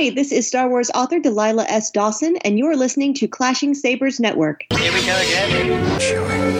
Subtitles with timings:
[0.00, 1.90] Hi, this is Star Wars author Delilah S.
[1.90, 4.64] Dawson, and you're listening to Clashing Sabers Network.
[4.78, 5.98] Here we go again.
[5.98, 6.54] Chewie.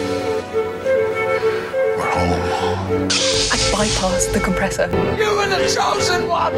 [1.96, 3.04] We're home.
[3.06, 4.88] I bypassed the compressor.
[5.16, 6.52] You were the chosen one.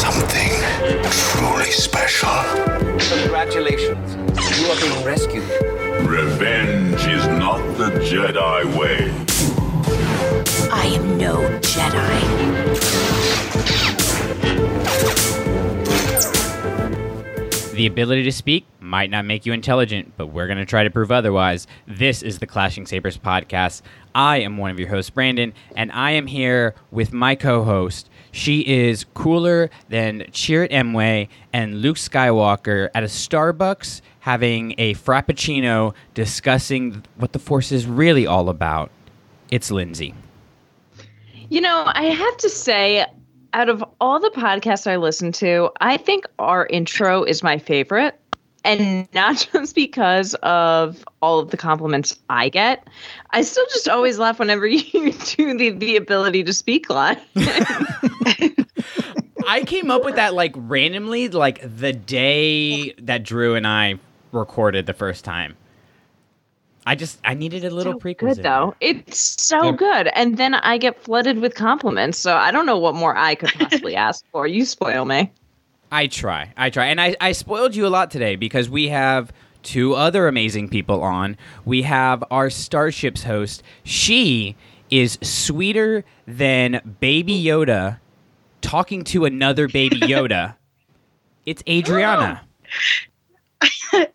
[0.00, 0.50] Something
[1.12, 2.42] truly special.
[3.20, 4.16] Congratulations.
[4.58, 5.48] You are being rescued.
[6.08, 9.12] Revenge is not the Jedi way.
[10.72, 12.66] I am no Jedi.
[17.76, 20.88] The ability to speak might not make you intelligent, but we're going to try to
[20.88, 21.66] prove otherwise.
[21.86, 23.82] This is the Clashing Sabers podcast.
[24.14, 28.08] I am one of your hosts, Brandon, and I am here with my co host.
[28.32, 35.92] She is cooler than Chirrut Îmwe and Luke Skywalker at a Starbucks having a Frappuccino
[36.14, 38.90] discussing what the Force is really all about.
[39.50, 40.14] It's Lindsay.
[41.50, 43.04] You know, I have to say,
[43.56, 48.20] out of all the podcasts I listen to, I think our intro is my favorite.
[48.64, 52.86] And not just because of all of the compliments I get.
[53.30, 57.18] I still just always laugh whenever you do the, the ability to speak line.
[59.48, 63.98] I came up with that like randomly, like the day that Drew and I
[64.32, 65.56] recorded the first time.
[66.86, 68.36] I just I needed a little so precursor.
[68.36, 68.74] good though.
[68.80, 70.06] It's so good.
[70.14, 72.16] And then I get flooded with compliments.
[72.18, 74.46] So I don't know what more I could possibly ask for.
[74.46, 75.32] You spoil me.
[75.90, 76.52] I try.
[76.56, 76.86] I try.
[76.86, 81.02] And I, I spoiled you a lot today because we have two other amazing people
[81.02, 81.36] on.
[81.64, 83.62] We have our Starships host.
[83.82, 84.54] She
[84.90, 87.98] is sweeter than Baby Yoda
[88.60, 90.54] talking to another Baby Yoda.
[91.44, 92.42] it's Adriana.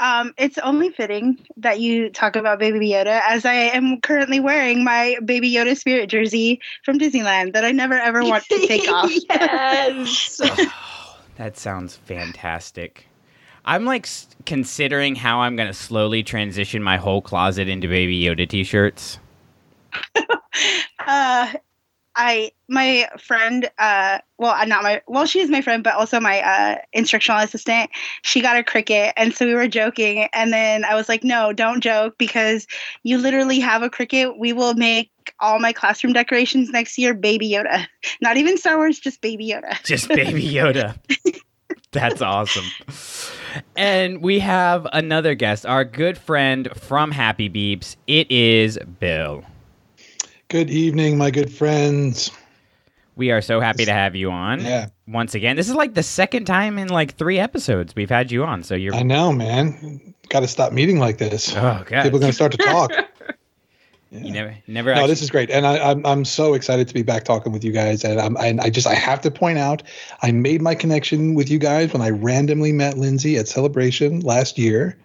[0.00, 4.82] Um, it's only fitting that you talk about Baby Yoda, as I am currently wearing
[4.82, 9.10] my Baby Yoda spirit jersey from Disneyland that I never ever want to take off.
[9.30, 10.40] yes.
[11.36, 13.06] That sounds fantastic.
[13.64, 18.20] I'm like s- considering how I'm going to slowly transition my whole closet into Baby
[18.20, 19.18] Yoda t-shirts.
[21.06, 21.52] uh,
[22.16, 26.40] I my friend, uh, well, uh, not my, well, she's my friend, but also my
[26.40, 27.90] uh, instructional assistant.
[28.22, 31.52] She got a Cricut, and so we were joking, and then I was like, "No,
[31.52, 32.66] don't joke because
[33.02, 34.38] you literally have a Cricut.
[34.38, 37.86] We will make all my classroom decorations next year, Baby Yoda.
[38.20, 40.96] Not even Star Wars, just Baby Yoda." Just Baby Yoda.
[41.92, 42.66] That's awesome.
[43.76, 47.96] And we have another guest, our good friend from Happy Beeps.
[48.06, 49.44] It is Bill.
[50.50, 52.32] Good evening, my good friends.
[53.14, 54.60] We are so happy to have you on.
[54.60, 54.88] Yeah.
[55.06, 58.42] Once again, this is like the second time in like three episodes we've had you
[58.42, 58.64] on.
[58.64, 60.12] So you're I know, man.
[60.28, 61.54] Got to stop meeting like this.
[61.54, 62.90] oh god, People are going to start to talk.
[64.10, 64.92] you never never.
[64.92, 67.52] No, actually, this is great, and I, I'm I'm so excited to be back talking
[67.52, 68.02] with you guys.
[68.02, 69.84] And I'm and I just I have to point out,
[70.22, 74.58] I made my connection with you guys when I randomly met Lindsay at Celebration last
[74.58, 74.98] year,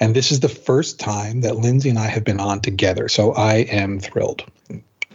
[0.00, 3.08] and this is the first time that Lindsay and I have been on together.
[3.08, 4.44] So I am thrilled.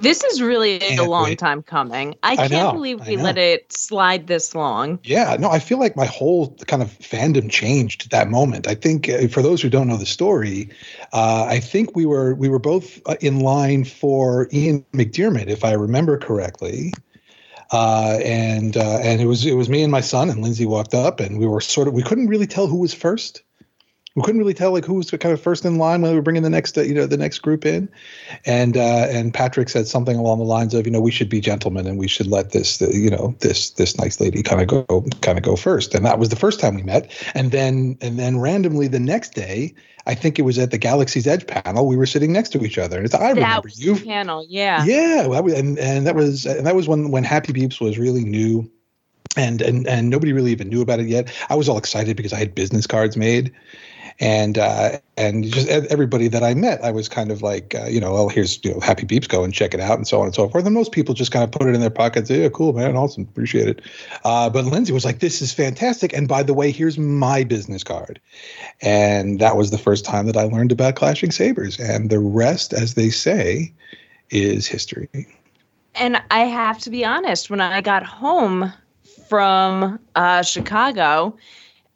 [0.02, 1.40] This is really a long wait.
[1.40, 2.16] time coming.
[2.24, 5.00] I I can't know, believe we let it slide this long.
[5.04, 8.68] Yeah, no, I feel like my whole kind of fandom changed at that moment.
[8.68, 10.70] I think uh, for those who don't know the story,
[11.14, 15.64] uh, I think we were we were both uh, in line for Ian McDiarmid, if
[15.64, 16.94] I remember correctly.
[17.72, 20.94] Uh, and uh, and it was it was me and my son, and Lindsay walked
[20.94, 23.44] up, and we were sort of we couldn't really tell who was first.
[24.18, 26.24] We couldn't really tell like who was kind of first in line when we were
[26.24, 27.88] bringing the next uh, you know the next group in,
[28.48, 31.40] and uh, and Patrick said something along the lines of you know we should be
[31.40, 35.06] gentlemen and we should let this you know this this nice lady kind of go
[35.22, 38.18] kind of go first, and that was the first time we met, and then and
[38.18, 39.76] then randomly the next day.
[40.08, 41.86] I think it was at the Galaxy's Edge panel.
[41.86, 43.98] We were sitting next to each other, and it's I that remember you.
[43.98, 44.84] panel, yeah.
[44.84, 48.24] Yeah, was, and and that was and that was when when Happy Beeps was really
[48.24, 48.68] new,
[49.36, 51.32] and and and nobody really even knew about it yet.
[51.50, 53.54] I was all excited because I had business cards made,
[54.20, 58.00] and uh, and just everybody that I met, I was kind of like, uh, you
[58.00, 60.26] know, oh, here's you know Happy Beeps, go and check it out, and so on
[60.26, 60.66] and so forth.
[60.66, 62.30] And most people just kind of put it in their pockets.
[62.30, 63.82] Yeah, cool, man, awesome, appreciate it.
[64.24, 67.84] Uh, but Lindsay was like, this is fantastic, and by the way, here's my business
[67.84, 68.20] card,
[68.82, 72.74] and that was the first time that I learned about Clashing Sabers, and the rest,
[72.74, 73.72] as they say,
[74.32, 75.28] is history.
[75.94, 78.72] And I have to be honest, when I got home
[79.28, 81.36] from uh, Chicago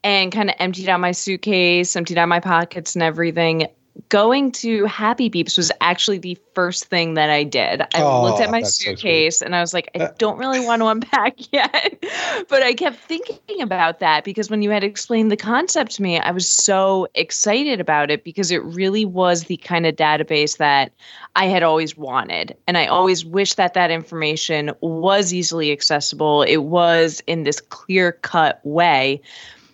[0.04, 3.66] and kind of emptied out my suitcase, emptied out my pockets and everything,
[4.08, 7.82] going to Happy Beeps was actually the first thing that I did.
[7.82, 10.38] I Oh, looked at my that's so suitcase and I was like, I Uh, don't
[10.38, 12.02] really want to unpack yet.
[12.48, 16.18] but I kept thinking about that because when you had explained the concept to me,
[16.18, 20.92] I was so excited about it because it really was the kind of database that
[21.36, 22.56] I had always wanted.
[22.66, 26.42] And I always wished that that information was easily accessible.
[26.42, 29.20] It was in this clear cut way.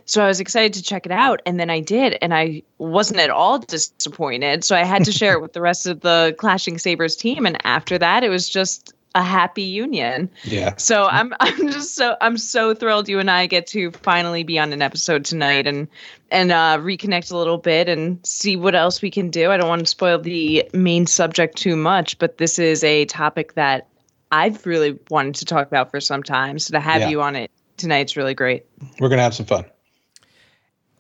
[0.09, 1.43] So I was excited to check it out.
[1.47, 2.19] And then I did.
[2.23, 4.65] And I wasn't at all disappointed.
[4.65, 7.47] So I had to share it with the rest of the Clashing Sabers team.
[7.47, 10.31] And after that, it was just a happy union.
[10.45, 10.77] Yeah.
[10.77, 14.59] So I'm I'm just so I'm so thrilled you and I get to finally be
[14.59, 15.89] on an episode tonight and
[16.31, 19.51] and uh, reconnect a little bit and see what else we can do.
[19.51, 23.55] I don't want to spoil the main subject too much, but this is a topic
[23.55, 23.89] that
[24.31, 26.59] I've really wanted to talk about for some time.
[26.59, 27.09] So to have Yeah.
[27.09, 28.67] you on it tonight's really great.
[29.01, 29.65] We're gonna have some fun.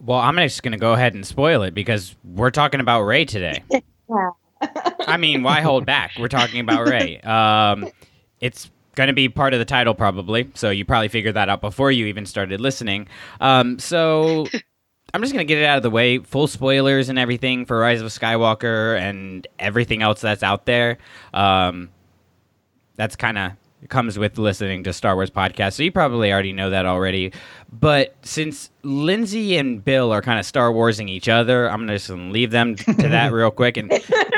[0.02, 3.24] Well, I'm just going to go ahead and spoil it because we're talking about Rey
[3.24, 3.62] today.
[5.06, 6.12] I mean, why hold back?
[6.18, 7.20] We're talking about Rey.
[7.20, 7.88] Um,
[8.40, 10.50] it's going to be part of the title, probably.
[10.54, 13.08] So you probably figured that out before you even started listening.
[13.40, 14.46] Um, so
[15.14, 16.18] I'm just going to get it out of the way.
[16.18, 20.98] Full spoilers and everything for Rise of Skywalker and everything else that's out there.
[21.32, 21.90] Um,
[22.96, 23.52] that's kind of
[23.88, 25.74] comes with listening to Star Wars podcasts.
[25.74, 27.32] So you probably already know that already.
[27.72, 32.26] But since Lindsay and Bill are kind of Star Warsing each other, I'm just going
[32.26, 33.92] to leave them to that real quick and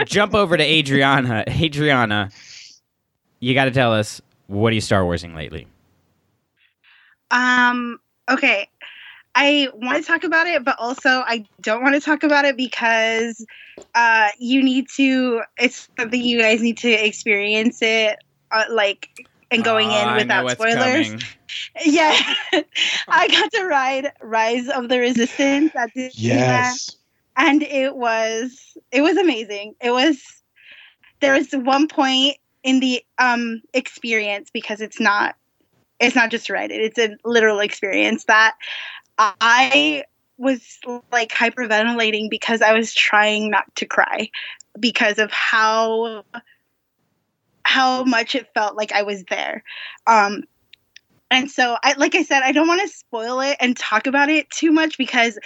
[0.04, 1.44] jump over to Adriana.
[1.48, 2.30] Adriana,
[3.40, 5.66] you got to tell us what are you Star Warsing lately?
[7.30, 7.98] Um,
[8.28, 8.68] okay.
[9.34, 12.56] I want to talk about it, but also I don't want to talk about it
[12.56, 13.44] because
[13.94, 15.42] uh, you need to.
[15.56, 18.18] It's something you guys need to experience it,
[18.50, 20.74] uh, like and going Oh, in without spoilers.
[20.76, 21.22] coming.
[21.84, 22.16] Yeah,
[23.10, 26.96] I got to ride Rise of the Resistance at Disneyland, Yes.
[27.36, 29.74] and it was it was amazing.
[29.80, 30.20] It was
[31.20, 35.34] there was one point in the um experience because it's not
[35.98, 38.54] it's not just a ride it's a literal experience that
[39.18, 40.04] I
[40.38, 40.78] was
[41.12, 44.30] like hyperventilating because I was trying not to cry
[44.78, 46.24] because of how
[47.70, 49.62] how much it felt like I was there.
[50.06, 50.42] Um
[51.30, 54.28] and so I like I said I don't want to spoil it and talk about
[54.28, 55.38] it too much because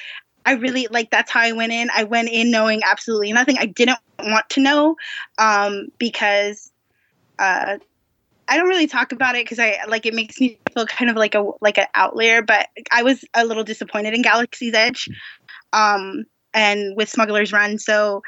[0.46, 1.88] I really like that's how I went in.
[1.94, 3.58] I went in knowing absolutely nothing.
[3.58, 4.96] I didn't want to know
[5.38, 6.72] um because
[7.38, 7.78] uh
[8.48, 11.16] I don't really talk about it because I like it makes me feel kind of
[11.16, 12.42] like a like an outlier.
[12.42, 15.08] But I was a little disappointed in Galaxy's Edge,
[15.72, 17.78] um, and with Smuggler's Run.
[17.78, 18.22] So,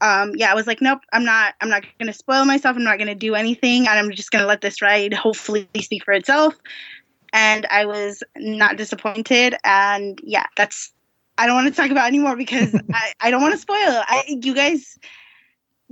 [0.00, 1.54] um, yeah, I was like, nope, I'm not.
[1.60, 2.76] I'm not going to spoil myself.
[2.76, 5.68] I'm not going to do anything, and I'm just going to let this ride hopefully
[5.80, 6.54] speak for itself.
[7.32, 9.56] And I was not disappointed.
[9.64, 10.92] And yeah, that's.
[11.38, 13.76] I don't want to talk about it anymore because I, I don't want to spoil
[13.76, 14.04] it.
[14.06, 14.98] I you guys.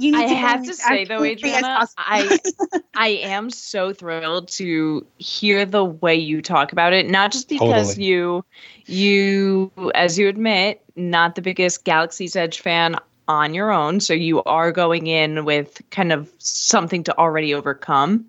[0.00, 1.88] You need I to have to say though, Adriana.
[1.99, 2.38] I
[2.94, 7.11] I am so thrilled to hear the way you talk about it.
[7.11, 8.06] Not just because Totally.
[8.06, 8.44] you
[8.87, 12.94] you as you admit, not the biggest Galaxy's Edge fan
[13.28, 18.25] on your own, so you are going in with kind of something to already overcome.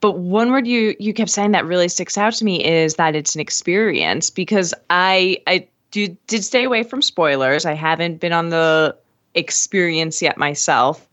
[0.00, 3.14] But one word you you kept saying that really sticks out to me is that
[3.14, 7.64] it's an experience because I I do, did stay away from spoilers.
[7.64, 8.96] I haven't been on the
[9.34, 11.08] experience yet myself.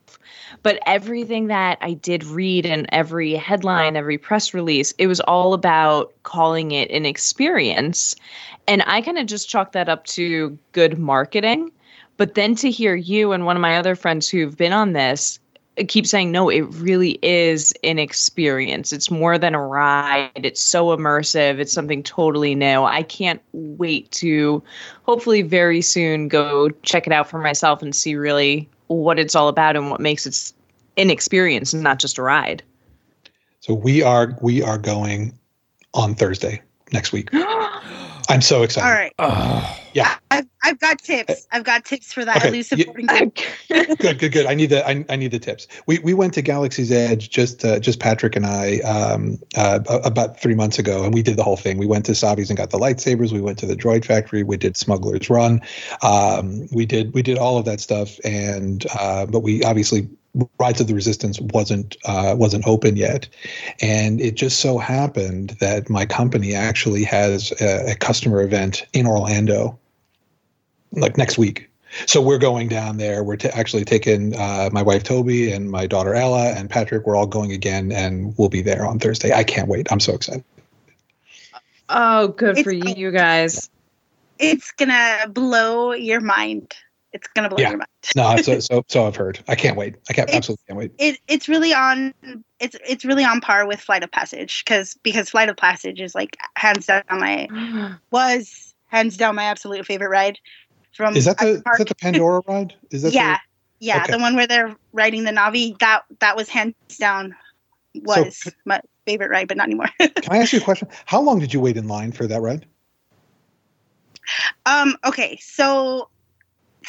[0.64, 5.54] But everything that I did read and every headline, every press release, it was all
[5.54, 8.16] about calling it an experience.
[8.68, 11.72] And I kind of just chalked that up to good marketing.
[12.20, 15.40] But then to hear you and one of my other friends who've been on this
[15.80, 18.92] uh, keep saying, no, it really is an experience.
[18.92, 20.30] It's more than a ride.
[20.36, 21.60] It's so immersive.
[21.60, 22.84] It's something totally new.
[22.84, 24.62] I can't wait to
[25.04, 29.48] hopefully very soon go check it out for myself and see really what it's all
[29.48, 30.52] about and what makes it
[30.98, 32.62] an experience and not just a ride.
[33.62, 35.40] So we are we are going
[35.94, 36.62] on Thursday
[36.92, 37.30] next week.
[38.30, 38.88] I'm so excited.
[38.88, 39.14] All right.
[39.20, 40.16] Oh, Yeah.
[40.30, 41.48] I've, I've got tips.
[41.52, 43.10] I've got tips for that Okay, elusive group.
[43.98, 44.46] good, good, good.
[44.46, 45.68] I need the I, I need the tips.
[45.88, 50.40] We we went to Galaxy's Edge just uh, just Patrick and I um, uh, about
[50.40, 51.78] three months ago, and we did the whole thing.
[51.80, 53.32] We went to Savi's and got the lightsabers.
[53.32, 54.44] We went to the Droid Factory.
[54.44, 55.62] We did Smuggler's Run.
[56.04, 60.08] Um, we did we did all of that stuff, and uh, but we obviously
[60.60, 63.28] Rise of the Resistance wasn't uh, wasn't open yet,
[63.82, 69.08] and it just so happened that my company actually has a, a customer event in
[69.08, 69.80] Orlando,
[70.92, 71.70] like next week.
[72.06, 73.24] So we're going down there.
[73.24, 77.08] We're t- actually taking uh, my wife Toby and my daughter Ella and Patrick.
[77.08, 79.34] We're all going again, and we'll be there on Thursday.
[79.34, 79.92] I can't wait.
[79.92, 80.44] I'm so excited.
[81.90, 83.70] Oh, good It's for you, you guys.
[84.38, 86.76] It's gonna blow your mind.
[87.12, 87.70] It's gonna blow Yeah.
[87.70, 87.90] your mind.
[88.16, 89.40] No, so so so I've heard.
[89.48, 89.96] I can't wait.
[90.10, 90.92] I can't It's- absolutely can't wait.
[90.98, 92.14] It it's really on
[92.60, 96.14] it's it's really on par with Flight of Passage because because Flight of Passage is
[96.16, 97.48] like hands down my
[98.12, 100.38] was hands down my absolute favorite ride.
[100.94, 102.76] From Is that the is that the Pandora ride?
[102.92, 103.38] Is that yeah
[103.80, 104.12] yeah Okay.
[104.14, 107.36] the one where they're riding the Na'vi that that was hands down
[108.04, 109.88] was c- my favorite ride, but not anymore.
[110.00, 110.88] Can I ask you a question?
[111.06, 112.66] How long did you wait in line for that ride?
[114.66, 116.10] Um, okay, so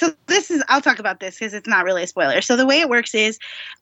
[0.00, 2.40] so this is I'll talk about this because it's not really a spoiler.
[2.40, 3.38] So the way it works is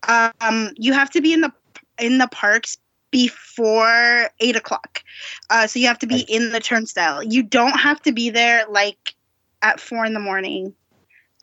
[0.09, 1.53] um you have to be in the
[1.99, 2.77] in the parks
[3.13, 5.05] before eight o'clock.
[5.49, 7.23] Uh so you have to be in the turnstile.
[7.23, 9.15] You don't have to be there like
[9.63, 10.75] at four in the morning.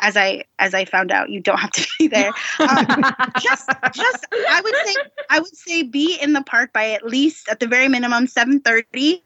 [0.01, 2.33] As I as I found out, you don't have to be there.
[2.59, 3.03] Um,
[3.41, 4.95] just just I would say
[5.29, 8.59] I would say be in the park by at least at the very minimum seven
[8.59, 9.23] thirty.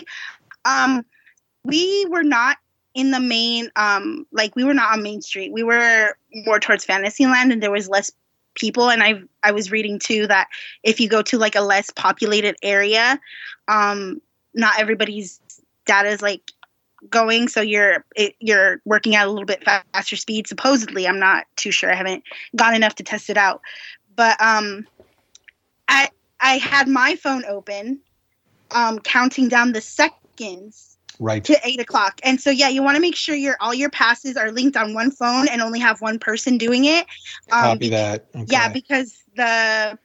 [0.63, 1.03] Um,
[1.63, 2.57] we were not
[2.93, 5.51] in the main um like we were not on Main Street.
[5.51, 8.11] We were more towards Fantasyland, and there was less
[8.55, 8.89] people.
[8.89, 10.47] And I I was reading too that
[10.83, 13.19] if you go to like a less populated area,
[13.67, 14.21] um,
[14.53, 15.39] not everybody's
[15.85, 16.51] data is like
[17.09, 21.45] going so you're it, you're working at a little bit faster speed supposedly i'm not
[21.55, 22.23] too sure i haven't
[22.57, 23.61] gone enough to test it out
[24.17, 24.85] but um
[25.87, 26.09] i
[26.41, 27.99] i had my phone open
[28.71, 30.88] um counting down the seconds
[31.19, 31.43] Right.
[31.43, 32.19] to eight o'clock.
[32.23, 34.93] And so yeah you want to make sure your all your passes are linked on
[34.93, 37.05] one phone and only have one person doing it.
[37.51, 38.25] Um Copy that.
[38.33, 38.45] Okay.
[38.47, 39.99] yeah because the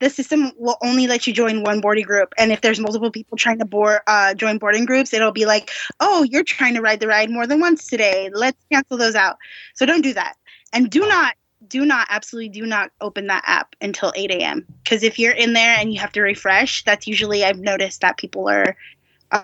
[0.00, 2.32] the system will only let you join one boarding group.
[2.38, 5.70] And if there's multiple people trying to board uh, join boarding groups it'll be like
[6.00, 8.30] oh you're trying to ride the ride more than once today.
[8.32, 9.36] Let's cancel those out.
[9.74, 10.34] So don't do that.
[10.72, 11.34] And do not
[11.66, 15.52] do not absolutely do not open that app until 8 a.m because if you're in
[15.52, 18.76] there and you have to refresh that's usually i've noticed that people are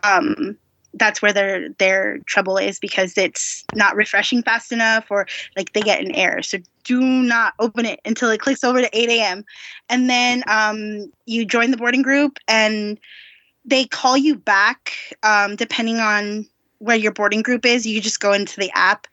[0.04, 0.56] um
[0.97, 5.83] that's where their their trouble is because it's not refreshing fast enough or like they
[5.83, 6.43] get an error.
[6.43, 9.45] So do not open it until it clicks over to 8 a.m
[9.89, 12.99] and then um, you join the boarding group and
[13.65, 16.47] they call you back um, depending on
[16.79, 17.87] where your boarding group is.
[17.87, 19.07] You just go into the app.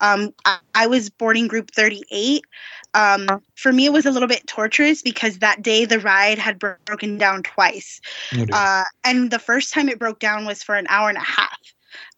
[0.00, 2.44] Um, I, I was boarding group 38
[2.94, 6.58] um, for me it was a little bit torturous because that day the ride had
[6.58, 8.00] bro- broken down twice.
[8.34, 11.22] No uh, and the first time it broke down was for an hour and a
[11.22, 11.58] half.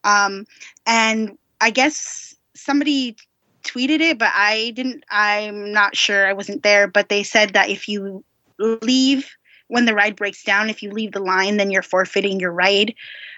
[0.03, 0.45] Um,
[0.85, 3.15] and i guess somebody
[3.63, 6.27] tweeted it but i didn't i'm not sure.
[6.27, 8.23] I wasn't there but they said that if you
[8.59, 9.29] leave
[9.67, 12.95] when the ride breaks down if you leave the line then you're forfeiting your ride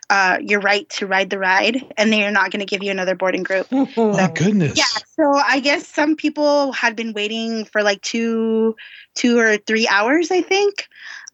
[0.09, 3.15] uh, your right to ride the ride and they're not going to give you another
[3.15, 3.67] boarding group.
[3.71, 4.75] Oh my goodness.
[4.75, 4.83] yeah
[5.15, 8.75] so i guess some people had been waiting for like two
[9.15, 10.87] two or three hours i think.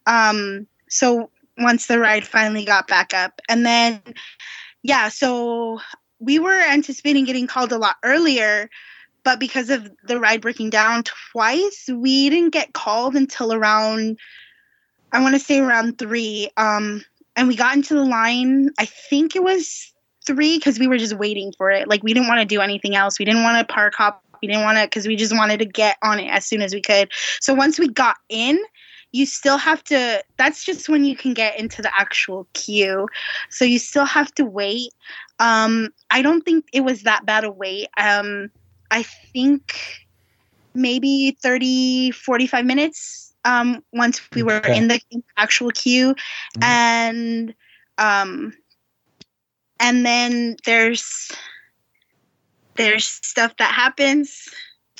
[0.05, 4.01] Um so once the ride finally got back up and then
[4.83, 5.79] yeah so
[6.19, 8.69] we were anticipating getting called a lot earlier
[9.23, 14.19] but because of the ride breaking down twice we didn't get called until around
[15.13, 16.49] i want to say around three.
[16.57, 17.05] Um
[17.35, 19.93] and we got into the line i think it was
[20.25, 21.87] three because we were just waiting for it.
[21.87, 23.19] Like we didn't want to do anything else.
[23.19, 24.23] We didn't want to park hop.
[24.41, 26.73] We didn't want to because we just wanted to get on it as soon as
[26.73, 27.11] we could.
[27.39, 28.59] So once we got in,
[29.11, 30.23] you still have to.
[30.37, 33.07] That's just when you can get into the actual queue.
[33.49, 34.91] So you still have to wait.
[35.39, 37.87] Um, I don't think it was that bad a wait.
[37.97, 38.51] Um,
[38.91, 39.75] I think
[40.73, 43.24] maybe 30, 45 minutes.
[43.45, 44.75] Um, once we were Okay.
[44.77, 44.99] in the
[45.37, 46.15] actual queue,
[46.57, 46.63] Mhm.
[46.63, 47.55] and
[47.97, 48.53] um
[49.79, 51.31] and then there's
[52.75, 54.49] there's stuff that happens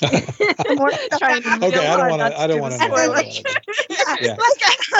[0.76, 1.74] more stuff Trying that to- happens.
[1.74, 2.30] okay, I don't want to.
[2.30, 2.96] to I don't want to And know.
[2.96, 4.36] then, I like, yeah,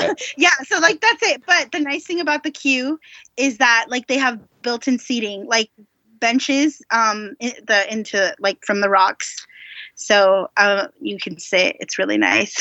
[0.00, 0.14] Yeah.
[0.36, 2.98] yeah so like that's it but the nice thing about the queue
[3.36, 5.70] is that like they have built-in seating like
[6.20, 9.46] benches um in the into like from the rocks
[9.94, 12.56] so uh you can sit it's really nice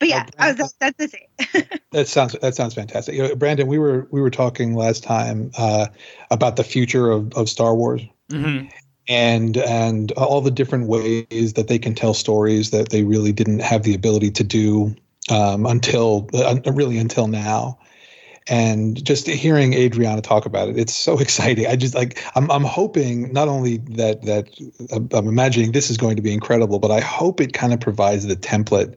[0.00, 3.16] but yeah Oh, uh, that, that's it That sounds that sounds fantastic.
[3.16, 5.86] You know, Brandon, we were we were talking last time uh,
[6.30, 8.60] about the future of, of Star Wars hmm
[9.08, 13.58] and and all the different ways that they can tell stories that they really didn't
[13.58, 14.94] have the ability to do
[15.30, 17.76] um, until uh, really until now.
[18.48, 21.66] And just hearing Adriana talk about it, it's so exciting.
[21.66, 24.48] I just like I'm I'm hoping not only that that
[24.92, 28.26] I'm imagining this is going to be incredible, but I hope it kind of provides
[28.26, 28.94] the template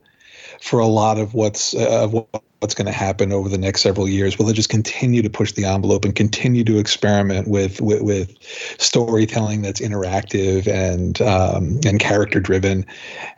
[0.63, 4.07] for a lot of what's uh, of what's going to happen over the next several
[4.07, 4.39] years.
[4.39, 8.37] Will it just continue to push the envelope and continue to experiment with with, with
[8.79, 12.85] storytelling that's interactive and um, and character driven?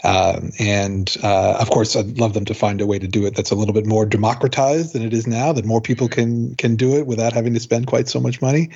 [0.03, 3.36] Um, and uh, of course, I'd love them to find a way to do it
[3.36, 5.51] that's a little bit more democratized than it is now.
[5.51, 8.70] That more people can can do it without having to spend quite so much money.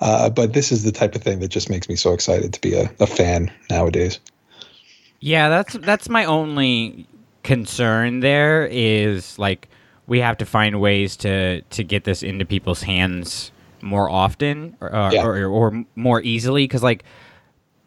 [0.00, 2.60] Uh, but this is the type of thing that just makes me so excited to
[2.60, 4.18] be a, a fan nowadays.
[5.20, 7.06] Yeah, that's that's my only
[7.48, 9.68] concern there is like
[10.06, 14.90] we have to find ways to to get this into people's hands more often or
[15.12, 15.24] Yeah.
[15.24, 17.04] or, or more easily because like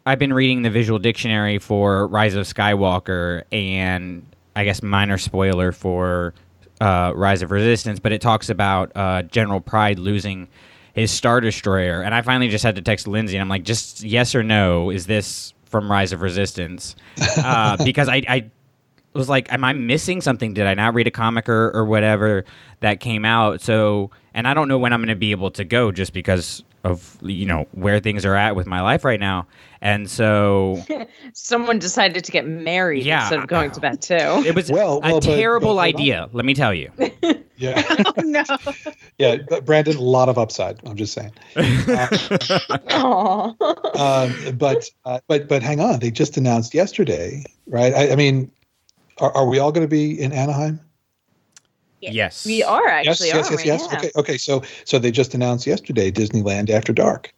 [0.04, 4.26] I've been reading the visual dictionary for Rise of Skywalker and
[4.56, 6.34] I guess minor spoiler for
[6.80, 10.48] uh, Rise of Resistance, but it talks about uh, General Pryde losing
[10.94, 14.02] his Star Destroyer, and I finally just had to text Lindsay, and I'm like, just
[14.02, 16.96] yes or no, is this from Rise of Resistance?
[17.38, 18.50] Uh, because I, I
[19.14, 20.54] was like, am I missing something?
[20.54, 22.44] Did I not read a comic or, or whatever
[22.80, 23.60] that came out?
[23.60, 26.62] So, and I don't know when I'm going to be able to go just because
[26.84, 29.46] of you know where things are at with my life right now,
[29.80, 30.82] and so
[31.32, 33.20] Someone decided to get married Yeah.
[33.20, 34.14] instead of going to bed too.
[34.44, 36.00] it was Well, well, a but- terrible but hold on.
[36.00, 36.28] idea.
[36.32, 36.90] Let me tell you.
[37.58, 38.42] Yeah, Oh, no.
[39.18, 40.80] yeah, but Brandon, a lot of upside.
[40.84, 41.30] I'm just saying.
[41.56, 43.54] Aw.
[43.94, 47.94] um, but uh, but but hang on, they just announced yesterday, right?
[47.94, 48.50] I, I mean,
[49.22, 50.80] are, are we all going to be in Anaheim?
[52.00, 53.66] yes, we are actually, yes, yes, aren't yes, we?
[53.66, 53.94] yes.
[53.94, 54.36] Okay, okay.
[54.36, 57.32] So so they just announced yesterday Disneyland After Dark.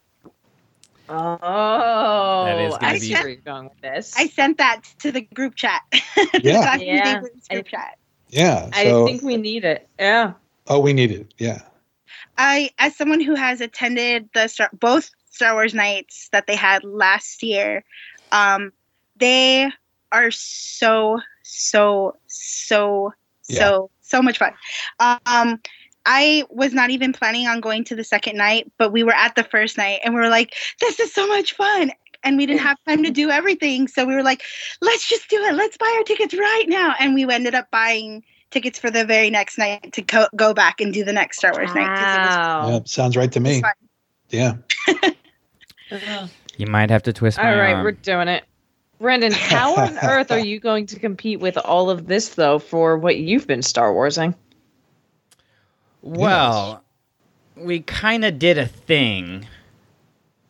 [1.07, 4.15] Oh, That is gonna I be- see going with this.
[4.17, 5.81] I sent that to the group chat.
[6.41, 6.75] Yeah.
[6.77, 7.13] Yeah.
[7.21, 7.97] Sabers group chat.
[8.29, 8.69] Yeah.
[8.73, 9.87] I think we need it.
[9.99, 10.33] Yeah.
[10.67, 11.33] oh, we need it.
[11.37, 11.61] Yeah.
[12.37, 16.83] I, as someone who has attended the Star, both Star Wars nights that they had
[16.83, 17.83] last year,
[18.31, 18.73] um,
[19.17, 19.71] they
[20.11, 24.51] are so so so so so much fun.
[24.99, 25.61] Um,
[26.07, 29.35] I was not even planning on going to the second night, but we were at
[29.35, 31.91] the first night and we were like, "This is so much fun."
[32.23, 34.41] And we didn't have time to do everything, so we were like,
[34.81, 35.53] "Let's just do it.
[35.53, 39.29] Let's buy our tickets right now." And we ended up buying tickets for the very
[39.29, 41.87] next night to co- go back and do the next Star Wars night.
[41.87, 42.69] 'cause it was Wow.
[42.69, 42.79] Yeah.
[42.85, 43.61] Sounds right to me.
[44.29, 44.53] Yeah.
[46.57, 47.83] You might have to twist my All right, arm.
[47.83, 48.45] we're doing it.
[48.99, 52.97] Brendan, how on earth are you going to compete with all of this though for
[52.97, 54.35] what you've been Star Warsing?
[56.01, 56.83] Well,
[57.55, 59.47] we kind of did a thing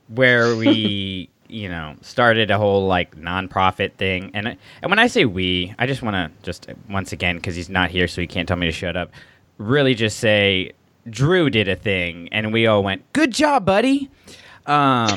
[0.09, 5.07] where we, you know, started a whole like nonprofit thing, and I- and when I
[5.07, 8.27] say we, I just want to just once again because he's not here, so he
[8.27, 9.11] can't tell me to shut up.
[9.57, 10.71] Really, just say
[11.09, 14.09] Drew did a thing, and we all went, "Good job, buddy."
[14.67, 15.15] Um,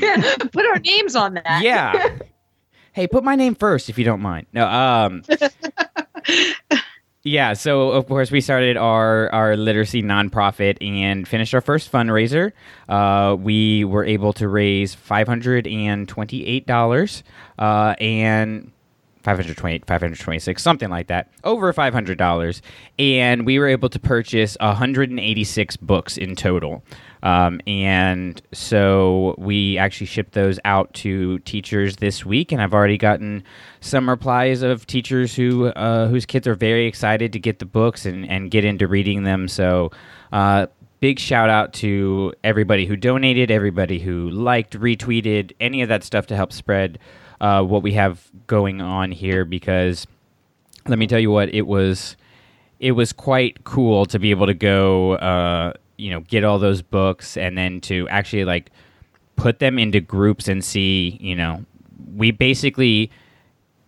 [0.52, 1.60] Put our names on that.
[1.62, 2.18] yeah.
[2.98, 4.48] Hey, put my name first if you don't mind.
[4.52, 5.22] No, um
[7.22, 12.50] Yeah, so of course we started our our literacy nonprofit and finished our first fundraiser.
[12.88, 17.22] Uh, we were able to raise five hundred and twenty eight dollars
[17.60, 18.72] uh, and
[19.28, 22.60] 528 526 something like that over $500
[22.98, 26.82] and we were able to purchase 186 books in total.
[27.22, 32.96] Um, and so we actually shipped those out to teachers this week and i've already
[32.96, 33.42] gotten
[33.80, 38.06] some replies of teachers who uh, whose kids are very excited to get the books
[38.06, 39.48] and, and get into reading them.
[39.48, 39.90] So
[40.32, 40.66] uh,
[41.00, 46.26] big shout out to everybody who donated everybody who liked retweeted any of that stuff
[46.26, 46.98] to help spread
[47.40, 50.06] uh, what we have going on here because
[50.86, 52.16] let me tell you what it was
[52.80, 56.82] it was quite cool to be able to go uh, you know get all those
[56.82, 58.70] books and then to actually like
[59.36, 61.64] put them into groups and see you know
[62.14, 63.10] we basically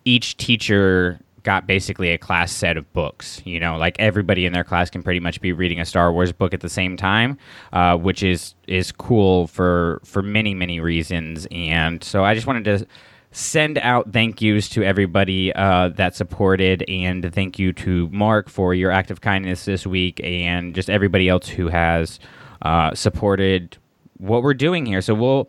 [0.05, 4.65] each teacher got basically a class set of books you know like everybody in their
[4.65, 7.39] class can pretty much be reading a star wars book at the same time
[7.73, 11.47] uh, which is is cool for for many many reasons.
[11.51, 12.87] And so i just wanted to
[13.33, 18.75] send out thank yous to everybody uh, that supported and thank you to mark for
[18.75, 22.19] your act of kindness this week and just everybody else who has
[22.63, 23.77] uh, supported
[24.19, 25.01] what we're doing here.
[25.01, 25.49] So we'll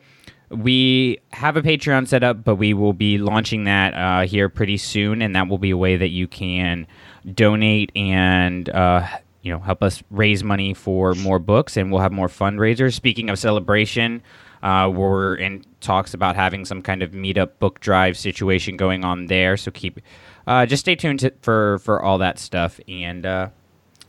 [0.50, 4.78] we have a patreon set up but we will be launching that uh, here pretty
[4.78, 6.86] soon and that will be a way that you can
[7.34, 9.08] donate and uh,
[9.42, 12.94] you know help us raise money for more books and we'll have more fundraisers.
[12.94, 14.22] Speaking of celebration
[14.62, 19.26] uh, we're in talks about having some kind of meetup book drive situation going on
[19.26, 20.00] there so keep
[20.48, 23.50] uh, just stay tuned to, for for all that stuff and uh,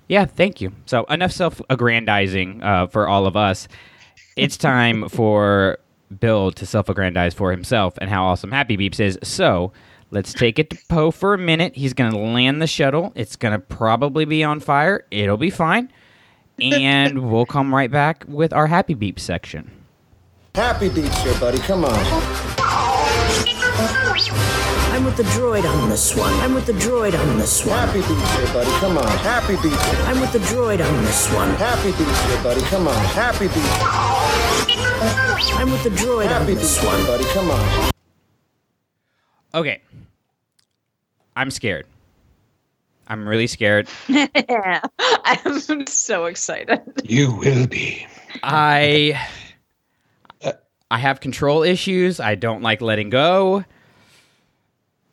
[0.09, 3.69] yeah thank you so enough self-aggrandizing uh, for all of us
[4.37, 5.79] it's time for
[6.21, 9.73] bill to self-aggrandize for himself and how awesome happy beeps is so
[10.13, 11.75] Let's take it to Poe for a minute.
[11.75, 13.13] He's going to land the shuttle.
[13.15, 15.07] It's going to probably be on fire.
[15.11, 15.91] It'll be fine.
[16.61, 19.71] And we'll come right back with our happy beep section.
[20.55, 21.59] Happy beeps here, buddy.
[21.61, 21.95] Come on.
[24.93, 26.33] I'm with the droid on this one.
[26.41, 27.79] I'm with the droid on this one.
[27.79, 28.71] Happy beeps here, buddy.
[28.73, 29.09] Come on.
[29.19, 30.05] Happy beeps here.
[30.07, 31.49] I'm with the droid on this one.
[31.55, 32.61] Happy beeps here, buddy.
[32.67, 33.05] Come on.
[33.15, 33.81] Happy beeps.
[35.59, 37.07] I'm with the droid Happy on beats this here, one.
[37.07, 37.25] buddy.
[37.33, 37.91] Come on.
[39.55, 39.81] Okay.
[41.35, 41.87] I'm scared.
[43.09, 43.88] I'm really scared.
[44.09, 44.83] yeah.
[45.25, 46.81] I'm so excited.
[47.05, 48.07] You will be.
[48.43, 49.19] I
[50.93, 52.21] I have control issues.
[52.21, 53.65] I don't like letting go.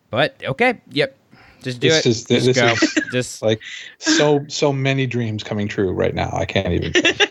[0.09, 1.15] But okay, yep.
[1.63, 2.09] Just do This it.
[2.09, 2.67] is- Just this go.
[2.73, 3.61] is- Just Like
[3.97, 6.31] so so many dreams coming true right now.
[6.33, 6.91] I can't even.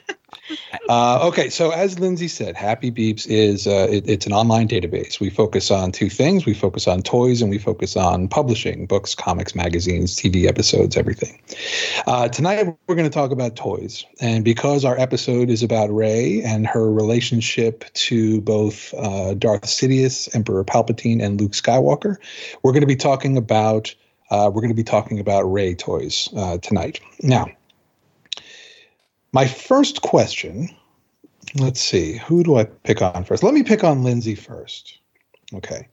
[0.89, 5.21] Uh, okay, so as Lindsay said, Happy Beeps is uh, it, it's an online database.
[5.21, 9.15] We focus on two things: we focus on toys and we focus on publishing, books,
[9.15, 11.43] comics, magazines, TV episodes, everything.
[12.07, 16.41] Uh, tonight we're going to talk about toys, and because our episode is about Rey
[16.43, 22.17] and her relationship to both uh, Darth Sidious, Emperor Palpatine, and Luke Skywalker,
[22.63, 23.95] we're going to be talking about
[24.31, 26.99] uh, we're going to be talking about Rey toys uh, tonight.
[27.23, 27.49] Now.
[29.31, 30.71] My first question,
[31.57, 33.43] let's see, who do I pick on first?
[33.43, 34.99] Let me pick on Lindsay first.
[35.55, 35.89] Okay.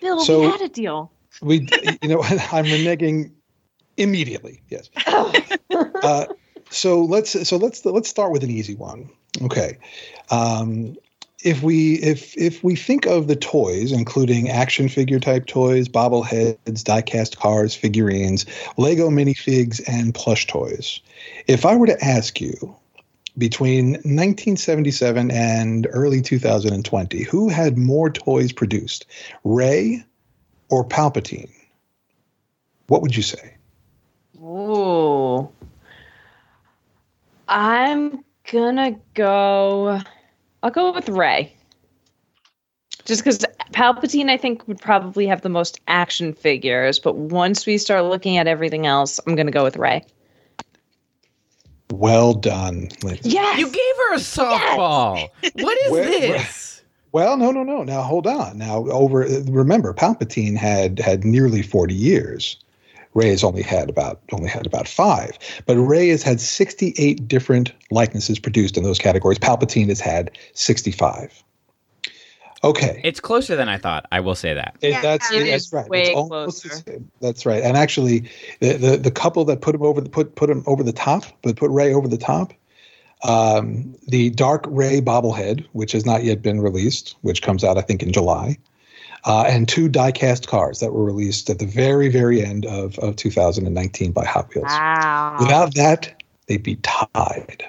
[0.00, 1.10] Bill, So- we had a deal.
[1.42, 1.66] We,
[2.00, 3.32] you know, I'm reneging
[3.96, 4.62] immediately.
[4.68, 4.90] Yes.
[6.02, 6.26] Uh,
[6.68, 9.08] so let's so let's let's start with an easy one.
[9.42, 9.78] Okay.
[10.30, 10.96] Um,
[11.42, 16.58] if we if if we think of the toys, including action figure type toys, bobbleheads,
[16.66, 18.44] diecast cars, figurines,
[18.76, 21.00] Lego minifigs, and plush toys,
[21.46, 22.76] if I were to ask you
[23.36, 29.06] between 1977 and early 2020, who had more toys produced,
[29.42, 30.04] Rey
[30.70, 31.50] or Palpatine?
[32.86, 33.54] What would you say?
[34.40, 35.48] Ooh.
[37.48, 40.00] I'm gonna go.
[40.62, 41.54] I'll go with Rey.
[43.04, 47.76] Just because Palpatine, I think, would probably have the most action figures, but once we
[47.76, 50.04] start looking at everything else, I'm gonna go with Rey.
[51.90, 53.30] Well done, Lindsay.
[53.30, 53.58] Yes.
[53.58, 55.28] you gave her a softball.
[55.60, 56.82] What is Where- this?
[57.12, 57.84] Well, no, no, no.
[57.84, 58.58] Now hold on.
[58.58, 59.20] Now over.
[59.46, 62.56] Remember, Palpatine had had nearly forty years.
[63.14, 67.28] Rey has only had about only had about five, but Rey has had sixty eight
[67.28, 69.38] different likenesses produced in those categories.
[69.38, 71.40] Palpatine has had sixty five.
[72.64, 74.06] Okay, It's closer than I thought.
[74.10, 74.74] I will say that.
[74.80, 75.88] It- Yeah, that's it that's right.
[75.88, 76.84] way it's almost the closer.
[76.86, 77.10] same.
[77.20, 77.62] That's right.
[77.62, 80.82] And actually, the, the the couple that put him over the put put him over
[80.82, 82.54] the top, but put Rey over the top.
[83.22, 87.82] Um, the Dark Rey bobblehead, which has not yet been released, which comes out I
[87.82, 88.56] think in July,
[89.24, 93.16] uh, and two diecast cars that were released at the very very end of of
[93.16, 94.64] 2019 by Hot Wheels.
[94.68, 95.36] Wow.
[95.38, 97.64] Without that, they'd be tied.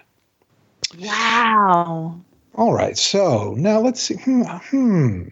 [0.99, 2.21] Wow.
[2.55, 2.97] All right.
[2.97, 4.15] So now let's see.
[4.15, 4.43] Hmm.
[4.43, 5.23] hmm.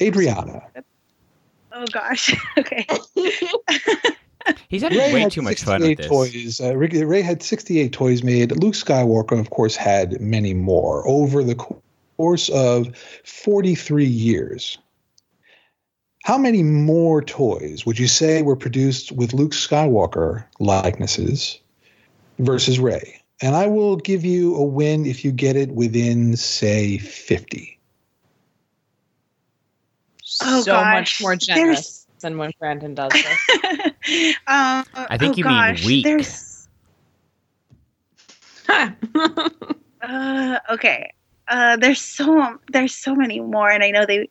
[0.00, 0.62] Adriana.
[1.72, 2.34] Oh gosh.
[2.58, 2.86] Okay.
[4.68, 6.06] He's having Ray way had too much fun with 68 this.
[6.08, 6.60] toys.
[6.60, 8.50] Uh, Rick- Rey had 68 toys made.
[8.60, 14.78] Luke Skywalker, of course, had many more over the course of 43 years.
[16.24, 21.60] How many more toys would you say were produced with Luke Skywalker likenesses
[22.40, 23.21] versus Rey?
[23.42, 27.76] And I will give you a win if you get it within, say, 50.
[30.42, 31.20] Oh, so much gosh.
[31.20, 33.26] more There's- generous than when Brandon does this.
[34.46, 36.04] um, I think oh you mean gosh, weak.
[36.04, 36.68] There's
[40.02, 41.12] uh, okay.
[41.48, 44.28] Uh, there's so there's so many more, and I know they.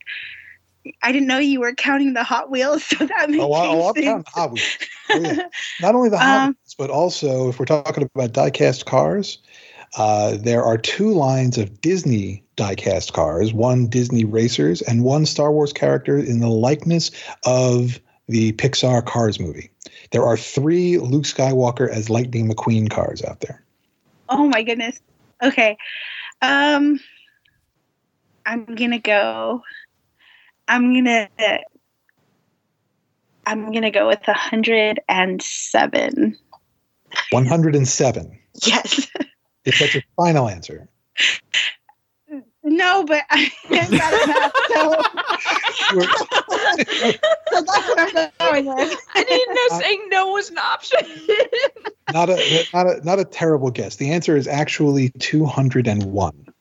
[1.04, 3.89] I didn't know you were counting the Hot Wheels, so that makes Oh, I- oh,
[3.89, 4.06] I'm sense.
[4.06, 4.78] counting Hot Wheels.
[5.10, 5.47] Oh, yeah.
[5.82, 9.38] Not only the Hot Um, Wheels, but also if we're talking about diecast cars,
[10.00, 15.52] uh, there are two lines of Disney diecast cars: one Disney racers and one Star
[15.52, 17.12] Wars character in the likeness
[17.46, 19.70] of the Pixar Cars movie.
[20.10, 23.63] There are three Luke Skywalker as Lightning McQueen cars out there.
[24.30, 25.00] Oh my goodness.
[25.44, 25.78] Okay.
[26.41, 27.00] Um
[28.44, 29.62] I'm to go
[30.67, 31.30] I'm to
[33.46, 36.38] I'm going to go with 107.
[37.32, 38.39] 107.
[38.65, 39.08] Yes.
[39.65, 40.88] Is that your final answer.
[42.63, 44.95] No, but I got math, so,
[47.52, 48.97] so that's what I'm going with.
[49.15, 51.00] I didn't know saying no was an option.
[52.13, 53.95] not a not a not a terrible guess.
[53.95, 56.54] The answer is actually 201.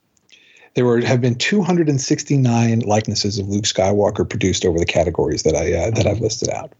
[0.74, 5.72] there were have been 269 likenesses of Luke Skywalker produced over the categories that I
[5.74, 6.72] uh, that I've listed out.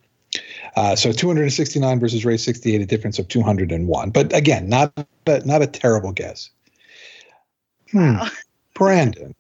[0.77, 4.11] Uh, so 269 versus Rey 68, a difference of 201.
[4.11, 4.93] But again, not
[5.27, 6.51] a, not a terrible guess.
[7.91, 8.17] Hmm.
[8.75, 9.35] Brandon,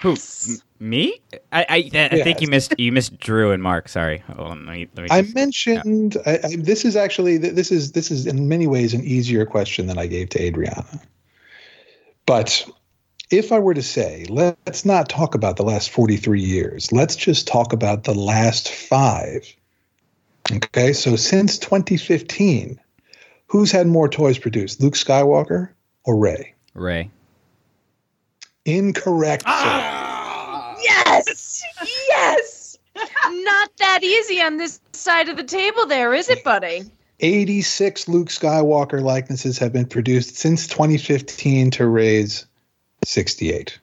[0.00, 0.10] Who?
[0.10, 1.20] M- me?
[1.52, 3.88] I I, I think you missed you missed Drew and Mark.
[3.88, 4.18] Sorry.
[4.18, 7.72] Hold on, let me, let me I just- mentioned I, I, this is actually this
[7.72, 11.00] is this is in many ways an easier question than I gave to Adriana.
[12.26, 12.68] But
[13.30, 17.48] if I were to say, let's not talk about the last 43 years, let's just
[17.48, 19.52] talk about the last five.
[20.50, 22.80] Okay, so since 2015,
[23.46, 25.70] who's had more toys produced, Luke Skywalker
[26.04, 26.54] or Rey?
[26.74, 27.10] Rey.
[28.64, 29.44] Incorrect.
[29.46, 30.76] Ah!
[30.82, 31.62] Yes!
[32.08, 32.78] Yes!
[32.94, 36.82] Not that easy on this side of the table there, is it, buddy?
[37.20, 42.46] 86 Luke Skywalker likenesses have been produced since 2015 to Rey's
[43.04, 43.78] 68.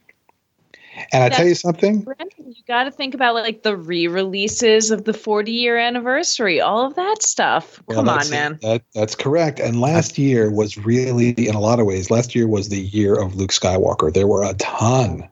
[1.12, 2.06] And I tell you something,
[2.38, 6.96] you got to think about like the re-releases of the 40 year anniversary, all of
[6.96, 7.82] that stuff.
[7.88, 8.60] Well, Come on, man.
[8.62, 9.60] That, that's correct.
[9.60, 13.16] And last year was really, in a lot of ways, last year was the year
[13.16, 14.14] of Luke Skywalker.
[14.14, 15.28] There were a ton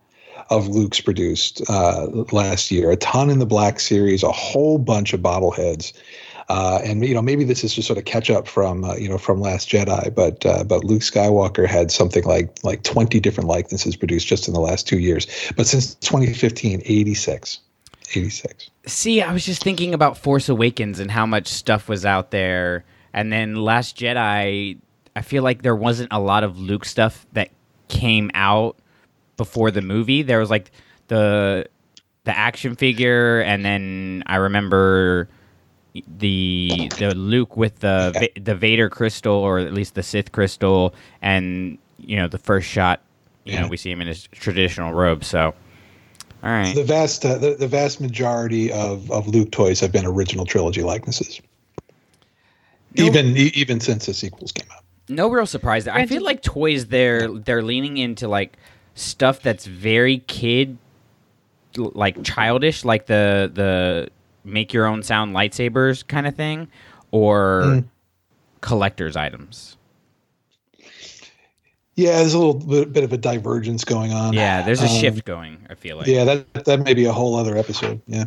[0.50, 5.14] of Luke's produced uh, last year, a ton in the Black Series, a whole bunch
[5.14, 5.94] of bobbleheads.
[6.50, 9.10] Uh, and you know maybe this is just sort of catch up from uh, you
[9.10, 13.50] know from Last Jedi, but uh, but Luke Skywalker had something like like twenty different
[13.50, 15.28] likenesses produced just in the last two years.
[15.58, 17.60] But since 2015, 86,
[18.16, 18.70] 86.
[18.86, 22.86] See, I was just thinking about Force Awakens and how much stuff was out there,
[23.14, 24.78] and then Last Jedi.
[25.16, 27.50] I feel like there wasn't a lot of Luke stuff that
[27.88, 28.78] came out
[29.36, 30.22] before the movie.
[30.22, 30.72] There was like
[31.08, 31.68] the
[32.24, 35.28] the action figure, and then I remember
[36.18, 40.94] the the Luke with the Va- the Vader crystal, or at least the Sith crystal,
[41.22, 43.02] and you know the first shot.
[43.46, 45.24] You know, we see him in his traditional robe.
[45.24, 45.54] So,
[46.44, 46.76] all right.
[46.76, 50.84] The vast uh, the, the vast majority of, of Luke toys have been original trilogy
[50.84, 51.40] likenesses.
[52.96, 54.84] Even e- even since the sequels came out.
[55.08, 55.94] no real surprise there.
[55.94, 58.58] I feel like toys they're they're leaning into like
[58.96, 60.78] stuff that's very kid
[61.76, 64.10] like childish like the the
[64.48, 66.68] make your own sound lightsabers kind of thing
[67.12, 67.86] or Mm.
[68.62, 69.78] collector's items.
[71.96, 74.34] Yeah, there's a little bit, bit of a divergence going on.
[74.34, 76.06] Yeah, there's a Um, shift going, I feel like.
[76.06, 78.00] Yeah, that that may be a whole other episode.
[78.08, 78.26] Yeah.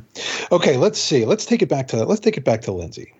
[0.50, 1.24] Okay, let's see.
[1.24, 3.12] Let's take it back to let's take it back to Lindsay.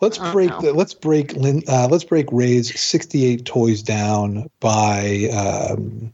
[0.00, 0.60] Let's Oh, break no.
[0.62, 6.10] the, let's break Lin, uh, let's break Rey's 68 toys down by um,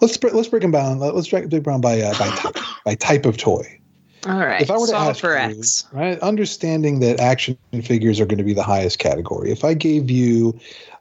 [0.00, 0.98] let's bre- let's break them down.
[0.98, 3.77] Let's break them down by uh, by type, by type of toy.
[4.26, 4.60] All right.
[4.60, 5.86] If I were to solve ask for you, X.
[5.92, 10.10] right, understanding that action figures are going to be the highest category, if I gave
[10.10, 10.58] you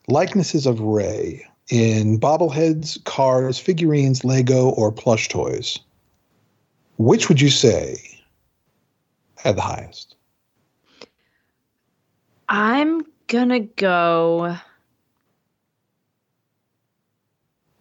[0.07, 5.79] likenesses of Rey in bobbleheads, cars, figurines, Lego, or plush toys,
[6.97, 7.97] which would you say
[9.35, 10.15] had the highest?
[12.49, 14.57] I'm gonna go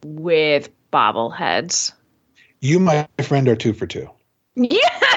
[0.05, 1.93] with bobbleheads.
[2.61, 4.09] You, my friend, are two for two.
[4.57, 5.16] Guys,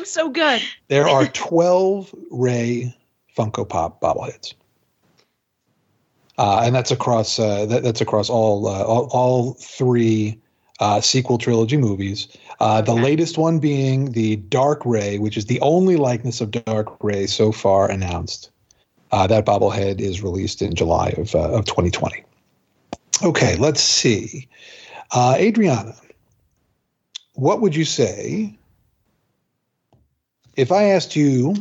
[0.00, 0.62] I'm so good.
[0.88, 2.96] There are 12 Rey
[3.36, 4.54] Funko Pop bobbleheads.
[6.38, 10.40] Uh, and that's across uh, that, that's across all, uh, all all three
[10.80, 12.28] uh, sequel trilogy movies.
[12.60, 16.88] Uh, the latest one being the Dark Rey, which is the only likeness of Dark
[17.04, 18.50] Rey so far announced.
[19.12, 22.24] Uh, that bobblehead is released in July of uh, of 2020.
[23.22, 24.48] Okay, let's see.
[25.12, 25.94] Uh, Adriana,
[27.34, 28.58] what would you say
[30.60, 31.54] if I asked you,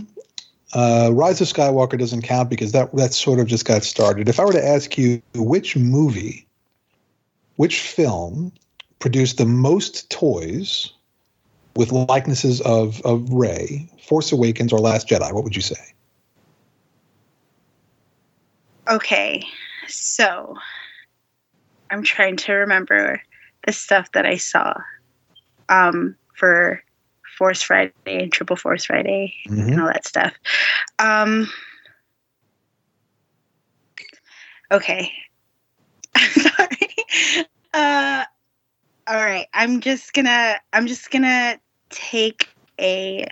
[0.74, 4.28] uh, Rise of Skywalker doesn't count because that that sort of just got started.
[4.28, 6.46] If I were to ask you which movie,
[7.56, 8.52] which film
[9.00, 10.92] produced the most toys
[11.78, 15.94] with likenesses of of Rey, Force Awakens or Last Jedi, what would you say?
[18.90, 19.46] Okay,
[19.88, 20.58] so
[21.90, 23.22] I'm trying to remember
[23.66, 24.74] the stuff that I saw
[25.70, 26.84] um, for
[27.40, 29.34] Force Friday and Triple Force Friday
[29.72, 30.34] and all that stuff.
[31.00, 31.50] Um,
[34.70, 35.10] okay,
[36.18, 37.46] sorry.
[37.74, 38.26] Uh,
[39.08, 41.58] all right, I'm just gonna I'm just gonna
[41.90, 43.26] take a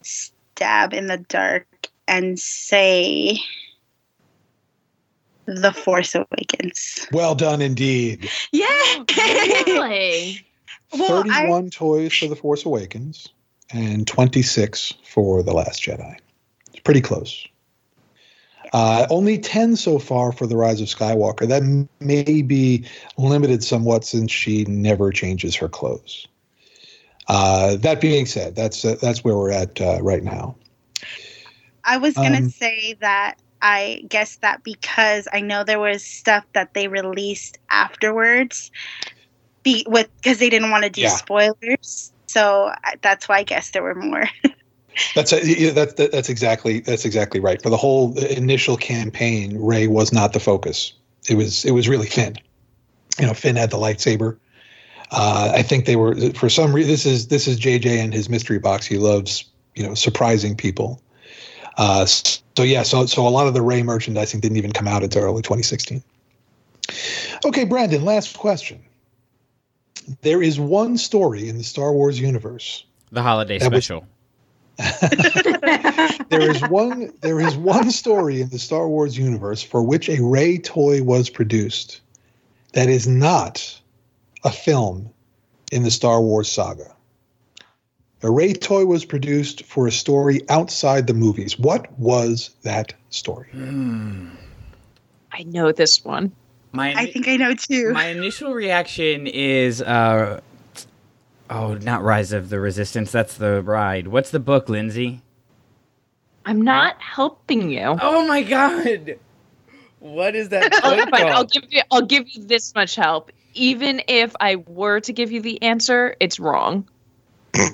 [0.00, 1.66] stab in the dark
[2.08, 3.38] and say
[5.44, 7.06] the Force Awakens.
[7.12, 8.30] Well done indeed.
[8.50, 9.04] Yeah.
[9.14, 10.46] Really?
[10.94, 13.28] Well, I- 31 toys for The Force Awakens
[13.72, 16.16] and 26 for The Last Jedi.
[16.70, 17.46] It's pretty close.
[18.72, 21.46] Uh, only 10 so far for The Rise of Skywalker.
[21.46, 21.62] That
[22.00, 22.86] may be
[23.18, 26.26] limited somewhat since she never changes her clothes.
[27.28, 30.56] Uh, that being said, that's uh, that's where we're at uh, right now.
[31.84, 36.44] I was gonna Um, say that I guess that because I know there was stuff
[36.54, 38.70] that they released afterwards,
[39.62, 41.08] be with because they didn't want to do Yeah.
[41.08, 42.11] spoilers.
[42.32, 44.24] So that's why I guess there were more.
[45.14, 47.62] That's a, yeah, that, that, that's exactly that's exactly right.
[47.62, 50.92] For the whole initial campaign, Rey was not the focus.
[51.30, 52.36] It was it was really Finn.
[53.18, 54.36] You know, Finn had the lightsaber.
[55.10, 56.90] Uh, I think they were for some reason.
[56.90, 58.84] This is this is JJ and his mystery box.
[58.84, 61.00] He loves you know surprising people.
[61.78, 65.02] Uh, so yeah, so so a lot of the Rey merchandising didn't even come out
[65.02, 66.02] until early 2016.
[67.46, 68.04] Okay, Brandon.
[68.04, 68.84] Last question.
[70.22, 74.06] There is one story in the Star Wars universe The holiday That was- special.
[76.30, 80.22] there is one there is one story in the Star Wars universe for which a
[80.22, 82.00] Rey toy was produced
[82.72, 83.80] that is not
[84.44, 85.10] a film
[85.70, 86.90] in the Star Wars saga.
[88.22, 91.58] A Rey toy was produced for a story outside the movies.
[91.58, 93.48] What was that story?
[93.50, 94.30] Hmm.
[95.32, 96.32] I know this one.
[96.72, 97.92] My I think I know too.
[97.92, 100.40] my initial reaction is uh
[101.50, 103.12] oh, not Rise of the Resistance.
[103.12, 104.08] That's the ride.
[104.08, 105.20] What's the book, Lindsay?
[106.44, 107.96] I'm not helping you.
[108.00, 109.18] Oh my god.
[110.00, 111.82] What is that Oh, book fine, I'll give you.
[111.90, 113.30] I'll give you this much help.
[113.54, 116.88] Even if I were to give you the answer, it's wrong.
[117.54, 117.68] I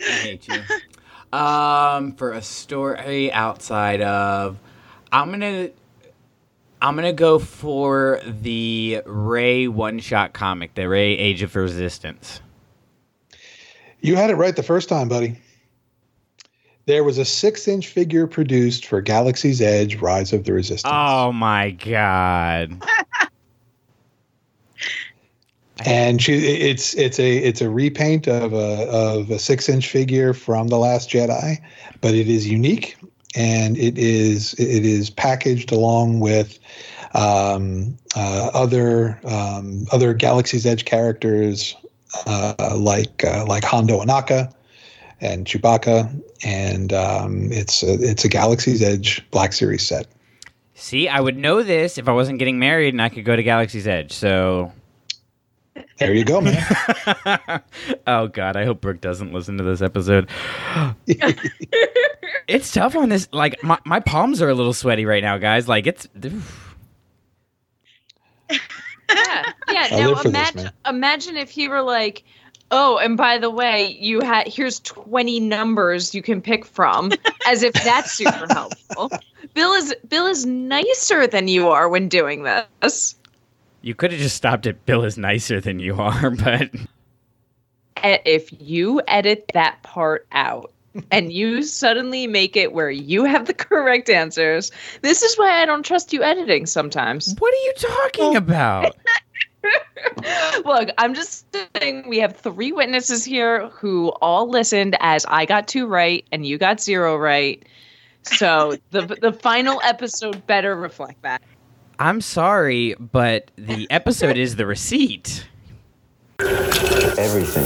[0.00, 0.62] hate you.
[1.36, 4.58] Um, for a story outside of,
[5.12, 5.70] I'm gonna,
[6.80, 12.40] I'm gonna go for the Rey one-shot comic, the Rey Age of Resistance.
[14.00, 15.36] You had it right the first time, buddy.
[16.86, 20.92] There was a six-inch figure produced for Galaxy's Edge: Rise of the Resistance.
[20.94, 22.80] Oh my god!
[25.84, 30.32] and she it's it's a it's a repaint of a of a six inch figure
[30.32, 31.56] from the last jedi
[32.00, 32.96] but it is unique
[33.36, 36.58] and it is it is packaged along with
[37.14, 41.76] um, uh, other um, other galaxy's edge characters
[42.26, 44.52] uh, like uh, like hondo ohnaka
[45.20, 46.10] and chewbacca
[46.44, 50.06] and um, it's a, it's a galaxy's edge black series set
[50.80, 53.42] See, I would know this if I wasn't getting married and I could go to
[53.42, 54.12] Galaxy's Edge.
[54.12, 54.72] So,
[55.98, 56.64] there you go man
[58.06, 60.28] oh god, I hope Brooke doesn't listen to this episode.
[62.48, 63.28] it's tough on this.
[63.32, 65.68] Like my my palms are a little sweaty right now, guys.
[65.68, 66.08] Like it's.
[69.10, 69.86] Yeah, yeah.
[69.90, 72.24] Now live this, imagine, imagine if he were like,
[72.70, 77.12] "Oh, and by the way, you had here's twenty numbers you can pick from,"
[77.46, 79.10] as if that's super helpful.
[79.54, 83.14] Bill is Bill is nicer than you are when doing this.
[83.82, 86.70] You could have just stopped at Bill is nicer than you are, but
[88.02, 90.72] If you edit that part out.
[91.10, 94.72] And you suddenly make it where you have the correct answers.
[95.02, 97.34] This is why I don't trust you editing sometimes.
[97.38, 98.96] what are you talking about?
[100.64, 101.46] Look, I'm just
[101.76, 106.46] saying we have three witnesses here who all listened as I got two right and
[106.46, 107.64] you got zero right.
[108.22, 111.42] So the the final episode better reflect that.
[111.98, 115.46] I'm sorry, but the episode is the receipt.
[116.38, 117.64] Everything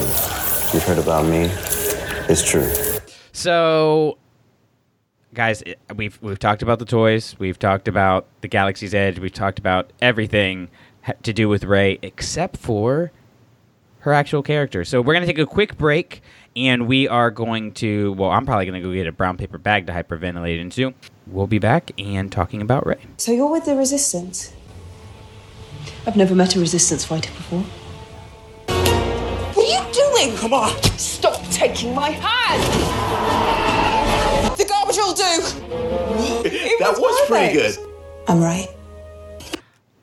[0.72, 1.42] you've heard about me
[2.30, 2.91] is true.
[3.32, 4.18] So,
[5.34, 9.32] guys, it- we've we've talked about the toys, we've talked about the Galaxy's Edge, we've
[9.32, 10.68] talked about everything
[11.22, 13.10] to do with Rey, except for
[14.00, 14.84] her actual character.
[14.84, 16.22] So we're gonna take a quick break,
[16.56, 18.12] and we are going to.
[18.12, 20.92] Well, I'm probably gonna go get a brown paper bag to hyperventilate into.
[21.26, 22.98] We'll be back and talking about Rey.
[23.16, 24.52] So you're with the resistance?
[26.06, 27.64] I've never met a resistance fighter before.
[29.92, 30.38] What are you doing?
[30.38, 30.82] Come on!
[30.96, 32.62] Stop taking my hand!
[34.56, 35.42] The garbage will do!
[36.78, 37.76] That was pretty good.
[38.26, 38.68] I'm right.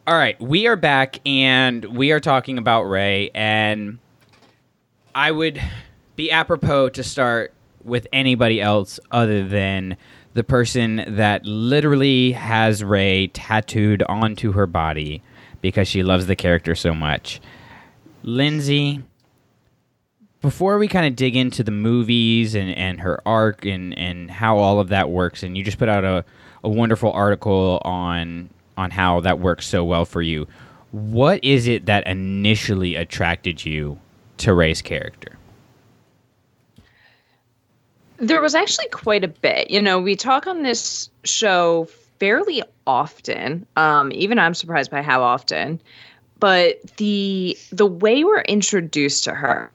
[0.05, 3.97] All right, we are back and we are talking about Rey and
[5.15, 5.59] I would
[6.15, 7.51] be apropos to start
[7.83, 9.97] with anybody else other than
[10.35, 15.23] the person that literally has Rey tattooed onto her body
[15.61, 17.41] because she loves the character so much.
[18.21, 19.03] Lindsay,
[20.41, 24.57] before we kind of dig into the movies and, and her arc and, and how
[24.57, 26.23] all of that works, and you just put out a,
[26.63, 30.47] a wonderful article on on how that works so well for you.
[30.91, 33.99] What is it that initially attracted you
[34.37, 35.37] to Rey's character?
[38.17, 39.69] There was actually quite a bit.
[39.69, 43.65] You know, we talk on this show fairly often.
[43.75, 45.81] Um, even I'm surprised by how often.
[46.39, 49.69] But the the way we're introduced to her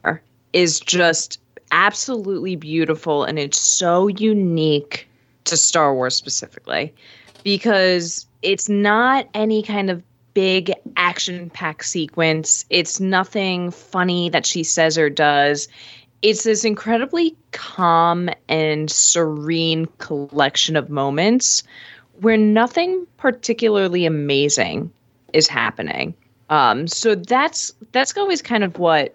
[0.54, 1.38] is just
[1.72, 5.06] absolutely beautiful and it's so unique
[5.44, 6.94] to Star Wars specifically
[7.42, 10.02] because it's not any kind of
[10.32, 12.64] big action packed sequence.
[12.70, 15.68] It's nothing funny that she says or does.
[16.22, 21.62] It's this incredibly calm and serene collection of moments
[22.20, 24.90] where nothing particularly amazing
[25.32, 26.14] is happening.
[26.48, 29.14] Um, so that's that's always kind of what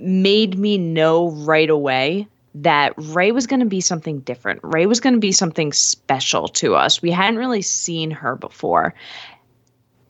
[0.00, 4.60] made me know right away that Rey was going to be something different.
[4.62, 7.00] Rey was going to be something special to us.
[7.00, 8.94] We hadn't really seen her before.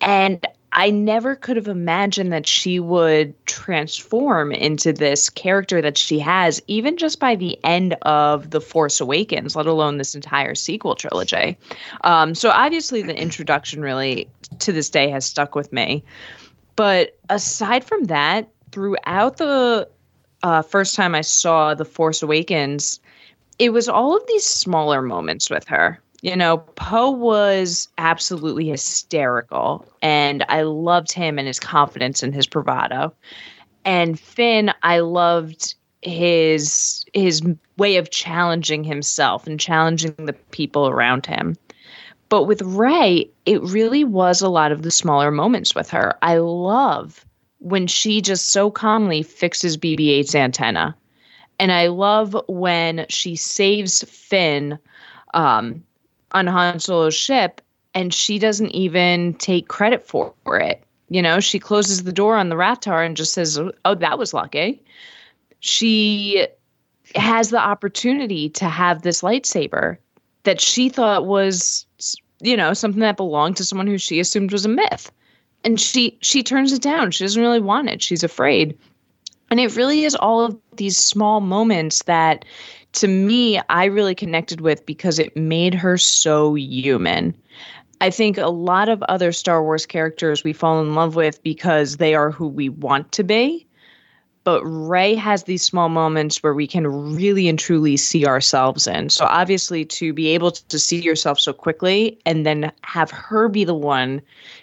[0.00, 6.20] And I never could have imagined that she would transform into this character that she
[6.20, 10.94] has, even just by the end of The Force Awakens, let alone this entire sequel
[10.94, 11.58] trilogy.
[12.04, 14.28] Um, so, obviously, the introduction really
[14.60, 16.04] to this day has stuck with me.
[16.76, 19.88] But aside from that, throughout the
[20.42, 23.00] uh, first time I saw The Force Awakens,
[23.58, 26.00] it was all of these smaller moments with her.
[26.22, 32.46] You know, Poe was absolutely hysterical, and I loved him and his confidence and his
[32.46, 33.14] bravado.
[33.84, 37.42] And Finn, I loved his his
[37.76, 41.56] way of challenging himself and challenging the people around him.
[42.28, 46.16] But with Rey, it really was a lot of the smaller moments with her.
[46.22, 47.24] I love
[47.60, 50.96] when she just so calmly fixes BB 8's antenna.
[51.58, 54.78] And I love when she saves Finn
[55.34, 55.84] um,
[56.32, 57.60] on Han Solo's ship
[57.94, 60.82] and she doesn't even take credit for it.
[61.10, 64.32] You know, she closes the door on the Rathtar and just says, Oh, that was
[64.32, 64.82] lucky.
[65.58, 66.46] She
[67.14, 69.98] has the opportunity to have this lightsaber
[70.44, 71.84] that she thought was,
[72.40, 75.10] you know, something that belonged to someone who she assumed was a myth
[75.64, 77.10] and she she turns it down.
[77.10, 78.02] She doesn't really want it.
[78.02, 78.76] She's afraid.
[79.50, 82.44] And it really is all of these small moments that
[82.92, 87.34] to me i really connected with because it made her so human.
[88.00, 91.98] I think a lot of other star wars characters we fall in love with because
[91.98, 93.66] they are who we want to be.
[94.42, 99.10] But Rey has these small moments where we can really and truly see ourselves in.
[99.10, 103.64] So obviously to be able to see yourself so quickly and then have her be
[103.64, 104.22] the one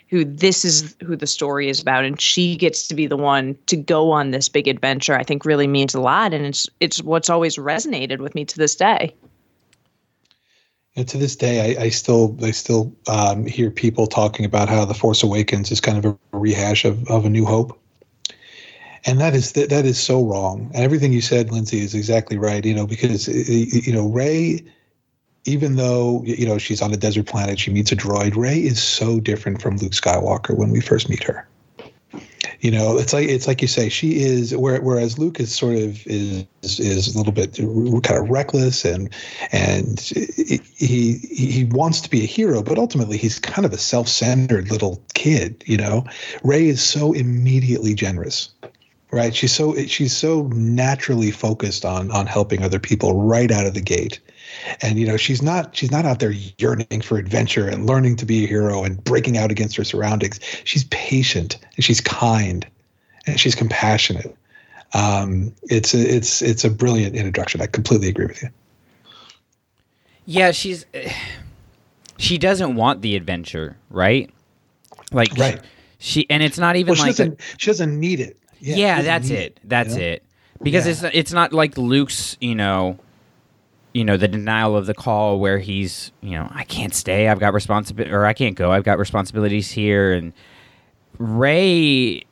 [0.09, 3.57] who this is who the story is about and she gets to be the one
[3.65, 7.01] to go on this big adventure i think really means a lot and it's it's
[7.03, 9.13] what's always resonated with me to this day
[10.97, 14.83] and to this day, I, I still I still um, hear people talking about how
[14.83, 17.79] the Force Awakens is kind of a rehash of, of A New Hope,
[19.05, 20.71] and that is that, that is so wrong.
[20.73, 22.65] And everything you said, Lindsay, is exactly right.
[22.65, 24.63] You know, because you know Rey
[25.47, 28.35] even though you know she's on a desert planet, she meets a droid.
[28.35, 31.47] Rey is so different from Luke Skywalker when we first meet her.
[32.59, 34.55] You know, it's like it's like you say, she is.
[34.55, 39.13] Whereas Luke is sort of is is a little bit kind of reckless and
[39.51, 44.71] and he he wants to be a hero, but ultimately he's kind of a self-centered
[44.71, 45.63] little kid.
[45.67, 46.05] You know,
[46.43, 48.49] Rey is so immediately generous
[49.11, 53.73] right she's so she's so naturally focused on on helping other people right out of
[53.73, 54.19] the gate
[54.81, 58.25] and you know she's not she's not out there yearning for adventure and learning to
[58.25, 60.39] be a hero and breaking out against her surroundings.
[60.63, 62.65] She's patient and she's kind
[63.25, 64.35] and she's compassionate.
[64.93, 67.61] Um, it's a, it's it's a brilliant introduction.
[67.61, 68.49] I completely agree with you.
[70.25, 70.85] Yeah she's
[72.17, 74.29] she doesn't want the adventure right?
[75.11, 75.61] Like right.
[75.99, 78.37] she and it's not even well, she like doesn't, she doesn't need it.
[78.59, 79.59] Yeah, yeah that's it, it.
[79.63, 80.23] That's it.
[80.61, 81.09] Because Yeah.
[81.09, 82.97] it's it's not like Luke's, you know,
[83.93, 87.27] you know, the denial of the call where he's, you know, I can't stay.
[87.27, 88.71] I've got responsibility, or I can't go.
[88.71, 90.13] I've got responsibilities here.
[90.13, 90.33] And
[91.17, 92.23] Rey,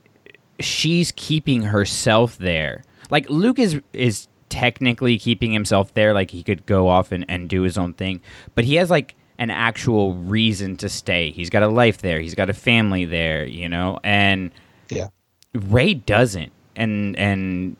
[0.59, 2.83] she's keeping herself there.
[3.09, 6.13] Like Luke is is technically keeping himself there.
[6.13, 8.21] Like he could go off and, and do his own thing,
[8.53, 11.31] but he has like an actual reason to stay.
[11.31, 12.19] He's got a life there.
[12.19, 13.45] He's got a family there.
[13.45, 14.51] You know, and
[14.89, 15.07] yeah.
[15.53, 17.77] Rey doesn't, and and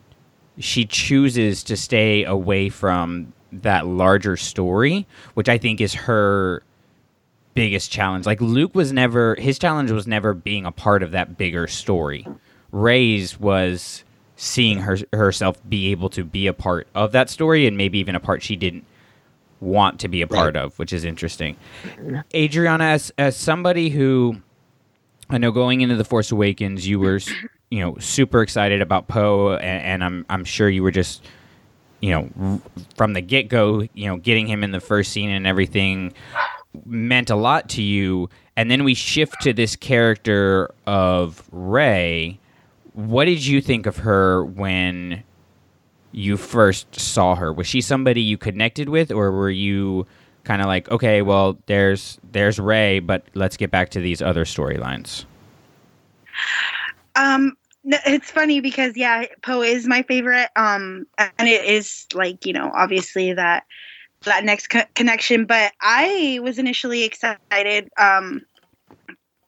[0.57, 6.63] she chooses to stay away from that larger story, which I think is her
[7.53, 8.25] biggest challenge.
[8.25, 12.27] Like Luke was never his challenge was never being a part of that bigger story.
[12.71, 14.03] Rey's was
[14.35, 18.15] seeing her herself be able to be a part of that story and maybe even
[18.15, 18.85] a part she didn't
[19.61, 21.55] want to be a part of, which is interesting.
[22.33, 24.37] Adriana, as as somebody who
[25.29, 27.19] I know going into the Force Awakens, you were,
[27.71, 31.25] you know, super excited about Poe, and, and I'm I'm sure you were just,
[32.05, 32.61] you know,
[32.95, 36.13] from the get go, you know, getting him in the first scene and everything
[36.85, 38.29] meant a lot to you.
[38.55, 42.37] And then we shift to this character of Rey.
[42.93, 45.23] What did you think of her when
[46.11, 47.51] you first saw her?
[47.51, 50.05] Was she somebody you connected with, or were you
[50.43, 54.45] kind of like, okay, well, there's there's Rey, but let's get back to these other
[54.45, 55.25] storylines?
[57.15, 60.49] Um, no, it's funny because yeah, Poe is my favorite.
[60.55, 63.65] Um, and it is like you know obviously that
[64.23, 65.45] that next co- connection.
[65.45, 67.89] But I was initially excited.
[67.97, 68.41] Um,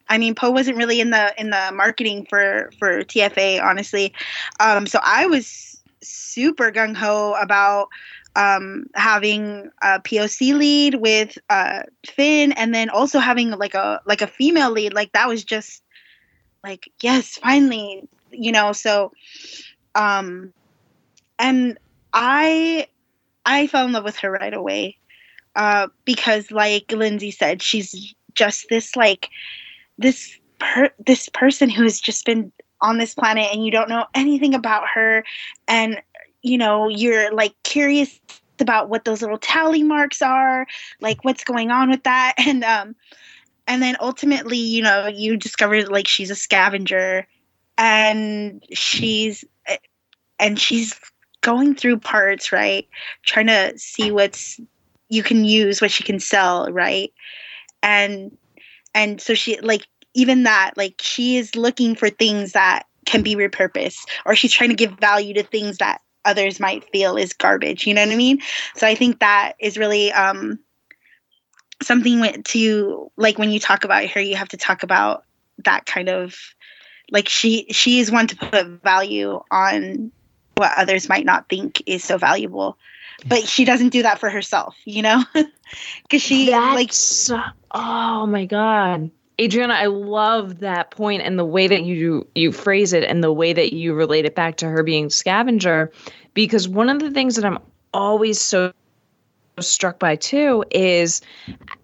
[0.08, 4.14] I mean, Poe wasn't really in the in the marketing for for TFA, honestly.
[4.60, 7.90] Um, so I was super gung ho about
[8.36, 14.22] um, having a POC lead with uh, Finn, and then also having like a like
[14.22, 14.94] a female lead.
[14.94, 15.82] Like that was just
[16.64, 18.08] like yes, finally,
[18.38, 18.72] you know.
[18.72, 19.12] So,
[19.96, 20.54] um,
[21.40, 21.78] and
[22.14, 22.88] I
[23.46, 24.98] I fell in love with her right away
[25.56, 29.30] uh, because, like Lindsay said, she's just this like
[29.98, 34.06] this per- this person who has just been on this planet and you don't know
[34.14, 35.24] anything about her
[35.68, 36.00] and
[36.44, 38.20] you know you're like curious
[38.60, 40.66] about what those little tally marks are
[41.02, 42.96] like what's going on with that and um
[43.68, 47.28] and then ultimately you know you discover like she's a scavenger
[47.78, 49.46] and she's
[50.40, 51.00] and she's
[51.42, 52.88] going through parts right?
[53.24, 54.60] Trying to see what's
[55.10, 57.14] you can use what she can sell right?
[57.84, 58.38] And
[58.94, 63.36] and so she like even that like she is looking for things that can be
[63.36, 67.88] repurposed or she's trying to give value to things that others might feel is garbage
[67.88, 68.42] you know what i mean?
[68.76, 70.60] So i think that is really um
[71.82, 75.24] something to like when you talk about her you have to talk about
[75.64, 76.36] that kind of
[77.12, 80.12] like she she is one to put value on
[80.56, 82.78] what others might not think is so valuable.
[83.26, 85.24] But she doesn't do that for herself you know?
[86.04, 89.12] Because she That's, like oh my god.
[89.40, 93.34] Adriana, I love that point and the way that you you phrase it and the
[93.34, 95.92] way that you relate it back to her being scavenger.
[96.34, 97.60] Because one of the things that I'm
[97.94, 98.72] always so
[99.60, 101.22] struck by too is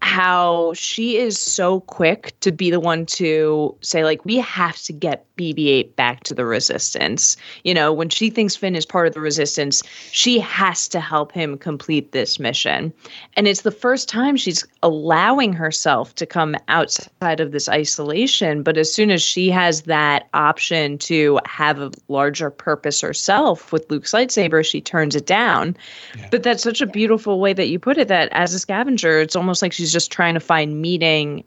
[0.02, 4.94] how she is so quick to be the one to say like we have to
[4.94, 7.36] get BB-8 back to the resistance.
[7.64, 11.32] You know, when she thinks Finn is part of the resistance, she has to help
[11.32, 12.94] him complete this mission.
[13.36, 18.78] And it's the first time she's allowing herself to come outside of this isolation, but
[18.78, 24.12] as soon as she has that option to have a larger purpose herself with Luke's
[24.12, 25.76] lightsaber, she turns it down.
[26.16, 26.28] Yeah.
[26.30, 29.36] But that's such a beautiful way that you put it that as a scavenger, it's
[29.36, 31.44] almost like she's just trying to find meaning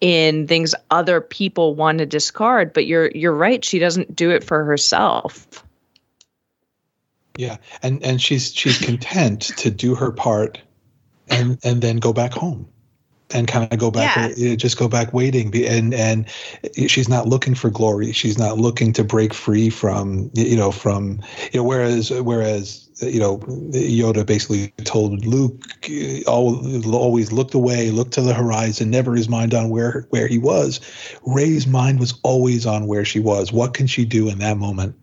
[0.00, 4.44] in things other people want to discard but you're you're right she doesn't do it
[4.44, 5.64] for herself
[7.36, 10.60] yeah and and she's she's content to do her part
[11.28, 12.68] and and then go back home
[13.32, 14.52] and kind of go back yeah.
[14.52, 16.28] Uh, just go back waiting and and
[16.86, 21.20] she's not looking for glory she's not looking to break free from you know from
[21.52, 28.12] you know whereas whereas you know, Yoda basically told Luke uh, always looked away, looked
[28.12, 30.80] to the horizon, never his mind on where where he was.
[31.26, 33.52] Rey's mind was always on where she was.
[33.52, 34.94] What can she do in that moment?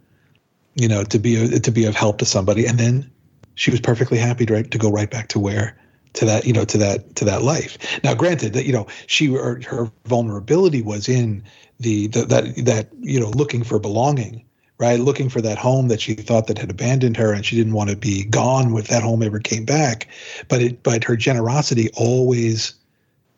[0.76, 3.12] You know, to be a, to be of help to somebody, and then
[3.56, 5.78] she was perfectly happy to, to go right back to where
[6.14, 7.78] to that you know to that to that life.
[8.04, 11.44] Now, granted that you know she her, her vulnerability was in
[11.80, 14.46] the, the that that you know looking for belonging
[14.82, 15.00] right?
[15.00, 17.92] Looking for that home that she thought that had abandoned her, and she didn't want
[17.92, 20.08] to be gone if that home ever came back.
[20.50, 22.74] But it, but her generosity always,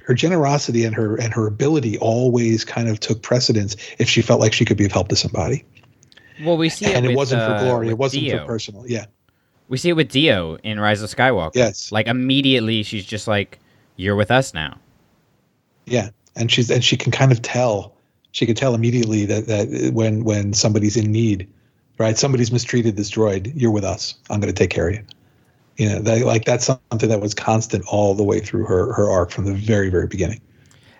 [0.03, 4.39] her generosity and her and her ability always kind of took precedence if she felt
[4.39, 5.65] like she could be of help to somebody.
[6.43, 7.89] Well, we see, and it, it with, wasn't uh, for glory.
[7.89, 8.39] It wasn't D-O.
[8.39, 8.87] for personal.
[8.87, 9.05] Yeah,
[9.67, 11.51] We see it with D-O in Rise of Skywalker.
[11.53, 11.91] Yes.
[11.91, 13.59] Like immediately she's just like,
[13.97, 14.77] You're with us now.
[15.85, 17.92] yeah, and she's and she can kind of tell.
[18.33, 21.47] She could tell immediately that that when when somebody's in need,
[21.97, 22.17] right?
[22.17, 23.53] Somebody's mistreated this droid.
[23.55, 24.15] You're with us.
[24.29, 25.03] I'm going to take care of you.
[25.77, 29.09] You know, that, like that's something that was constant all the way through her her
[29.09, 30.41] arc from the very very beginning.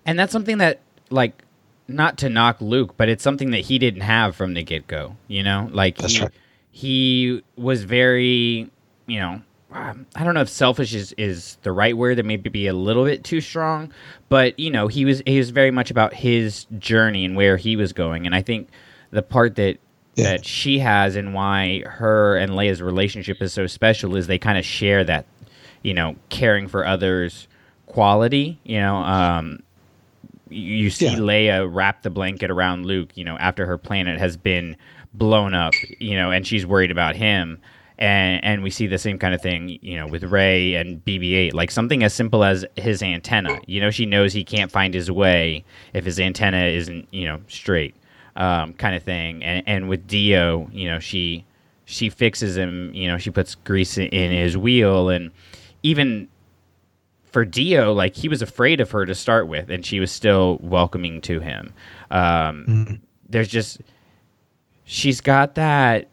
[0.05, 0.79] And that's something that
[1.09, 1.43] like
[1.88, 5.15] not to knock Luke, but it's something that he didn't have from the get go.
[5.27, 6.31] You know, like That's he, right.
[6.71, 8.69] he was very,
[9.05, 12.17] you know, I don't know if selfish is, is the right word.
[12.17, 13.91] That maybe be a little bit too strong,
[14.34, 17.75] but you know, he was he was very much about his journey and where he
[17.75, 18.25] was going.
[18.25, 18.67] And I think
[19.11, 19.77] the part that
[20.15, 20.23] Yeah.
[20.31, 24.57] that she has and why her and Leia's relationship is so special is they kind
[24.57, 25.27] of share that,
[25.84, 27.47] you know, caring for others
[27.86, 28.59] quality.
[28.63, 29.59] You know, um,
[30.49, 31.17] you, see Yeah.
[31.17, 34.75] Leia wrap the blanket around Luke, you know, after her planet has been
[35.13, 37.59] blown up, you know, and she's worried about him.
[37.99, 41.53] And and we see the same kind of thing, you know, with Rey and BB-8.
[41.53, 43.59] Like something as simple as his antenna.
[43.67, 45.63] You know, she knows he can't find his way
[45.93, 47.95] if his antenna isn't, you know, straight,
[48.35, 49.43] um, kind of thing.
[49.43, 51.45] And and with D-O, you know, she
[51.85, 52.91] she fixes him.
[52.93, 55.31] You know, she puts grease in his wheel, and
[55.83, 56.27] even
[57.25, 60.57] for D-O, like he was afraid of her to start with, and she was still
[60.61, 61.73] welcoming to him.
[62.11, 62.93] Um, Mm-hmm.
[63.29, 63.81] There's just
[64.85, 66.09] she's got that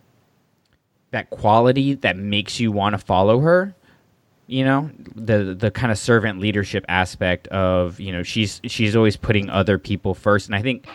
[1.11, 3.75] that quality that makes you want to follow her.
[4.47, 9.17] You know, the the kind of servant leadership aspect of you know she's she's always
[9.17, 10.87] putting other people first, and I think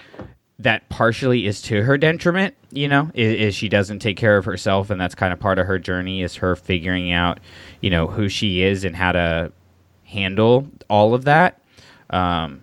[0.59, 2.55] that partially is to her detriment.
[2.71, 5.57] You know, is, is she doesn't take care of herself, and that's kind of part
[5.57, 7.39] of her journey is her figuring out,
[7.79, 9.53] you know, who she is and how to
[10.03, 11.61] handle all of that.
[12.09, 12.61] Um,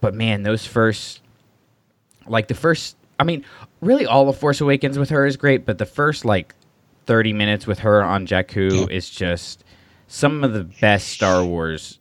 [0.00, 1.20] but man, those first,
[2.26, 3.44] like the first, I mean,
[3.80, 6.54] really all of Force Awakens with her is great, but the first like
[7.06, 9.64] 30 minutes with her on Jakku is just
[10.06, 11.98] some of the best Star Wars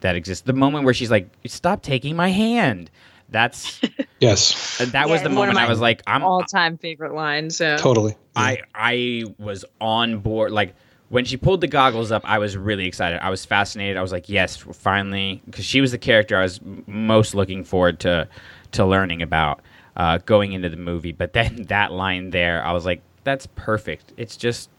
[0.00, 0.44] that exists.
[0.44, 2.90] The moment where she's like, stop taking my hand.
[3.30, 3.80] That's,
[4.20, 4.78] Yes.
[4.78, 7.76] that was Yeah, the moment I was like, I'm, all-time favorite line." So.
[7.78, 8.14] Totally.
[8.36, 10.52] I I was on board.
[10.52, 10.74] Like
[11.08, 13.18] when she pulled the goggles up, I was really excited.
[13.22, 13.96] I was fascinated.
[13.96, 17.64] I was like, yes, finally, because she was the character I was m- most looking
[17.64, 18.28] forward to
[18.72, 19.60] to learning about
[19.96, 21.12] uh, going into the movie.
[21.12, 24.12] But then that line there, I was like, that's perfect.
[24.16, 24.70] It's just,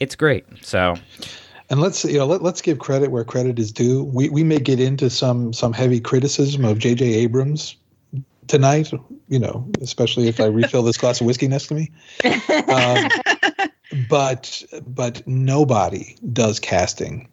[0.00, 0.44] it's great.
[0.62, 0.96] So
[1.72, 4.04] And let's you know let, let's give credit where credit is due.
[4.04, 7.06] We we may get into some some heavy criticism of J.J.
[7.14, 7.76] Abrams
[8.46, 8.92] tonight.
[9.28, 11.90] You know, especially if I refill this glass of whiskey next to me.
[12.68, 13.08] Um,
[14.10, 17.26] but but nobody does casting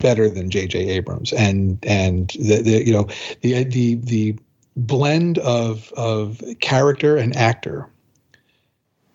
[0.00, 0.80] better than J.J.
[0.88, 3.06] Abrams, and and the, the you know
[3.42, 4.38] the the the
[4.78, 7.88] blend of of character and actor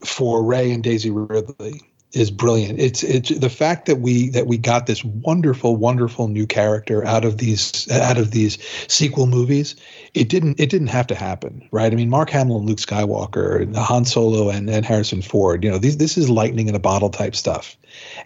[0.06, 2.80] for Rey and Daisy Ridley is brilliant.
[2.80, 7.26] It's it's the fact that we that we got this wonderful, wonderful new character out
[7.26, 8.58] of these out of these
[8.88, 9.76] sequel movies.
[10.14, 11.92] It didn't it didn't have to happen, right?
[11.92, 15.64] I mean, Mark Hamill and Luke Skywalker, and Han Solo and, and Harrison Ford.
[15.64, 17.76] You know, these this is lightning in a bottle type stuff,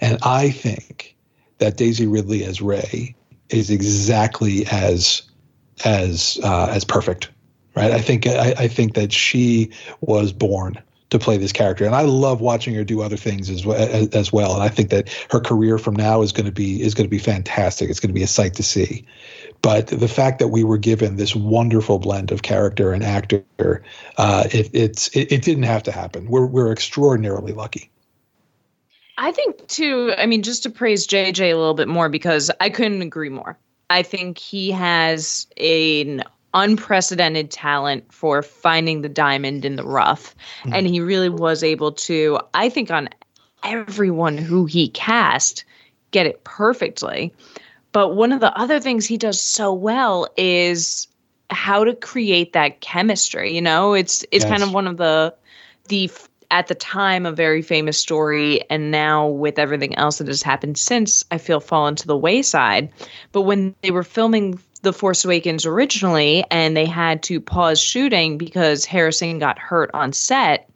[0.02, 1.16] and I think
[1.60, 3.16] that Daisy Ridley as Rey
[3.50, 5.22] is exactly as
[5.86, 7.30] as uh, as perfect,
[7.76, 7.92] right?
[7.92, 9.72] I think I, I think that she
[10.02, 13.66] was born to play this character, and I love watching her do other things as
[13.66, 14.10] well.
[14.14, 14.54] As, well.
[14.54, 17.10] And I think that her career from now is going to be is going to
[17.10, 17.90] be fantastic.
[17.90, 19.06] It's going to be a sight to see.
[19.62, 23.84] But the fact that we were given this wonderful blend of character and actor,
[24.18, 26.28] uh, it, it's it, it didn't have to happen.
[26.30, 27.90] We're we're extraordinarily lucky.
[29.18, 30.14] I think too.
[30.18, 33.58] I mean, just to praise JJ a little bit more because I couldn't agree more.
[33.90, 36.24] I think he has an
[36.54, 40.74] unprecedented talent for finding the diamond in the rough, hmm.
[40.74, 42.40] and he really was able to.
[42.54, 43.10] I think on
[43.64, 45.66] everyone who he cast,
[46.12, 47.34] get it perfectly.
[47.92, 51.08] But one of the other things he does so well is
[51.50, 53.56] how to create that chemistry.
[53.56, 55.34] You know, it's it's kind of one of the
[55.88, 56.12] the
[56.52, 60.78] at the time a very famous story and now with everything else that has happened
[60.78, 62.90] since i feel fallen to the wayside
[63.32, 68.38] but when they were filming the force awakens originally and they had to pause shooting
[68.38, 70.70] because harrison got hurt on set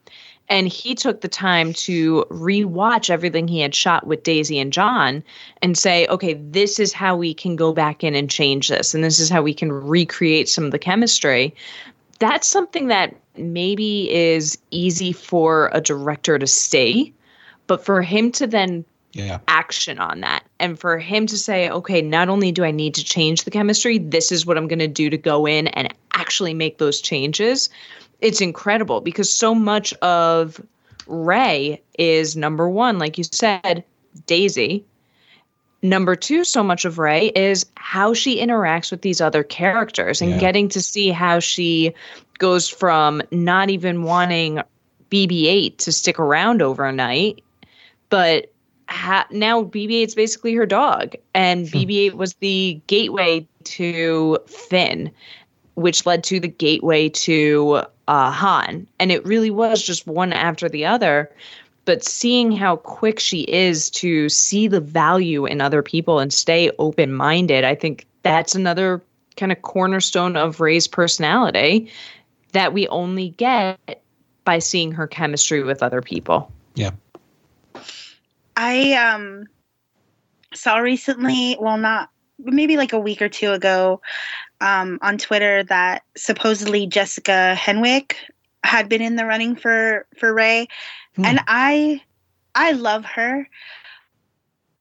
[0.48, 5.24] and he took the time to rewatch everything he had shot with Daisy and John
[5.62, 8.92] and say, okay, this is how we can go back in and change this.
[8.92, 11.54] And this is how we can recreate some of the chemistry.
[12.18, 17.12] That's something that maybe is easy for a director to say,
[17.66, 18.84] but for him to then
[19.14, 19.40] Yeah.
[19.46, 23.04] action on that and for him to say, okay, not only do I need to
[23.04, 26.54] change the chemistry, this is what I'm going to do to go in and actually
[26.54, 27.68] make those changes
[28.22, 30.60] it's incredible because so much of
[31.06, 33.84] Rey is number one, like you said,
[34.26, 34.84] Daisy.
[35.82, 40.32] Number two, so much of Rey is how she interacts with these other characters and
[40.32, 40.38] Yeah.
[40.38, 41.92] getting to see how she
[42.38, 44.60] goes from not even wanting
[45.10, 47.42] BB 8 to stick around overnight,
[48.10, 48.52] but
[48.88, 51.14] ha- now BB 8's basically her dog.
[51.34, 55.10] And BB 8 was the gateway to Finn
[55.74, 58.86] which led to the gateway to uh, Han.
[58.98, 61.30] And it really was just one after the other.
[61.84, 66.70] But seeing how quick she is to see the value in other people and stay
[66.78, 69.02] open minded, I think that's another
[69.36, 71.90] kind of cornerstone of Rey's personality
[72.52, 74.02] that we only get
[74.44, 76.52] by seeing her chemistry with other people.
[76.74, 76.90] Yeah.
[78.56, 79.46] I um
[80.54, 84.00] saw recently, well not maybe like a week or two ago,
[84.60, 88.14] um, on Twitter that supposedly Jessica Henwick
[88.64, 90.68] had been in the running for for Rey.
[91.16, 91.24] Hmm.
[91.24, 92.02] And I
[92.54, 93.48] I love her,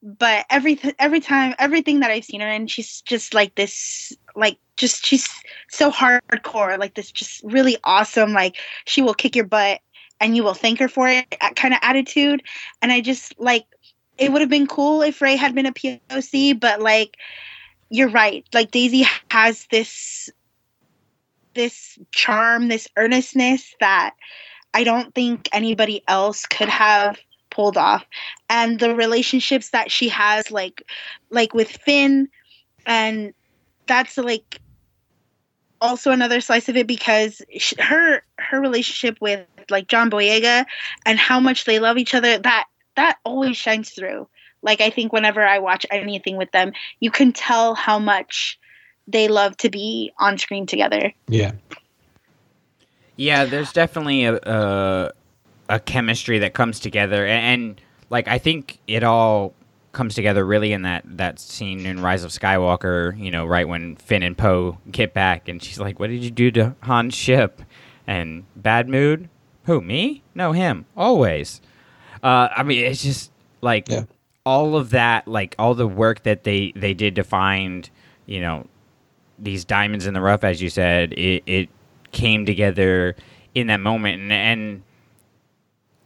[0.04, 4.58] but every every time everything that I've seen her in, she's just like this, like
[4.78, 5.28] just she's
[5.70, 8.34] so hardcore, like this, just really awesome.
[8.34, 9.82] Like she will kick your butt
[10.20, 12.44] and you will thank her for it, kind of attitude.
[12.82, 13.66] And I just like
[14.18, 17.18] it would have been cool if Rey had been a POC, but like
[17.90, 20.30] you're right, like Daisy has this
[21.54, 24.16] this charm, this earnestness that
[24.74, 27.18] I don't think anybody else could have
[27.50, 28.06] pulled off.
[28.50, 30.84] And the relationships that she has like
[31.30, 32.30] like with Finn
[32.86, 33.34] and
[33.88, 34.60] that's like
[35.82, 40.66] also another slice of it because she, her her relationship with like John Boyega
[41.06, 42.66] and how much they love each other that
[42.96, 44.28] that always shines through.
[44.62, 48.58] Like I think whenever I watch anything with them you can tell how much
[49.08, 51.12] they love to be on screen together.
[51.28, 51.52] Yeah
[53.22, 55.12] yeah there's definitely a, a
[55.70, 59.54] a chemistry that comes together and, and, like I think it all
[59.92, 63.96] comes together really in that that scene in Rise of Skywalker, you know, right when
[63.96, 67.62] Finn and Poe get back and she's like, "What did you do to Han's ship?"
[68.08, 69.30] And bad mood?
[69.66, 70.24] Who, me?
[70.34, 70.86] No, him.
[70.98, 71.62] Always.
[72.24, 74.04] Uh, I mean, it's just like yeah.
[74.46, 77.90] all of that, like all the work that they they did to find,
[78.26, 78.68] you know,
[79.38, 81.70] these diamonds in the rough, as you said, it, it
[82.12, 83.16] came together
[83.54, 84.84] in that moment, and, and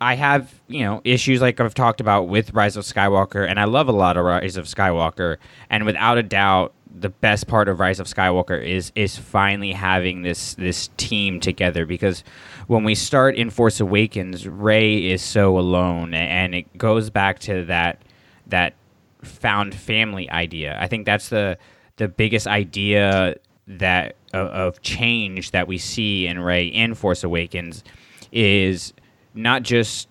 [0.01, 3.65] I have, you know, issues like I've talked about with Rise of Skywalker, and I
[3.65, 5.37] love a lot of Rise of Skywalker,
[5.69, 10.21] and without a doubt, the best part of Rise of Skywalker is is finally having
[10.21, 11.85] this this team together.
[11.85, 12.23] Because
[12.67, 17.65] when we start in Force Awakens, Rey is so alone, and it goes back to
[17.65, 18.01] that
[18.47, 18.75] that
[19.21, 20.77] found family idea.
[20.79, 21.57] I think that's the
[21.97, 23.35] the biggest idea
[23.67, 27.83] that of, change that we see in Rey in Force Awakens
[28.31, 28.93] is
[29.33, 30.07] not just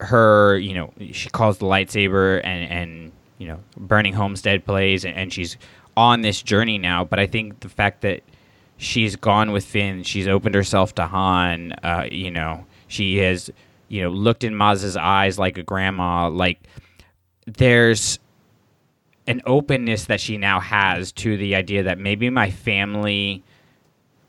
[0.00, 5.14] her, you know, she calls the lightsaber and and you know, burning homestead plays and,
[5.14, 5.56] and she's
[5.96, 7.04] on this journey now.
[7.04, 8.22] But I think the fact that
[8.76, 11.72] she's gone with Finn, she's opened herself to Han.
[11.82, 13.50] Uh, you know, she has
[13.88, 16.28] you know looked in Maz's eyes like a grandma.
[16.28, 16.60] Like
[17.46, 18.18] there's
[19.26, 23.44] an openness that she now has to the idea that maybe my family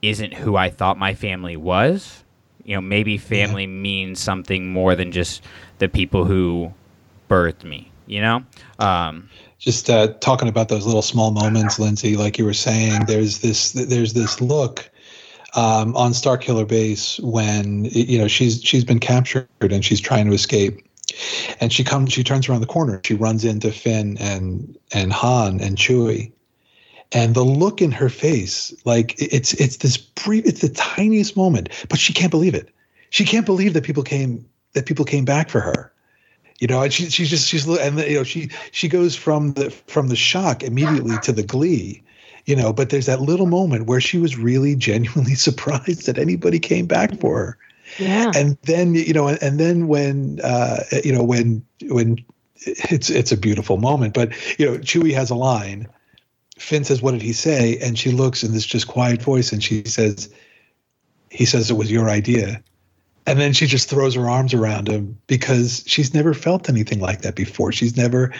[0.01, 2.23] isn't who I thought my family was.
[2.63, 3.69] You know maybe family yeah.
[3.69, 5.43] means something more than just
[5.79, 6.73] the people who
[7.29, 8.43] birthed me you know?
[8.79, 9.29] Um,
[9.59, 13.73] just uh, talking about those little small moments lindsay like you were saying there's this
[13.73, 14.89] there's this look
[15.55, 20.33] um, on Starkiller Base when you know she's she's been captured and she's trying to
[20.33, 20.85] escape.
[21.59, 23.01] And she comes she turns around the corner.
[23.03, 26.31] She runs into finn and and han and chewie
[27.11, 31.69] and the look in her face like it's it's this brief it's the tiniest moment
[31.89, 32.69] but she can't believe it.
[33.11, 35.91] She can't believe that people came that people came back for her.
[36.59, 39.71] You know and she, she's just she's and you know she she goes from the
[39.87, 42.03] from the shock immediately to the glee
[42.45, 46.59] you know but there's that little moment where she was really genuinely surprised that anybody
[46.59, 47.57] came back for her.
[47.97, 48.31] Yeah.
[48.35, 52.23] And then you know and then when uh you know when when
[52.65, 55.87] it's it's a beautiful moment but you know chewie has a line
[56.59, 57.77] Finn says, What did he say?
[57.81, 60.29] And she looks in this just quiet voice and she says,
[61.31, 62.61] He says it was your idea.
[63.25, 67.21] And then she just throws her arms around him because she's never felt anything like
[67.21, 67.71] that before.
[67.71, 68.33] She's never,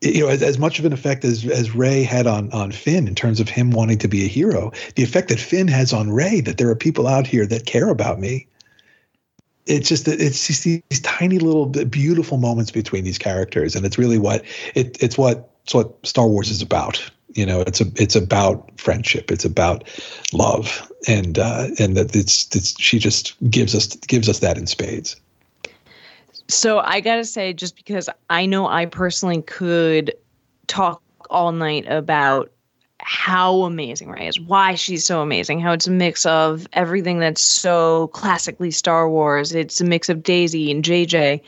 [0.00, 3.06] you know, as, as much of an effect as, as Rey had on, on Finn
[3.06, 6.10] in terms of him wanting to be a hero, the effect that Finn has on
[6.10, 8.46] Rey, that there are people out here that care about me.
[9.66, 13.76] It's just that it's just these tiny little beautiful moments between these characters.
[13.76, 14.42] And it's really what
[14.74, 18.68] it, it's what, it's what Star Wars is about you know it's a it's about
[18.78, 19.84] friendship it's about
[20.32, 24.66] love and uh and that it's it's she just gives us gives us that in
[24.66, 25.16] spades
[26.48, 30.12] so i gotta say just because i know i personally could
[30.66, 32.50] talk all night about
[33.00, 37.40] how amazing Rey is, why she's so amazing, how it's a mix of everything that's
[37.40, 39.54] so classically Star Wars.
[39.54, 41.40] It's a mix of Daisy and JJ.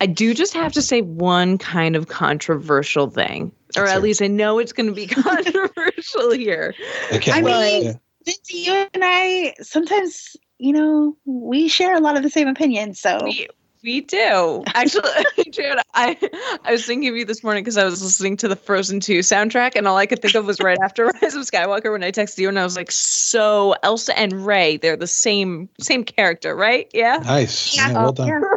[0.00, 4.26] I do just have to say one kind of controversial thing, or at least I
[4.26, 6.74] know it's going to be controversial here.
[7.12, 7.32] Okay.
[7.32, 12.30] I mean, Lindsay, you and I sometimes, you know, we share a lot of the
[12.30, 13.00] same opinions.
[13.00, 13.48] So we,
[13.82, 15.10] we do actually.
[15.50, 16.18] Jared, I
[16.64, 19.20] I was thinking of you this morning because I was listening to the Frozen Two
[19.20, 22.10] soundtrack, and all I could think of was right after Rise of Skywalker when I
[22.10, 26.54] texted you, and I was like, "So Elsa and Rey, they're the same same character,
[26.56, 26.90] right?
[26.92, 27.18] Yeah.
[27.24, 27.76] Nice.
[27.76, 27.88] Yeah.
[27.88, 28.28] yeah well done.
[28.28, 28.56] Yeah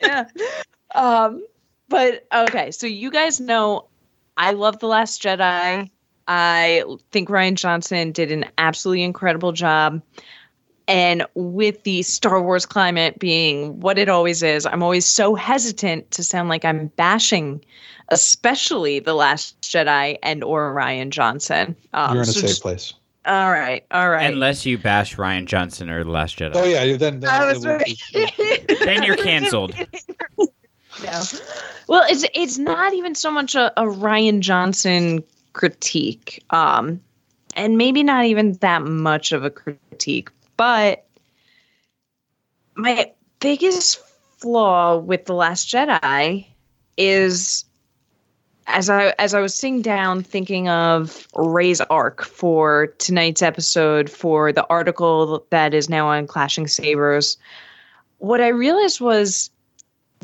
[0.00, 0.24] yeah.
[0.94, 1.46] Um,
[1.88, 3.86] but okay, so you guys know
[4.36, 5.90] I love The Last Jedi.
[6.28, 10.00] I think Rian Johnson did an absolutely incredible job.
[10.88, 16.10] And with the Star Wars climate being what it always is, I'm always so hesitant
[16.12, 17.64] to sound like I'm bashing,
[18.08, 21.76] especially The Last Jedi and or Rian Johnson.
[21.92, 22.94] Um, You're in a so safe just- place.
[23.24, 24.32] All right, all right.
[24.32, 26.56] Unless you bash Rian Johnson or The Last Jedi.
[26.56, 27.84] Oh yeah, then, then I was it
[28.66, 29.76] be- Then you're canceled.
[31.02, 31.22] No.
[31.88, 37.00] Well, it's it's not even so much a, a Rian Johnson critique, um,
[37.56, 40.30] and maybe not even that much of a critique.
[40.56, 41.04] But
[42.74, 44.00] my biggest
[44.38, 46.46] flaw with the Last Jedi
[46.96, 47.64] is
[48.66, 54.52] as I as I was sitting down thinking of Rey's arc for tonight's episode for
[54.52, 57.36] the article that is now on Clashing Sabers,
[58.18, 59.50] what I realized was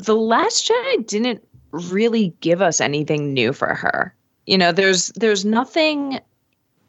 [0.05, 4.13] the Last Jedi didn't really give us anything new for her.
[4.45, 6.19] You know, there's there's nothing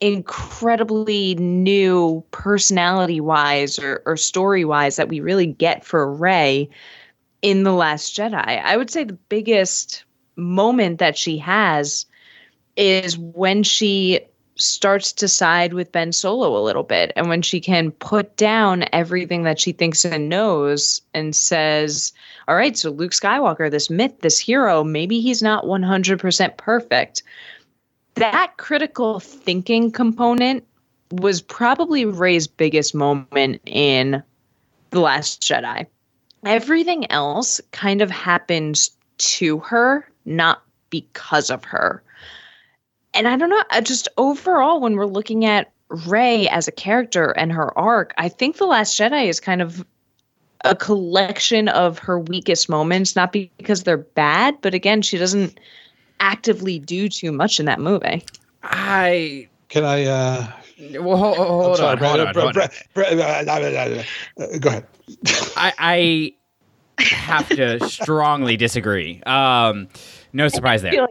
[0.01, 6.71] incredibly new personality wise or, or story wise that we really get for Rey
[7.43, 8.63] in The Last Jedi.
[8.63, 10.05] I would say the biggest
[10.37, 12.07] moment that she has
[12.77, 14.21] is when she
[14.55, 18.85] starts to side with Ben Solo a little bit and when she can put down
[18.93, 22.13] everything that she thinks and knows and says,
[22.49, 27.22] All right, so Luke Skywalker, this myth, this hero, maybe he's not 100% perfect.
[28.14, 30.66] That critical thinking component
[31.12, 34.22] was probably Rey's biggest moment in
[34.91, 35.86] The Last Jedi.
[36.45, 42.03] Everything else kind of happens to her, not because of her.
[43.12, 45.72] And I don't know, just overall, when we're looking at
[46.07, 49.84] Rey as a character and her arc, I think The Last Jedi is kind of
[50.65, 55.59] a collection of her weakest moments, not because they're bad, but again, she doesn't
[56.21, 58.25] actively do too much in that movie.
[58.63, 60.05] I Can I?
[60.05, 60.47] uh
[61.01, 62.53] well, hold, hold sorry, on, Brad- hold on, Brad- hold on.
[62.95, 64.87] Brad- Brad- uh, uh, uh, Go ahead.
[65.57, 66.35] I,
[66.99, 69.23] I have to strongly disagree.
[69.25, 69.89] Um,
[70.33, 71.09] no surprise there.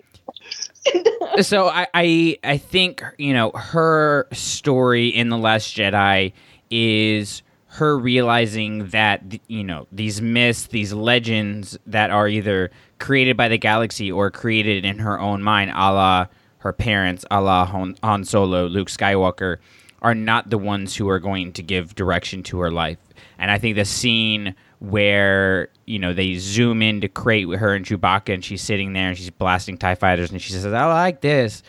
[1.41, 6.33] so I, I I think you know her story in the Last Jedi
[6.71, 7.41] is
[7.79, 13.57] her realizing that you know these myths, these legends that are either created by the
[13.57, 16.27] galaxy or created in her own mind, a la
[16.59, 19.57] her parents, a la Han, Solo, Luke Skywalker,
[20.01, 22.97] are not the ones who are going to give direction to her life.
[23.37, 27.73] And I think the scene where you know they zoom in to Crait with her
[27.73, 30.85] and Chewbacca, and she's sitting there and she's blasting Tie fighters, and she says, "I
[30.85, 31.63] like this."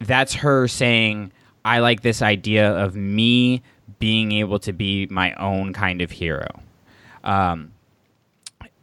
[0.00, 1.32] That's her saying,
[1.64, 3.62] "I like this idea of me
[3.98, 6.48] being able to be my own kind of hero."
[7.24, 7.72] Um,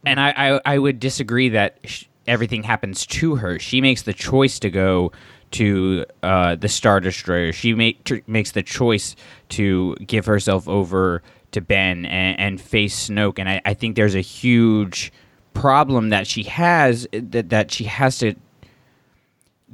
[0.04, 3.58] and I, I, I would disagree that sh- everything happens to her.
[3.58, 5.12] She makes the choice to go
[5.52, 7.52] to uh, the Star Destroyer.
[7.52, 9.16] She make, tr- makes the choice
[9.50, 13.38] to give herself over to Ben and, and face Snoke.
[13.38, 15.12] And I, I think there's a huge
[15.54, 18.34] problem that she has that, that she has to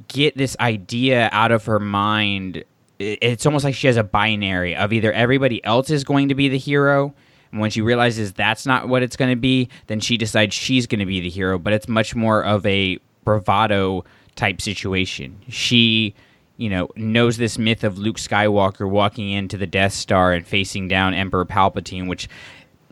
[0.09, 2.65] get this idea out of her mind.
[3.01, 6.49] It's almost like she has a binary of either everybody else is going to be
[6.49, 7.15] the hero.
[7.51, 10.87] And when she realizes that's not what it's going to be, then she decides she's
[10.87, 11.59] going to be the hero.
[11.59, 14.05] But it's much more of a bravado
[14.37, 15.41] type situation.
[15.49, 16.15] She,
[16.59, 20.87] you know, knows this myth of Luke Skywalker walking into the Death Star and facing
[20.87, 22.29] down Emperor Palpatine, which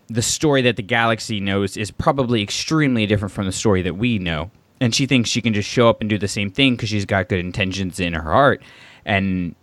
[0.08, 4.18] the story that the galaxy knows is probably extremely different from the story that we
[4.18, 4.50] know.
[4.80, 7.04] And she thinks she can just show up and do the same thing because she's
[7.04, 8.62] got good intentions in her heart.
[9.04, 9.54] And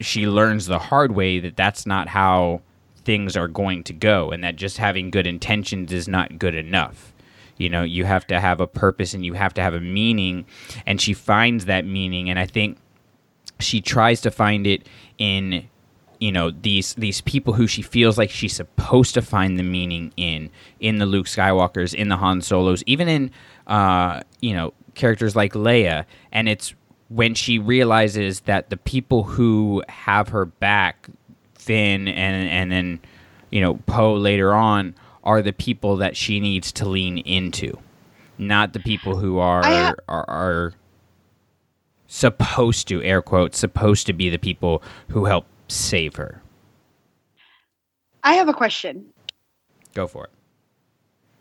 [0.00, 2.62] she learns the hard way that that's not how
[3.04, 7.12] things are going to go and that just having good intentions is not good enough.
[7.56, 10.46] You know, you have to have a purpose and you have to have a meaning.
[10.86, 12.30] And she finds that meaning.
[12.30, 12.78] And I think
[13.58, 14.86] she tries to find it
[15.18, 15.68] in
[16.18, 20.12] you know these these people who she feels like she's supposed to find the meaning
[20.16, 23.30] in in the Luke Skywalkers in the Han Solos even in
[23.66, 26.74] uh you know characters like Leia and it's
[27.10, 31.08] when she realizes that the people who have her back
[31.54, 33.00] Finn and and then
[33.50, 34.94] you know Poe later on
[35.24, 37.78] are the people that she needs to lean into
[38.38, 40.74] not the people who are ha- are, are
[42.06, 46.40] supposed to air quotes supposed to be the people who help save her
[48.22, 49.06] I have a question.
[49.94, 50.30] go for it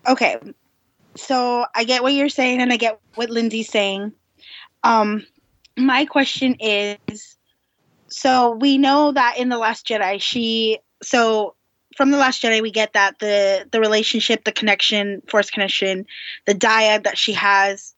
[0.08, 0.38] Okay.
[1.16, 4.14] So I get what you're saying and I get what Lindsay's saying.
[4.84, 5.26] Um
[5.86, 7.38] my question is
[8.08, 11.56] so we know that in the last Jedi she so
[11.96, 16.06] from the last Jedi we get that the the relationship, the connection, force connection,
[16.46, 17.94] the dyad that she has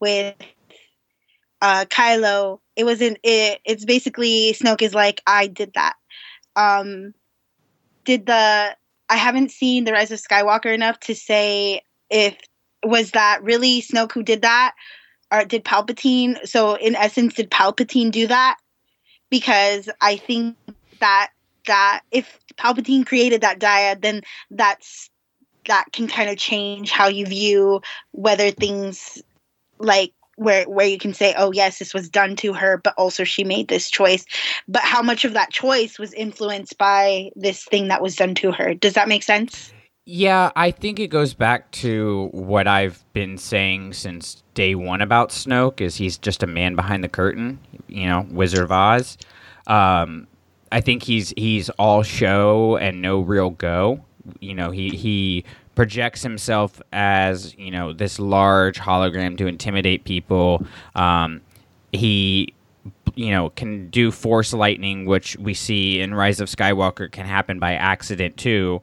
[0.00, 0.34] with
[1.60, 5.94] uh Kylo, it was in it, it's basically Snoke is like I did that.
[6.56, 7.14] Um
[8.04, 8.76] did the
[9.08, 12.36] I haven't seen the Rise of Skywalker enough to say if
[12.84, 14.74] was that really Snoke who did that
[15.32, 16.46] or did Palpatine?
[16.46, 18.58] So in essence, did Palpatine do that?
[19.30, 20.56] Because I think
[21.00, 21.30] that
[21.66, 25.10] that if Palpatine created that dyad, then that's
[25.66, 27.80] that can kind of change how you view
[28.10, 29.22] whether things
[29.78, 33.22] like where where you can say oh yes this was done to her but also
[33.22, 34.24] she made this choice
[34.66, 38.50] but how much of that choice was influenced by this thing that was done to
[38.50, 39.72] her does that make sense
[40.04, 45.30] Yeah, I think it goes back to what I've been saying since day one about
[45.30, 49.16] Snoke is he's just a man behind the curtain, you know, Wizard of Oz.
[49.68, 50.26] Um,
[50.72, 54.04] I think he's he's all show and no real go.
[54.40, 55.44] You know, he he
[55.76, 60.66] projects himself as you know this large hologram to intimidate people.
[60.96, 61.42] Um,
[61.92, 62.52] he
[63.14, 67.60] you know can do force lightning, which we see in Rise of Skywalker can happen
[67.60, 68.80] by accident too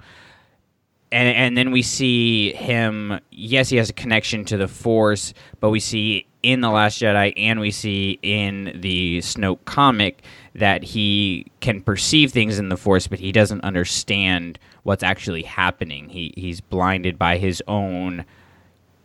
[1.12, 3.20] and and then we see him.
[3.32, 7.34] Yes, he has a connection to the Force, but we see in the Last Jedi,
[7.36, 10.24] and we see in the Snoke comic
[10.56, 16.10] that he can perceive things in the Force, but he doesn't understand what's actually happening.
[16.10, 18.26] He he's blinded by his own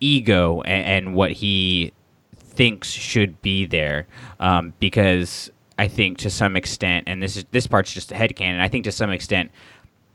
[0.00, 1.92] ego and, and what he
[2.36, 4.06] thinks should be there,
[4.40, 8.60] um, because I think to some extent, and this is this part's just a headcanon.
[8.60, 9.50] I think to some extent,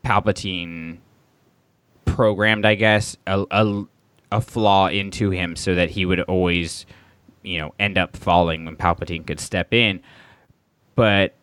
[0.06, 1.00] Palpatine
[2.14, 3.84] programmed, I guess, a, a,
[4.32, 6.86] a flaw into him so that he would always,
[7.44, 10.02] you know, end up falling when Palpatine could step in.
[10.96, 11.36] But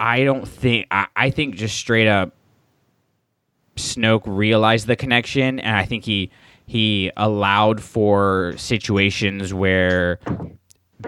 [0.00, 2.34] I don't think, I, I think just straight up
[3.78, 6.30] Snoke realized the connection, and I think he
[6.66, 10.18] he allowed for situations where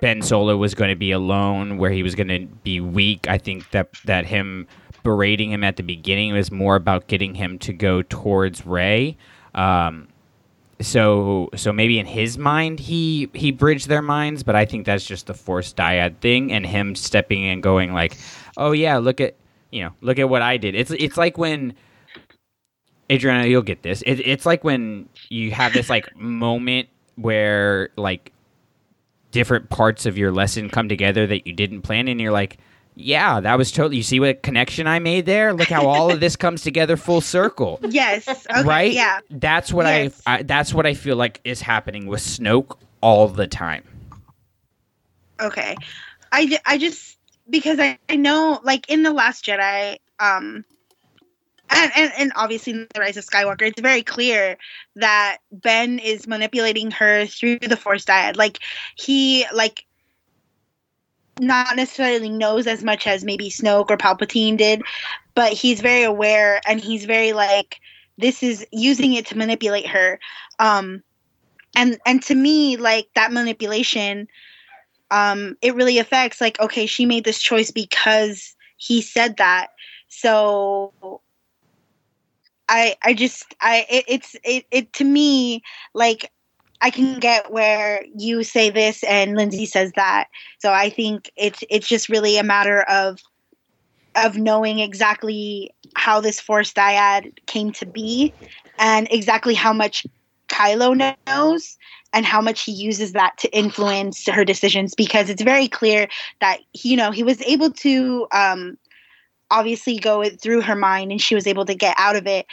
[0.00, 3.28] Ben Solo was going to be alone, where he was going to be weak.
[3.28, 4.66] I think that that him
[5.02, 9.16] berating him at the beginning was more about getting him to go towards Rey.
[9.54, 10.08] Um,
[10.80, 15.04] so so maybe in his mind he he bridged their minds, but I think that's
[15.04, 18.16] just the forced dyad thing, and him stepping in, going like,
[18.56, 19.34] "Oh yeah, look at
[19.70, 21.74] you know look at what I did." It's it's like when.
[23.12, 24.02] Adriana, you'll get this.
[24.02, 28.30] It, it's like when you have this like moment where like
[29.32, 32.58] different parts of your lesson come together that you didn't plan, and you're like,
[32.94, 33.96] yeah, that was totally.
[33.96, 35.52] You see what connection I made there?
[35.52, 37.78] Look how all of this comes together full circle.
[37.82, 38.28] Yes.
[38.28, 38.92] Okay, right?
[38.92, 39.20] Yeah.
[39.30, 40.20] That's what Yes.
[40.26, 40.42] I, I.
[40.42, 43.84] That's what I feel like is happening with Snoke all the time.
[45.40, 45.76] Okay.
[46.32, 47.18] I, I just
[47.48, 50.64] because I, I know like in the Last Jedi, um,
[51.70, 54.56] and, and and obviously in the Rise of Skywalker, it's very clear
[54.96, 58.36] that Ben is manipulating her through the Force dyad.
[58.36, 58.58] Like
[58.96, 59.84] he like
[61.40, 64.82] not necessarily knows as much as maybe Snoke or Palpatine did,
[65.34, 67.80] but he's very aware and he's very like
[68.18, 70.20] this is using it to manipulate her.
[70.58, 71.02] Um
[71.76, 74.28] and and to me like that manipulation
[75.10, 79.68] um it really affects like okay, she made this choice because he said that.
[80.08, 80.92] So
[82.68, 85.62] I I just I it, it's it, it to me
[85.94, 86.30] like
[86.80, 90.28] I can get where you say this and Lindsay says that.
[90.60, 93.18] So I think it's it's just really a matter of
[94.16, 98.32] of knowing exactly how this force dyad came to be
[98.78, 100.06] and exactly how much
[100.48, 101.78] Kylo knows
[102.12, 106.08] and how much he uses that to influence her decisions because it's very clear
[106.40, 108.76] that you know he was able to um
[109.50, 112.46] obviously go through her mind and she was able to get out of it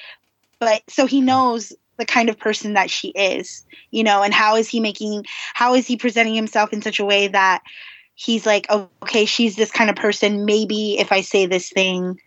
[0.60, 4.56] but so he knows the kind of person that she is you know and how
[4.56, 7.62] is he making how is he presenting himself in such a way that
[8.16, 10.46] he's like oh, okay she's this kind of person.
[10.46, 12.20] Maybe if i say this thing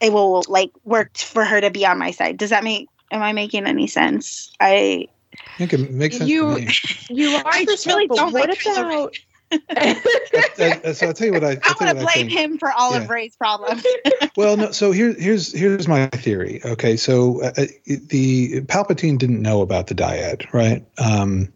[0.00, 2.36] it will like work for her to be on my side.
[2.36, 4.50] Does that make am i making any sense?
[4.60, 6.68] I I think it makes sense You- to me.
[7.10, 9.14] You are I just really don't what like about
[9.50, 11.58] Uh, uh, so I'll tell you what I.
[11.62, 13.02] I want to blame him for all Yeah.
[13.02, 13.84] of rey's problems
[14.36, 14.70] Well, no.
[14.72, 16.60] So here's here's here's my theory.
[16.64, 20.84] Okay, so uh, uh, the Palpatine didn't know about the dyad, right?
[20.98, 21.52] Um,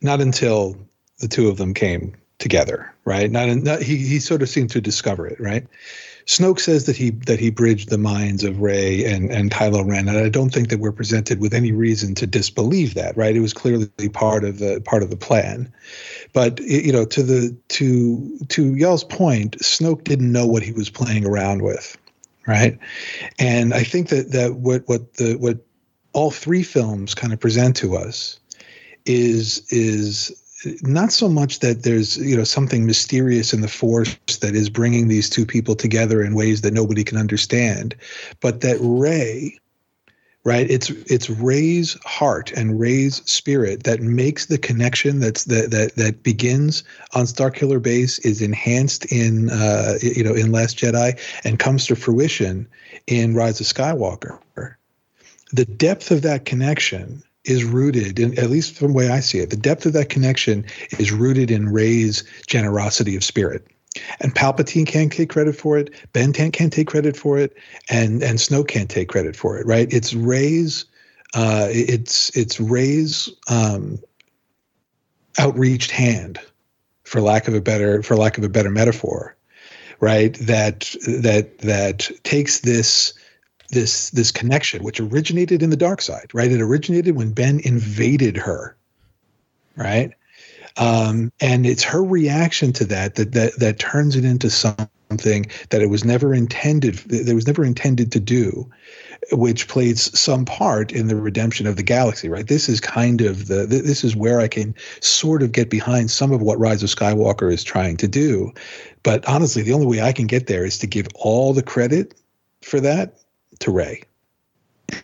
[0.00, 0.76] not until
[1.18, 3.30] the two of them came together, right?
[3.30, 5.66] Not, not he he sort of seemed to discover it, right?
[6.30, 10.08] Snoke says that he that he bridged the minds of Rey and and Kylo Ren,
[10.08, 13.34] and I don't think that we're presented with any reason to disbelieve that, right?
[13.34, 15.72] It was clearly part of the part of the plan.
[16.32, 20.88] But you know, to the to to y'all's point, Snoke didn't know what he was
[20.88, 21.98] playing around with,
[22.46, 22.78] right?
[23.40, 25.58] And I think that that what what the what
[26.12, 28.38] all three films kind of present to us
[29.04, 30.30] is is
[30.82, 35.08] not so much that there's you know something mysterious in the force that is bringing
[35.08, 37.94] these two people together in ways that nobody can understand,
[38.40, 39.58] but that Rey,
[40.44, 45.96] right it's it's Rey's heart and Rey's spirit that makes the connection that's that that
[45.96, 46.84] that begins
[47.14, 51.96] on starkiller base is enhanced in uh you know in last jedi and comes to
[51.96, 52.66] fruition
[53.06, 54.38] in rise of skywalker.
[55.52, 59.38] The depth of that connection is rooted in at least from the way i see
[59.38, 60.64] it the depth of that connection
[60.98, 63.66] is rooted in rey's generosity of spirit
[64.20, 65.90] and Palpatine can't take credit for it.
[66.12, 67.56] Ben can't, can't take credit for it,
[67.88, 69.66] and and Snoke can't take credit for it.
[69.66, 69.92] Right?
[69.92, 70.84] It's Rey's.
[71.34, 73.98] Uh, it's it's Rey's um,
[75.38, 76.38] outreached hand,
[77.04, 79.36] for lack of a better for lack of a better metaphor,
[79.98, 80.34] right?
[80.40, 83.12] That that that takes this
[83.70, 86.50] this this connection, which originated in the dark side, right?
[86.50, 88.76] It originated when Ben invaded her,
[89.76, 90.12] right?
[90.76, 94.90] Um, and it's her reaction to that that that that turns it into something
[95.70, 98.70] that it was never intended that was never intended to do
[99.32, 103.48] which plays some part in the redemption of the galaxy right this is kind of
[103.48, 106.88] the this is where i can sort of get behind some of what rise of
[106.88, 108.52] skywalker is trying to do
[109.02, 112.14] but honestly the only way i can get there is to give all the credit
[112.62, 113.19] for that
[113.60, 114.02] to rey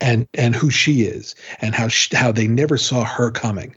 [0.01, 3.75] and and who she is and how she, how they never saw her coming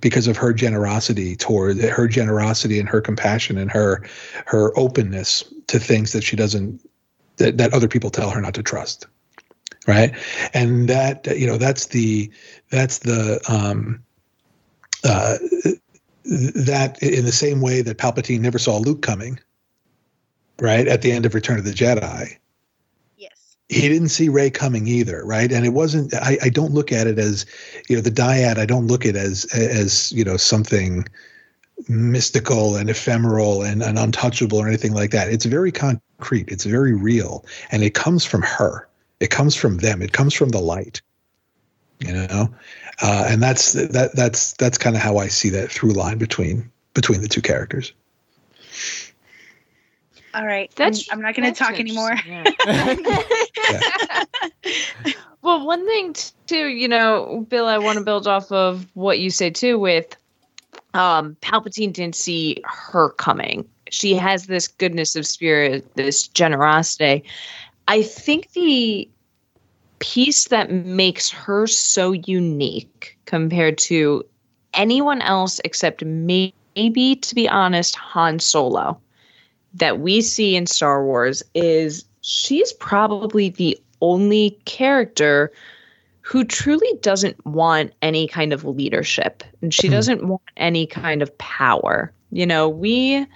[0.00, 4.04] because of her generosity toward her generosity and her compassion and her
[4.46, 6.80] her openness to things that she doesn't
[7.36, 9.06] that, that other people tell her not to trust.
[9.86, 10.14] Right?
[10.52, 12.30] And that you know that's the
[12.70, 14.02] that's the um
[15.04, 15.38] uh
[16.54, 19.38] that in the same way that palpatine never saw luke coming
[20.60, 22.36] right at the end of return of the jedi
[23.68, 25.52] he didn't see Rey coming either, right?
[25.52, 26.14] And it wasn't.
[26.14, 27.44] I, I don't look at it as,
[27.88, 28.56] you know, the dyad.
[28.56, 31.06] I don't look at it as as you know something
[31.88, 35.30] mystical and ephemeral and, and untouchable or anything like that.
[35.30, 36.48] It's very concrete.
[36.48, 38.88] It's very real, and it comes from her.
[39.20, 40.00] It comes from them.
[40.00, 41.02] It comes from the light.
[41.98, 42.48] You know,
[43.02, 46.70] uh, and that's that that's that's kind of how I see that through line between
[46.94, 47.92] between the two characters.
[50.38, 50.70] All right.
[50.76, 52.14] That's, I'm, I'm not going to talk anymore.
[55.42, 56.14] well, one thing
[56.46, 60.16] too, you know, Bill, I want to build off of what you said too with
[60.94, 63.68] um Palpatine didn't see her coming.
[63.90, 67.24] She has this goodness of spirit, this generosity.
[67.88, 69.10] I think the
[69.98, 74.24] piece that makes her so unique compared to
[74.74, 79.00] anyone else except maybe to be honest Han Solo
[79.74, 85.52] that we see in Star Wars is she's probably the only character
[86.20, 89.92] who truly doesn't want any kind of leadership and she hmm.
[89.92, 92.12] doesn't want any kind of power.
[92.30, 93.26] You know, we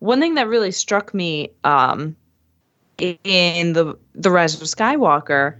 [0.00, 2.14] one thing that really struck me um
[2.98, 5.58] in the the Rise of Skywalker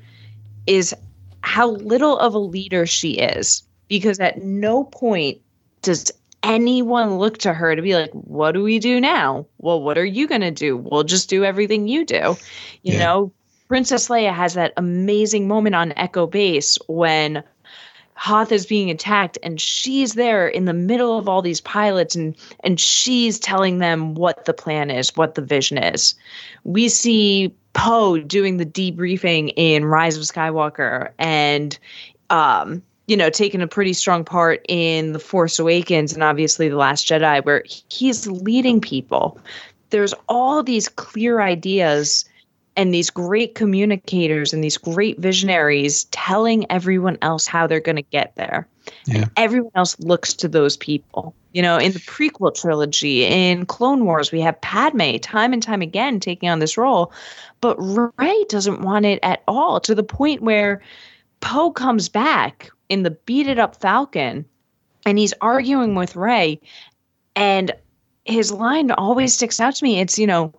[0.66, 0.94] is
[1.42, 5.40] how little of a leader she is because at no point
[5.80, 6.12] does
[6.42, 9.46] anyone look to her to be like, what do we do now?
[9.58, 10.76] Well, what are you going to do?
[10.76, 12.36] We'll just do everything you do.
[12.82, 13.04] You yeah.
[13.04, 13.32] know,
[13.68, 17.42] Princess Leia has that amazing moment on Echo Base when
[18.14, 22.36] Hoth is being attacked and she's there in the middle of all these pilots and
[22.62, 26.14] and she's telling them what the plan is, what the vision is.
[26.64, 31.78] We see Poe doing the debriefing in Rise of Skywalker and
[32.30, 36.76] um you know, taken a pretty strong part in The Force Awakens and obviously The
[36.76, 39.38] Last Jedi, where he's leading people.
[39.90, 42.24] There's all these clear ideas
[42.76, 48.02] and these great communicators and these great visionaries telling everyone else how they're going to
[48.02, 48.66] get there.
[49.06, 49.16] Yeah.
[49.16, 51.34] And everyone else looks to those people.
[51.52, 55.82] You know, in the prequel trilogy, in Clone Wars, we have Padme time and time
[55.82, 57.12] again taking on this role,
[57.60, 60.80] but Rey doesn't want it at all to the point where
[61.40, 64.44] Poe comes back in the beat it up Falcon
[65.06, 66.60] and he's arguing with Rey.
[67.34, 67.72] and
[68.24, 69.98] his line always sticks out to me.
[69.98, 70.54] It's, you know,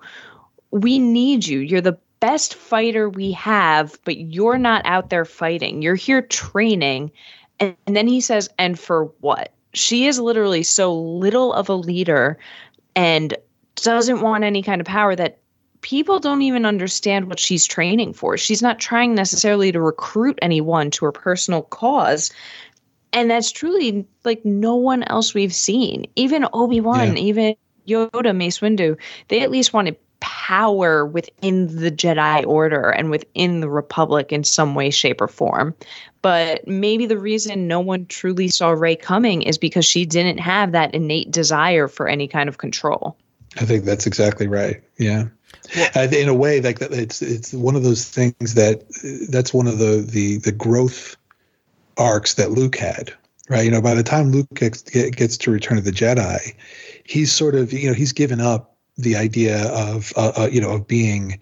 [0.72, 1.60] we need you.
[1.60, 5.82] You're the best fighter we have, but you're not out there fighting.
[5.82, 7.12] You're here training.
[7.60, 9.54] And, and then he says, and for what?
[9.74, 12.38] She is literally so little of a leader
[12.96, 13.36] and
[13.76, 15.40] doesn't want any kind of power that
[15.84, 18.38] people don't even understand what she's training for.
[18.38, 22.32] She's not trying necessarily to recruit anyone to her personal cause.
[23.12, 26.08] And that's truly like no one else we've seen.
[26.16, 27.24] Even Obi-Wan, yeah.
[27.24, 27.56] even
[27.88, 28.98] Yoda, Mace Windu,
[29.28, 34.74] they at least wanted power within the Jedi Order and within the Republic in some
[34.74, 35.76] way, shape, or form.
[36.22, 40.72] But maybe the reason no one truly saw Rey coming is because she didn't have
[40.72, 43.18] that innate desire for any kind of control.
[43.58, 44.84] I think that's exactly right.
[44.98, 45.26] Yeah.
[45.96, 48.84] Uh, in a way, like that, it's it's one of those things that
[49.30, 51.16] that's one of the the the growth
[51.98, 53.14] arcs that Luke had,
[53.50, 53.64] right?
[53.64, 56.56] You know, by the time Luke gets gets to Return of the Jedi,
[57.06, 60.72] he's sort of you know he's given up the idea of uh, uh, you know
[60.72, 61.40] of being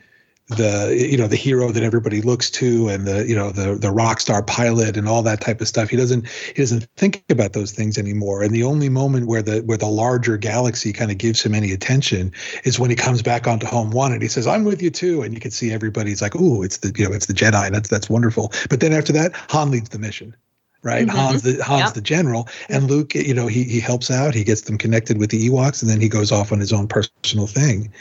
[0.58, 3.92] the you know the hero that everybody looks to and the you know the the
[3.92, 5.90] rock star pilot and all that type of stuff.
[5.90, 8.44] He doesn't he doesn't think about those things anymore.
[8.44, 11.72] And the only moment where the where the larger galaxy kind of gives him any
[11.72, 12.32] attention
[12.64, 15.22] is when he comes back onto home one and he says i'm with you too.
[15.22, 17.72] And you can see everybody's like oh it's the you know it's the jedi.
[17.72, 18.52] That's that's wonderful.
[18.70, 20.36] But then after that han leads the mission
[20.84, 21.08] right?
[21.08, 21.18] Mm-hmm.
[21.18, 21.94] Han's the Han's yep.
[21.94, 24.34] the general, and Luke, you know, he he helps out.
[24.34, 26.88] He gets them connected with the Ewoks, and then he goes off on his own
[26.88, 27.92] personal thing.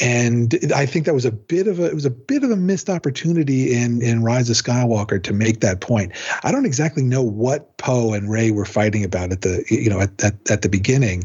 [0.00, 2.56] And I think that was a bit of a it was a bit of a
[2.56, 6.12] missed opportunity in in Rise of Skywalker to make that point.
[6.42, 10.00] I don't exactly know what Poe and Rey were fighting about at the you know
[10.00, 11.24] at at, at the beginning,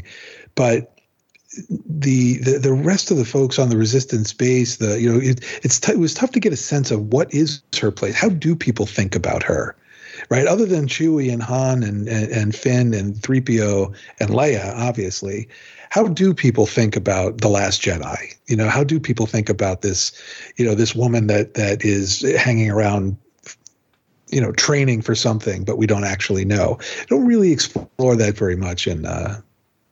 [0.54, 0.88] but.
[1.68, 5.44] The, the the rest of the folks on the resistance base, the you know, it,
[5.62, 8.14] it's t- it was tough to get a sense of what is her place.
[8.14, 9.76] How do people think about her?
[10.32, 10.46] Right?
[10.46, 15.46] Other than Chewie and Han and, and, and Finn and 3PO and Leia, obviously,
[15.90, 18.34] how do people think about the Last Jedi?
[18.46, 20.10] You know, how do people think about this,
[20.56, 23.18] you know, this woman that that is hanging around
[24.30, 26.78] you know training for something but we don't actually know
[27.08, 29.38] don't really explore that very much in uh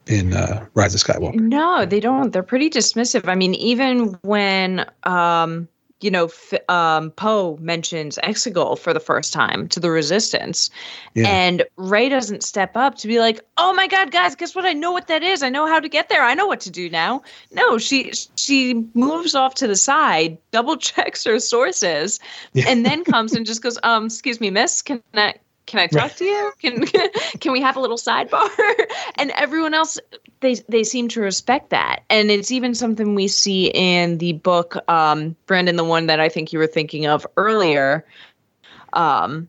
[0.07, 4.83] in uh rise of skywalker no they don't they're pretty dismissive i mean even when
[5.03, 5.67] um
[6.03, 6.29] you know,
[6.69, 10.69] um, Poe mentions Exegol for the first time to the Resistance,
[11.13, 11.27] yeah.
[11.27, 14.65] and Rey doesn't step up to be like, "Oh my God, guys, guess what?
[14.65, 15.43] I know what that is.
[15.43, 16.23] I know how to get there.
[16.23, 17.21] I know what to do now."
[17.51, 22.19] No, she she moves off to the side, double checks her sources,
[22.53, 22.65] yeah.
[22.67, 25.35] and then comes and just goes, "Um, excuse me, Miss, can I?"
[25.65, 26.51] Can I talk to you?
[26.61, 26.85] Can
[27.39, 28.49] can we have a little sidebar?
[29.15, 29.99] and everyone else
[30.39, 32.03] they they seem to respect that.
[32.09, 36.29] And it's even something we see in the book um Brandon the one that I
[36.29, 38.05] think you were thinking of earlier
[38.93, 39.47] um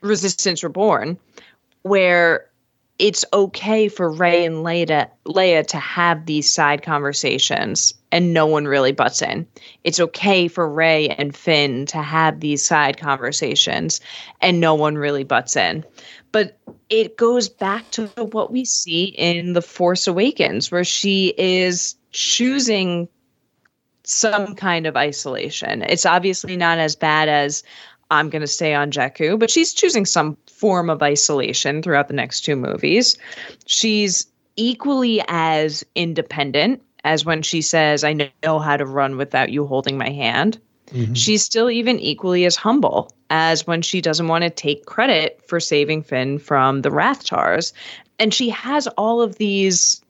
[0.00, 1.18] Resistance Reborn
[1.82, 2.46] where
[2.98, 8.64] it's okay for Rey and Leia, Leia to have these side conversations and no one
[8.64, 9.46] really butts in.
[9.84, 14.00] It's okay for Rey and Finn to have these side conversations
[14.40, 15.84] and no one really butts in.
[16.32, 21.94] But it goes back to what we see in The Force Awakens, where she is
[22.10, 23.06] choosing
[24.04, 25.82] some kind of isolation.
[25.82, 27.62] It's obviously not as bad as
[28.10, 32.14] I'm going to stay on Jakku, but she's choosing some form of isolation throughout the
[32.14, 33.18] next two movies.
[33.66, 34.26] She's
[34.56, 38.12] equally as independent as when she says, I
[38.42, 40.58] know how to run without you holding my hand.
[40.88, 41.14] Mm-hmm.
[41.14, 45.60] She's still even equally as humble as when she doesn't want to take credit for
[45.60, 47.72] saving Finn from the Rathtars.
[48.18, 50.02] And she has all of these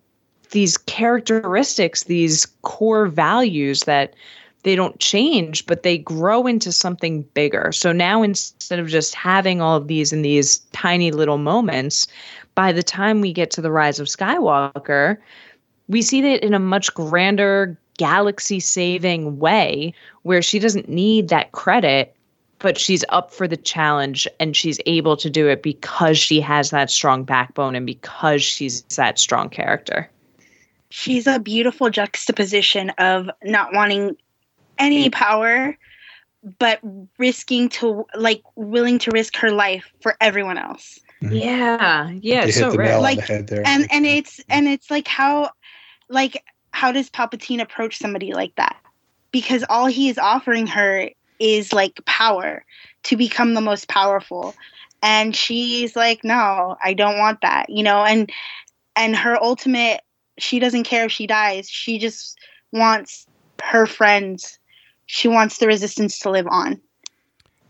[0.51, 4.15] these characteristics, these core values that
[4.63, 7.73] they don't change, but they grow into something bigger.
[7.73, 12.07] So now instead of just having all of these in these tiny little moments,
[12.55, 15.19] by the time we get to the rise of Skywalker,
[15.89, 21.53] we see that in a much grander galaxy saving way where she doesn't need that
[21.53, 22.15] credit
[22.59, 26.71] but she's up for the challenge and she's able to do it because she has
[26.71, 30.11] that strong backbone and because she's that strong character.
[30.89, 34.17] She's a beautiful juxtaposition of not wanting
[34.79, 35.77] any power
[36.59, 36.81] but
[37.19, 41.35] risking to like willing to risk her life for everyone else mm-hmm.
[41.35, 43.01] yeah yeah so rare.
[43.01, 43.51] like and
[43.91, 45.51] and it's and it's like how
[46.09, 46.43] like
[46.73, 48.77] how does palpatine approach somebody like that
[49.33, 52.65] because all he is offering her is like power
[53.03, 54.55] to become the most powerful
[55.03, 58.31] and she's like no i don't want that you know and
[58.95, 60.01] and her ultimate
[60.39, 62.39] she doesn't care if she dies she just
[62.73, 63.27] wants
[63.63, 64.59] her friends
[65.07, 66.81] she wants the resistance to live on.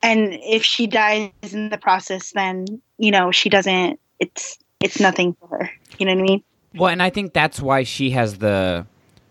[0.03, 2.67] And if she dies in the process, then
[2.99, 4.01] you know she doesn't.
[4.19, 5.71] It's it's nothing for her.
[5.99, 6.45] You know what I mean?
[6.77, 8.87] Well, and I think that's why she has the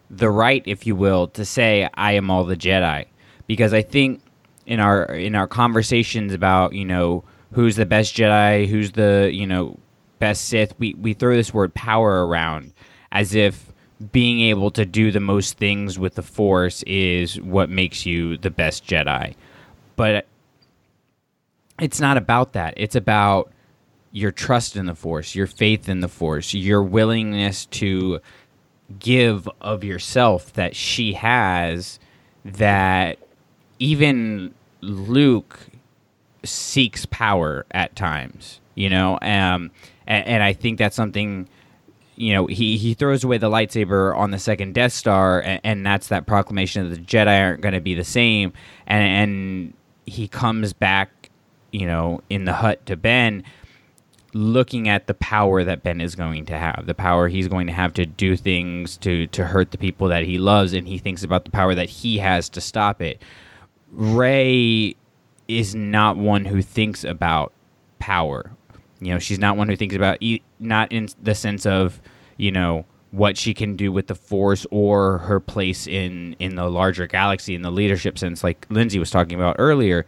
[0.09, 3.05] the right, if you will, to say I am all the Jedi,
[3.47, 4.22] because I think
[4.65, 9.45] in our in our conversations about you know who's the best Jedi, who's the you
[9.45, 9.77] know
[10.19, 12.73] best Sith, we we throw this word power around
[13.11, 13.72] as if
[14.11, 18.49] being able to do the most things with the Force is what makes you the
[18.49, 19.35] best Jedi.
[19.95, 20.26] But
[21.80, 22.73] it's not about that.
[22.76, 23.51] It's about
[24.15, 28.21] your trust in the Force, your faith in the Force, your willingness to
[28.97, 31.99] give of yourself that she has
[32.45, 33.19] that
[33.77, 35.59] even Luke
[36.45, 39.69] seeks power at times, you know, um,
[40.07, 41.49] and, and I think that's something
[42.15, 45.85] you know, he, he throws away the lightsaber on the second Death Star, and, and
[45.85, 48.53] that's that proclamation that the Jedi aren't going to be the same.
[48.87, 49.73] And, and
[50.05, 51.29] he comes back,
[51.73, 53.43] you know, in the hut to Ben,
[54.36, 57.74] looking at the power that Ben is going to have, the power he's going to
[57.74, 61.24] have to do things to, to hurt the people that he loves, and he thinks
[61.24, 63.22] about the power that he has to stop it.
[63.91, 64.95] Rey
[65.48, 67.53] is not one who thinks about
[67.99, 68.52] power
[68.99, 72.02] you know, she's not one who thinks about e- not in the sense of
[72.38, 76.70] you know what she can do with the force or her place in in the
[76.70, 80.06] larger galaxy in the leadership sense like lindsay was talking about earlier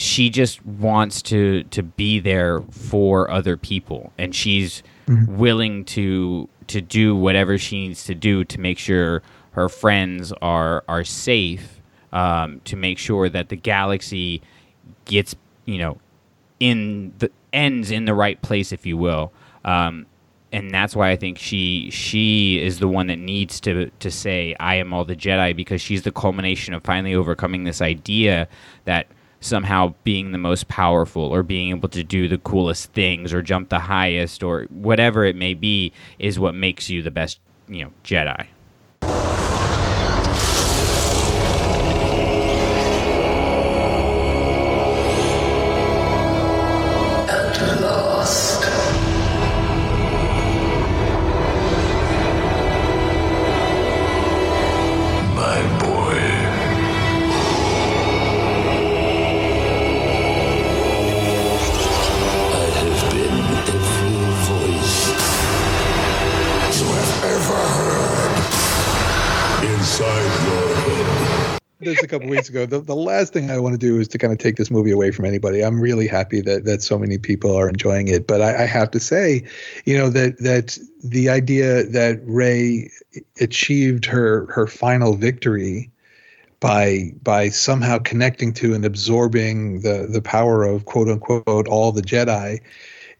[0.00, 5.36] she just wants to to be there for other people and she's mm-hmm.
[5.36, 9.22] willing to to do whatever she needs to do to make sure
[9.52, 11.80] her friends are are safe
[12.12, 14.40] um, to make sure that the galaxy
[15.04, 15.34] gets
[15.66, 15.98] you know
[16.60, 19.32] in the ends in the right place, if you will.
[19.64, 20.06] Um,
[20.52, 24.56] and that's why I think she she is the one that needs to to say
[24.58, 28.48] I am all the Jedi because she's the culmination of finally overcoming this idea
[28.84, 29.06] that
[29.40, 33.68] somehow being the most powerful or being able to do the coolest things or jump
[33.70, 37.92] the highest or whatever it may be is what makes you the best you know
[38.04, 38.46] Jedi.
[72.10, 72.66] Couple weeks ago.
[72.66, 74.90] The, the last thing I want to do is to kind of take this movie
[74.90, 75.62] away from anybody.
[75.62, 78.90] I'm really happy that that so many people are enjoying it, but I, I have
[78.90, 79.44] to say,
[79.84, 82.90] you know, that that the idea that Rey
[83.40, 85.90] achieved her her final victory
[86.58, 92.02] by by somehow connecting to and absorbing the the power of quote unquote all the
[92.02, 92.60] Jedi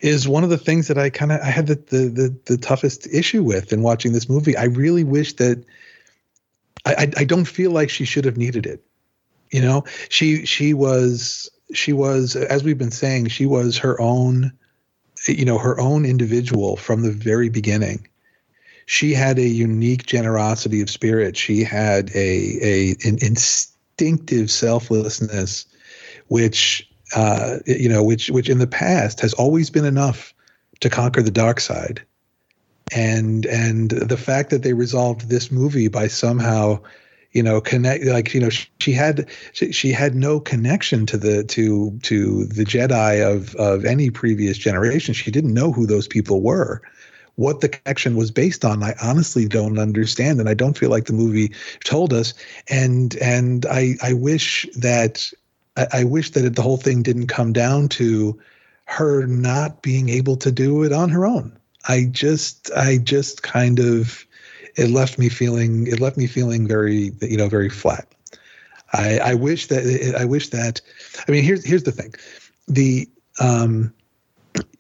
[0.01, 2.59] is one of the things that I kind of I had the, the the the
[2.59, 4.57] toughest issue with in watching this movie.
[4.57, 5.65] I really wish that
[6.99, 8.83] I, I don't feel like she should have needed it.
[9.51, 14.53] You know, she she was she was as we've been saying she was her own
[15.27, 18.07] you know her own individual from the very beginning.
[18.87, 21.37] She had a unique generosity of spirit.
[21.37, 25.67] She had a a an instinctive selflessness
[26.29, 30.33] which uh you know which which in the past has always been enough
[30.81, 32.03] to conquer the dark side
[32.93, 36.79] and and the fact that they resolved this movie by somehow
[37.33, 41.45] you know connect like you know she had she, she had no connection to the
[41.45, 45.15] to to the jedi of of any previous generation.
[45.15, 46.83] She didn't know who those people were.
[47.37, 51.07] What the connection was based on i honestly don't understand and i don't feel like
[51.07, 51.55] the movie
[51.85, 52.35] told us.
[52.69, 55.31] And and i i wish that
[55.77, 58.39] i, I wish that the whole thing didn't come down to
[58.87, 61.57] her not being able to do it on her own
[61.89, 64.27] I just I just kind of
[64.77, 68.07] it left me feeling it left me feeling very you know very flat.
[68.93, 70.81] I, I wish that I wish that
[71.27, 72.15] I mean here's here's the thing.
[72.69, 73.09] The
[73.41, 73.93] um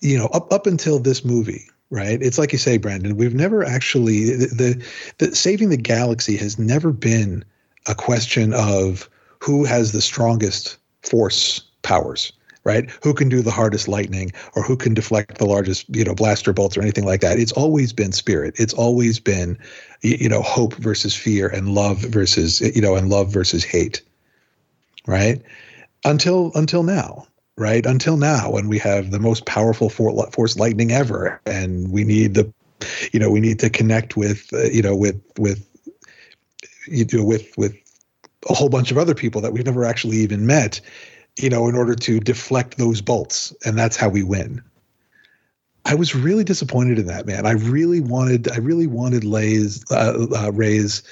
[0.01, 2.22] you know up up until this movie right?
[2.22, 4.86] It's like you say Brandon we've never actually the, the,
[5.18, 7.44] the saving the galaxy has never been
[7.86, 9.09] a question of
[9.40, 12.32] who has the strongest force powers
[12.64, 12.90] right?
[13.02, 16.52] Who can do the hardest lightning or who can deflect the largest, you know, blaster
[16.52, 17.38] bolts or anything like that.
[17.38, 18.54] It's always been spirit.
[18.58, 19.58] It's always been,
[20.02, 24.02] you know, hope versus fear and love versus, you know, and love versus hate,
[25.06, 25.40] right?
[26.04, 27.26] Until until now,
[27.56, 27.84] right?
[27.86, 32.52] Until now, when we have the most powerful force lightning ever, and we need the,
[33.12, 35.66] you know, we need to connect with, uh, you know, with with,
[36.86, 37.74] you know, with with
[38.48, 40.80] a whole bunch of other people that we've never actually even met
[41.42, 43.54] you know, in order to deflect those bolts.
[43.64, 44.62] And that's how we win.
[45.86, 47.46] I was really disappointed in that, man.
[47.46, 51.02] I really wanted, I really wanted Lay's, uh, uh, Rey's,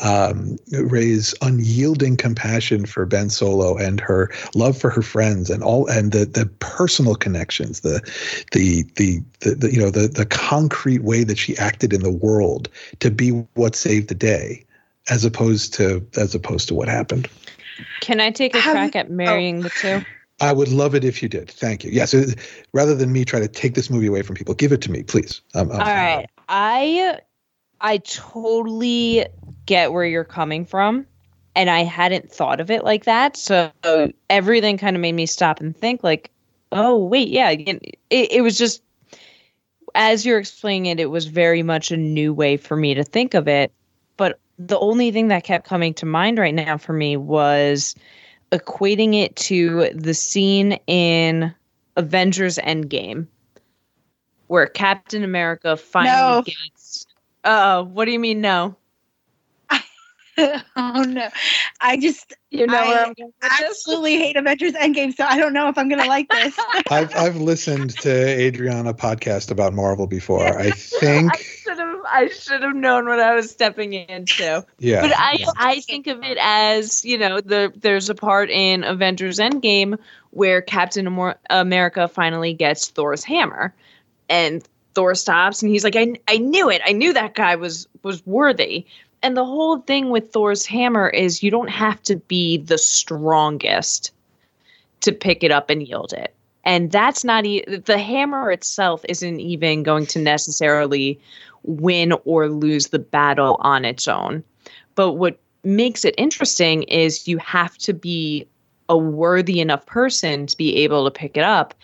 [0.00, 5.88] um, Rey's unyielding compassion for Ben Solo and her love for her friends and all,
[5.88, 8.00] and the the personal connections, the
[8.52, 12.12] the the, the, the you know the the concrete way that she acted in the
[12.12, 12.68] world
[13.00, 14.64] to be what saved the day,
[15.08, 17.28] as opposed to as opposed to what happened.
[18.00, 19.12] Can I take a Have, crack at oh.
[19.12, 19.62] marrying oh.
[19.62, 20.04] the two?
[20.40, 21.50] I would love it if you did.
[21.50, 21.90] Thank you.
[21.90, 22.14] Yes,
[22.72, 25.02] rather than me try to take this movie away from people, give it to me,
[25.02, 25.40] please.
[25.54, 26.26] I'm, I'm All right.
[26.48, 27.18] I
[27.80, 29.26] I totally
[29.66, 31.06] get where you're coming from.
[31.56, 33.36] And I hadn't thought of it like that.
[33.36, 33.72] So
[34.30, 36.30] everything kind of made me stop and think, like,
[36.70, 37.50] oh, wait, yeah.
[37.50, 38.80] It, it was just,
[39.96, 43.34] as you're explaining it, it was very much a new way for me to think
[43.34, 43.72] of it.
[44.58, 47.94] But the only thing that kept coming to mind right now for me was
[48.52, 51.54] equating it to the scene in
[51.96, 53.26] Avengers Endgame
[54.48, 56.42] where Captain America finally No.
[56.42, 57.06] gets.
[57.44, 58.76] Uh, what do you mean no?
[60.76, 61.28] oh no,
[61.80, 63.60] I just You know I I'm going with this?
[63.60, 66.56] absolutely hate Avengers Endgame, so I don't know if I'm gonna like this.
[66.90, 70.56] I've I've listened to Adriana podcast about Marvel before.
[70.58, 74.64] I think I should have I should have known what I was stepping into.
[74.78, 75.02] yeah.
[75.02, 79.38] But I I think of it as, you know, the there's a part in Avengers
[79.38, 79.98] Endgame
[80.30, 81.06] where Captain
[81.50, 83.74] America finally gets Thor's hammer
[84.28, 86.82] and Thor stops and he's like I I knew it.
[86.84, 88.86] I knew that guy was was worthy.
[89.22, 94.12] And the whole thing with Thor's hammer is you don't have to be the strongest
[95.00, 96.34] to pick it up and yield it.
[96.64, 101.18] And that's not e- the hammer itself isn't even going to necessarily
[101.68, 104.42] win or lose the battle on its own.
[104.94, 108.48] But what makes it interesting is you have to be
[108.88, 111.74] a worthy enough person to be able to pick it up.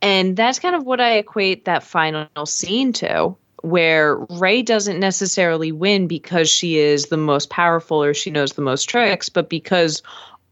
[0.00, 5.72] And that's kind of what I equate that final scene to, where Rey doesn't necessarily
[5.72, 10.02] win because she is the most powerful or she knows the most tricks, but because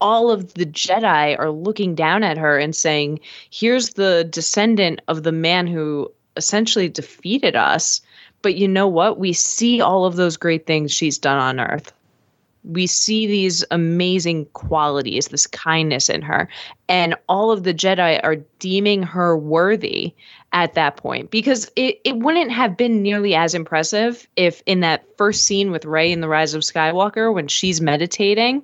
[0.01, 3.19] all of the Jedi are looking down at her and saying,
[3.51, 8.01] Here's the descendant of the man who essentially defeated us.
[8.41, 9.19] But you know what?
[9.19, 11.93] We see all of those great things she's done on Earth.
[12.63, 16.47] We see these amazing qualities, this kindness in her.
[16.87, 20.13] And all of the Jedi are deeming her worthy
[20.53, 25.05] at that point because it, it wouldn't have been nearly as impressive if in that
[25.17, 28.63] first scene with Rey in The Rise of Skywalker, when she's meditating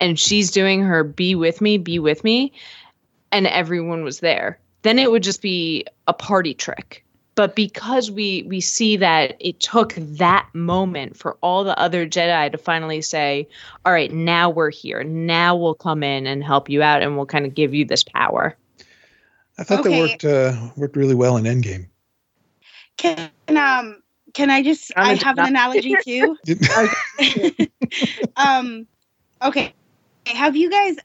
[0.00, 2.52] and she's doing her be with me, be with me,
[3.32, 4.58] and everyone was there.
[4.82, 7.04] Then it would just be a party trick.
[7.40, 12.52] But because we we see that it took that moment for all the other Jedi
[12.52, 13.48] to finally say,
[13.86, 15.02] "All right, now we're here.
[15.04, 18.04] Now we'll come in and help you out, and we'll kind of give you this
[18.04, 18.58] power."
[19.56, 19.88] I thought Okay.
[19.88, 21.86] that worked uh, worked really well in Endgame.
[22.98, 24.02] Can um
[24.34, 26.36] can I just I'm I a have an analogy too?
[28.36, 28.86] um
[29.42, 29.72] okay.
[30.26, 30.98] Have you guys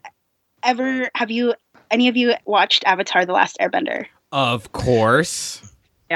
[0.64, 1.54] ever have you
[1.90, 4.08] any of you watched Avatar the Last Airbender?
[4.34, 5.62] Of course.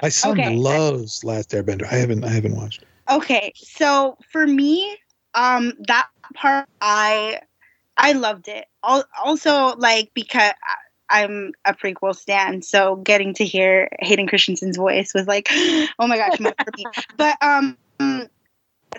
[0.01, 0.55] My son Okay.
[0.55, 1.85] loves Last Airbender.
[1.91, 2.83] I haven't I haven't watched.
[3.09, 4.97] Okay, so for me,
[5.33, 7.41] um, that part I
[7.97, 8.65] I loved it.
[8.83, 10.51] Al- Also, like because
[11.09, 15.49] I'm a prequel stan, so getting to hear Hayden Christensen's voice was like,
[15.99, 16.85] oh my gosh, moment for me.
[17.17, 17.77] But um,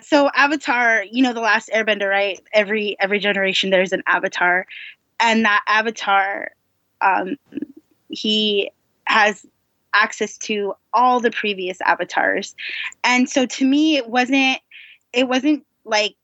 [0.01, 2.39] so Avatar, you know, the last Airbender, right?
[2.53, 4.65] Every every generation there's an Avatar,
[5.19, 6.51] and that Avatar,
[7.01, 7.37] um,
[8.09, 8.71] he
[9.05, 9.45] has
[9.93, 12.55] access to all the previous avatars.
[13.03, 14.59] And so to me it wasn't
[15.13, 16.15] it wasn't like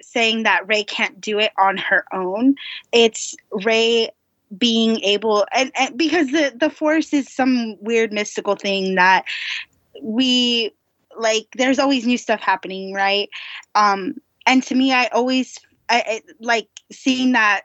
[0.00, 2.56] saying that rey can't do it on her own.
[2.92, 4.10] It's rey
[4.56, 9.24] being able and, and because the the force is some weird mystical thing that
[10.00, 10.72] we
[11.18, 13.28] like there's always new stuff happening right?
[13.74, 14.14] Um
[14.46, 17.62] and to me i always i, I like seeing that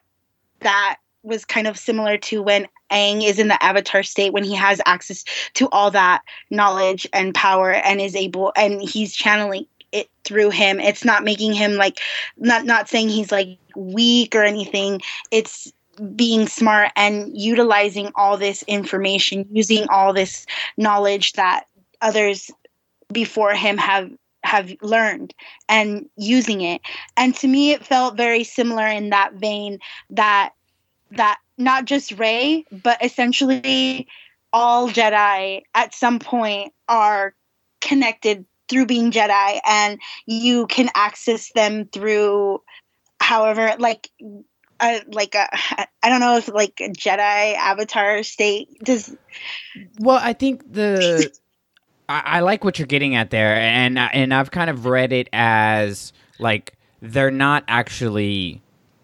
[0.61, 4.55] that was kind of similar to when Aang is in the avatar state when he
[4.55, 5.23] has access
[5.53, 10.79] to all that knowledge and power and is able and he's channeling it through him.
[10.79, 11.99] It's not making him like
[12.37, 15.01] not not saying he's like weak or anything.
[15.31, 15.71] It's
[16.15, 20.45] being smart and utilizing all this information using all this
[20.77, 21.65] knowledge that
[22.01, 22.49] others
[23.11, 24.09] before him have
[24.43, 25.35] have learned
[25.69, 26.81] and using it.
[27.15, 29.79] And to me it felt very similar in that vein
[30.09, 30.53] that
[31.11, 34.07] that not just Rey, but essentially
[34.53, 37.33] all Jedi at some point are
[37.79, 42.61] connected through being Jedi, and you can access them through
[43.19, 44.09] however, like,
[44.79, 45.47] uh, like a,
[46.01, 49.15] I don't know if like Jedi avatar state does.
[49.99, 51.31] Well, I think the
[52.09, 55.29] I, I like what you're getting at there, and and I've kind of read it
[55.31, 58.61] as like they're not actually,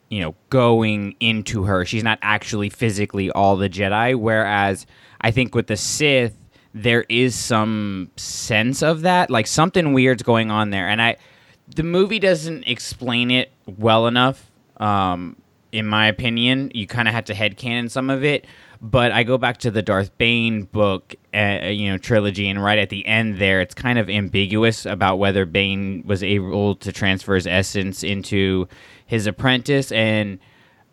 [0.10, 1.86] you know, going into her.
[1.86, 4.16] She's not actually physically all the Jedi.
[4.16, 4.86] Whereas
[5.22, 6.36] I think with the Sith,
[6.74, 11.18] there is some sense of that, like something weird's going on there, and I.
[11.76, 14.50] The movie doesn't explain it well enough.
[14.78, 15.36] Um,
[15.72, 16.72] in my opinion.
[16.74, 18.46] You kind of had to headcanon some of it.
[18.82, 22.78] But I go back to the Darth Bane book, uh, you know, trilogy, and right
[22.78, 27.36] at the end there, it's kind of ambiguous about whether Bane was able to transfer
[27.36, 28.68] his essence into
[29.06, 29.92] his apprentice.
[29.92, 30.40] And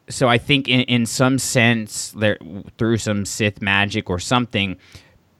[0.08, 2.38] so I think, in, in some sense, there
[2.78, 4.76] through some Sith magic or something,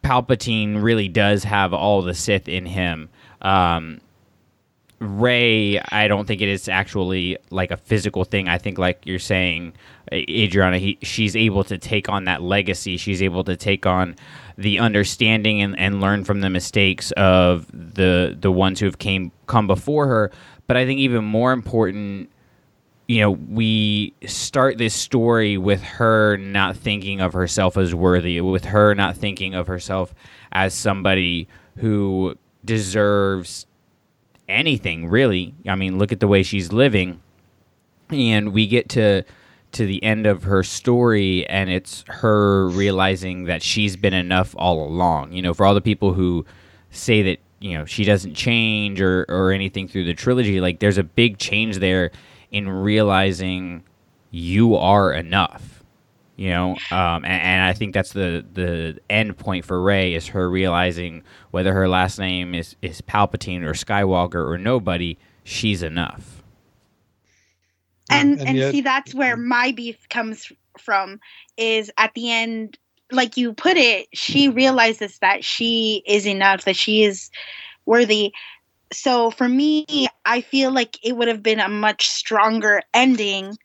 [0.02, 3.08] Palpatine really does have all the Sith in him.
[3.40, 4.00] Um,
[5.00, 8.48] Rey, I don't think it is actually like a physical thing.
[8.48, 9.74] I think, like you're saying,
[10.12, 12.96] Adriana, he, she's able to take on that legacy.
[12.96, 14.16] She's able to take on
[14.56, 19.32] the understanding and, and learn from the mistakes of the the ones who have came
[19.46, 20.30] come before her.
[20.66, 22.30] But I think even more important,
[23.08, 28.66] you know, we start this story with her not thinking of herself as worthy, with
[28.66, 30.14] her not thinking of herself
[30.52, 33.66] as somebody who deserves
[34.48, 35.54] anything really.
[35.66, 37.20] I mean, look at the way she's living,
[38.10, 39.24] and we get to
[39.72, 44.86] to the end of her story, and it's her realizing that she's been enough all
[44.86, 45.32] along.
[45.32, 46.44] You know, for all the people who
[46.90, 50.98] say that you know she doesn't change or or anything through the trilogy, like there's
[50.98, 52.10] a big change there
[52.50, 53.82] in realizing
[54.30, 55.73] you are enough
[56.36, 60.28] you know um, and, and, i think that's the the end point for rey is
[60.28, 66.42] her realizing whether her last name is is palpatine or skywalker or nobody she's enough.
[68.10, 71.20] And and, and yet, see that's where my beef comes from
[71.56, 72.78] is at the end
[73.12, 77.30] like you put it she realizes that she is enough that she is
[77.86, 78.32] worthy.
[78.92, 83.56] So for me i feel like it would have been a much stronger ending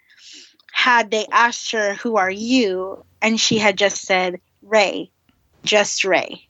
[0.79, 3.03] had they asked her, Who are you?
[3.21, 5.11] and she had just said, Rey,
[5.65, 6.47] just Rey.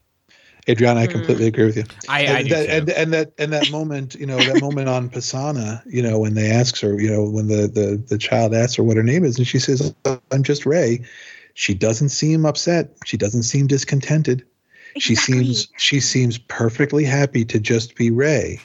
[0.67, 1.13] Adriana, I hmm.
[1.13, 1.83] completely agree with you.
[2.07, 5.09] I, and, I that, and, and that and that moment, you know, that moment on
[5.09, 8.75] Pasaana, you know, when they ask her, you know, when the, the the child asks
[8.75, 9.95] her what her name is, and she says,
[10.31, 11.03] "I'm just Rey."
[11.55, 12.95] She doesn't seem upset.
[13.05, 14.45] She doesn't seem discontented.
[14.95, 15.01] Exactly.
[15.01, 18.59] She seems she seems perfectly happy to just be Rey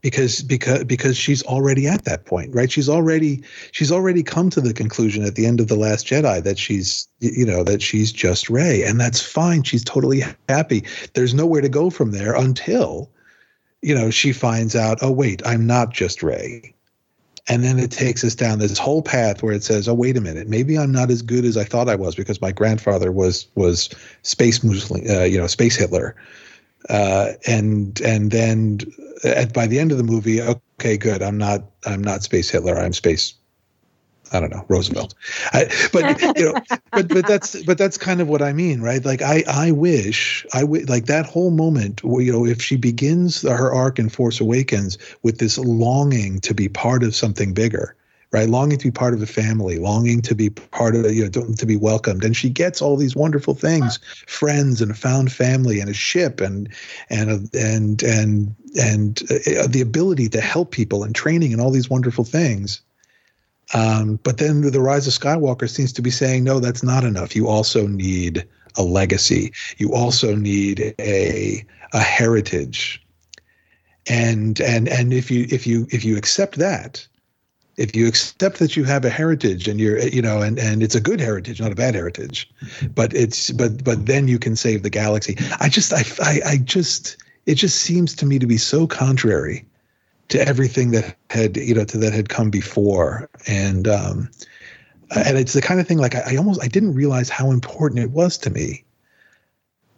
[0.00, 2.70] because because because she's already at that point right?
[2.70, 3.42] She's already
[3.72, 7.08] she's already come to the conclusion at the end of the last jedi that she's
[7.20, 9.62] you know that she's just rey and that's fine.
[9.62, 10.84] She's totally happy.
[11.14, 13.10] There's nowhere to go from there until
[13.82, 16.74] you know she finds out oh wait i'm not just rey.
[17.50, 20.20] And then it takes us down this whole path where it says oh wait a
[20.20, 23.46] minute maybe i'm not as good as i thought i was because my grandfather was
[23.54, 23.88] was
[24.22, 26.14] space Mussolini, uh, you know space hitler
[26.88, 28.80] uh, and and then
[29.24, 31.22] at, by the end of the movie, okay, good.
[31.22, 32.78] I'm not I'm not Space Hitler.
[32.78, 33.34] I'm Space.
[34.30, 35.14] I don't know Roosevelt,
[35.52, 36.54] I, but you know,
[36.92, 39.02] but but that's but that's kind of what I mean, right?
[39.02, 42.04] Like I I wish I w- like that whole moment.
[42.04, 46.52] Where, you know, if she begins her arc in Force Awakens with this longing to
[46.54, 47.96] be part of something bigger,
[48.30, 48.48] right?
[48.48, 51.54] Longing to be part of a family, longing to be part of, you know, to,
[51.54, 52.24] to, be welcomed.
[52.24, 56.40] And she gets all these wonderful things, friends and a found family and a ship
[56.40, 56.68] and,
[57.08, 61.70] and, a, and, and, and uh, the ability to help people and training and all
[61.70, 62.82] these wonderful things.
[63.74, 67.34] Um, but then the rise of Skywalker seems to be saying, no, that's not enough.
[67.34, 68.46] You also need
[68.76, 69.52] a legacy.
[69.78, 73.02] You also need a, a heritage.
[74.06, 77.06] And, and, and if you, if you, if you accept that,
[77.78, 80.94] if you accept that you have a heritage and you're you know and and it's
[80.94, 82.50] a good heritage not a bad heritage
[82.94, 85.36] but it's but but then you can save the galaxy.
[85.60, 89.64] I just i i, I just it just seems to me to be so contrary
[90.28, 93.30] to everything that had you know to that had come before.
[93.46, 94.28] And um
[95.14, 98.02] and it's the kind of thing like I, I almost i didn't realize how important
[98.02, 98.84] it was to me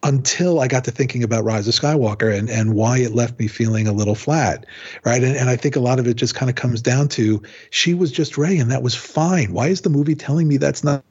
[0.03, 3.49] until I got to thinking about Rise of Skywalker and, and why it left me
[3.49, 4.65] feeling a little flat,
[5.05, 5.23] right?
[5.23, 7.95] And, and I think a lot of it just kind of comes down to she
[7.95, 9.53] was just Rey and that was fine.
[9.53, 11.05] Why is the movie telling me that's not,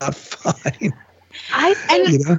[0.00, 0.92] not fine?
[1.52, 2.38] I and, you know?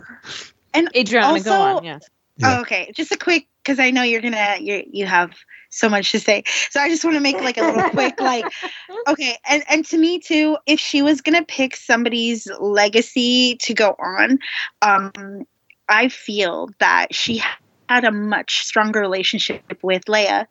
[0.74, 1.84] and Adriana, also, go on.
[1.84, 2.00] Yeah.
[2.38, 2.58] yeah.
[2.58, 5.34] Oh, okay, just a quick because I know you're gonna you you have
[5.70, 6.44] so much to say.
[6.70, 8.46] So I just want to make like a little quick like
[9.08, 13.96] okay, and and to me too, if she was gonna pick somebody's legacy to go
[13.98, 14.40] on,
[14.82, 15.46] um,
[15.90, 17.44] I feel that she
[17.90, 20.48] had a much stronger relationship with Leia.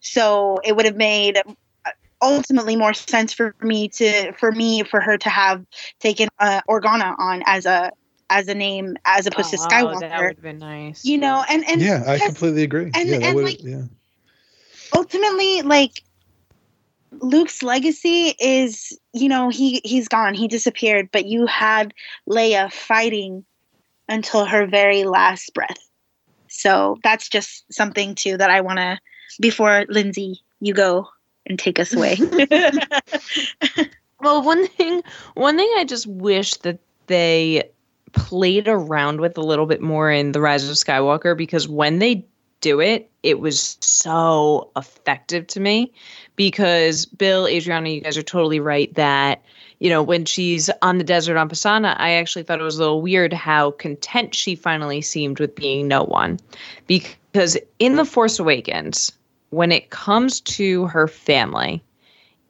[0.00, 1.90] So it would have made uh,
[2.22, 5.64] ultimately more sense for me to for me for her to have
[6.00, 7.92] taken uh, Organa on as a
[8.28, 10.00] as a name as opposed oh, to Skywalker.
[10.00, 11.04] That would have been nice.
[11.04, 12.90] You know, and and yeah, I completely agree.
[12.94, 13.82] And, yeah, and like, yeah.
[14.94, 16.02] ultimately, like
[17.12, 21.94] Luke's legacy is, you know, he he's gone, he disappeared, but you had
[22.28, 23.44] Leia fighting
[24.08, 25.78] until her very last breath.
[26.48, 28.98] So that's just something too that I want to
[29.40, 31.08] before Lindsay you go
[31.46, 32.16] and take us away.
[34.20, 35.02] Well, one thing,
[35.34, 37.70] one thing I just wish that they
[38.12, 42.24] played around with a little bit more in the Rise of Skywalker because when they
[42.62, 45.92] do it, it was so effective to me.
[46.34, 49.42] Because Bill, Adriana, you guys are totally right that
[49.78, 52.80] you know when she's on the desert on Pasaana, I actually thought it was a
[52.80, 56.38] little weird how content she finally seemed with being no one.
[56.86, 59.12] Because in the Force Awakens,
[59.50, 61.82] when it comes to her family,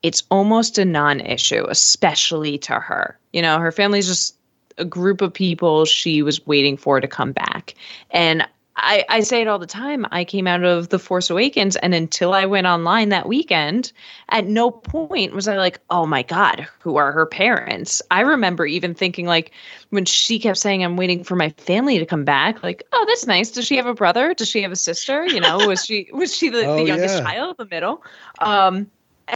[0.03, 3.19] it's almost a non-issue, especially to her.
[3.33, 4.37] You know, her family's just
[4.79, 7.75] a group of people she was waiting for to come back.
[8.11, 8.47] And
[8.79, 10.07] I, I say it all the time.
[10.11, 13.91] I came out of The Force Awakens, and until I went online that weekend,
[14.29, 18.03] at no point was I like, oh my God, who are her parents?
[18.11, 19.53] I remember even thinking, like,
[19.91, 23.27] when she kept saying, I'm waiting for my family to come back, like, oh, that's
[23.27, 23.51] nice.
[23.51, 24.35] Does she have a brother?
[24.35, 25.25] Does she have a sister?
[25.27, 27.25] You know, was she was she the, Oh, the youngest yeah.
[27.25, 28.03] child, the middle?
[28.41, 28.91] Um,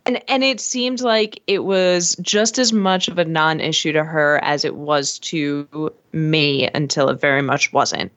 [0.05, 4.39] and and it seemed like it was just as much of a non-issue to her
[4.45, 8.13] as it was to me until it very much wasn't.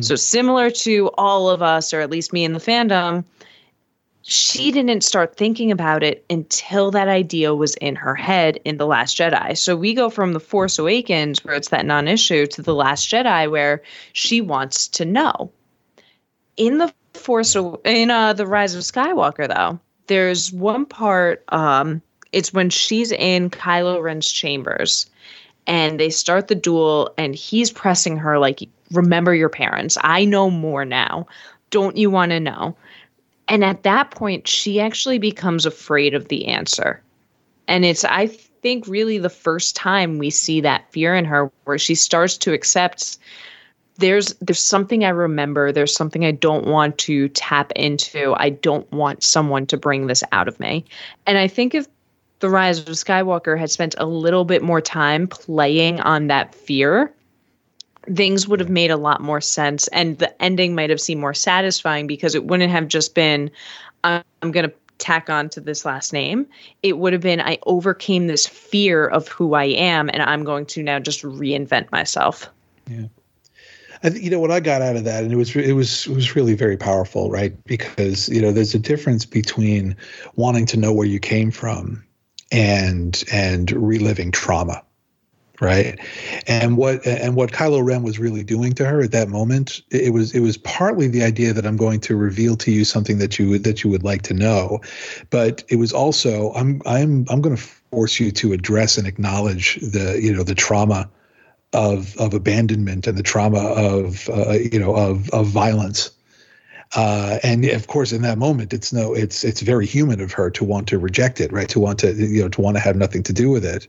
[0.00, 3.24] So similar to all of us, or at least me in the fandom,
[4.22, 8.86] she didn't start thinking about it until that idea was in her head in The
[8.86, 9.56] Last Jedi.
[9.56, 13.08] So we go from The Force Awakens, where it's that non issue, to The Last
[13.08, 13.82] Jedi, where
[14.12, 15.52] she wants to know.
[16.56, 17.54] In The Force,
[17.84, 22.02] in uh, The Rise of Skywalker, though, there's one part, um,
[22.32, 25.08] it's when she's in Kylo Ren's chambers
[25.66, 29.98] and they start the duel and he's pressing her like remember your parents.
[30.02, 31.26] I know more now.
[31.70, 32.76] Don't you want to know?
[33.48, 37.02] And at that point she actually becomes afraid of the answer.
[37.68, 38.28] And it's i
[38.62, 42.52] think really the first time we see that fear in her where she starts to
[42.52, 43.18] accept
[43.98, 45.72] there's there's something i remember.
[45.72, 48.34] There's something i don't want to tap into.
[48.36, 50.84] I don't want someone to bring this out of me.
[51.26, 51.86] And i think if
[52.40, 57.12] the rise of skywalker had spent a little bit more time playing on that fear
[58.14, 61.34] things would have made a lot more sense and the ending might have seemed more
[61.34, 63.50] satisfying because it wouldn't have just been
[64.04, 66.46] i'm, going to tack on to this last name.
[66.82, 70.66] It would have been i overcame this fear of who i am and i'm going
[70.66, 72.48] to now just reinvent myself.
[72.88, 73.06] Yeah.
[74.02, 76.14] I you know what I got out of that, and it was it was it
[76.14, 77.52] was really very powerful, right?
[77.64, 79.96] Because you know there's a difference between
[80.34, 82.04] wanting to know where you came from
[82.52, 84.82] and and reliving trauma,
[85.60, 85.98] right?
[86.46, 90.12] And what and what Kylo Ren was really doing to her at that moment, it
[90.12, 93.38] was it was partly the idea that I'm going to reveal to you something that
[93.38, 94.80] you would that you would like to know,
[95.30, 99.76] but it was also I'm I'm I'm going to force you to address and acknowledge
[99.76, 101.08] the you know the trauma
[101.72, 106.10] of of abandonment and the trauma of uh, you know of of violence.
[106.94, 110.50] Uh, and of course, in that moment, it's no, it's it's very human of her
[110.50, 111.68] to want to reject it, right?
[111.70, 113.88] To want to you know to want to have nothing to do with it.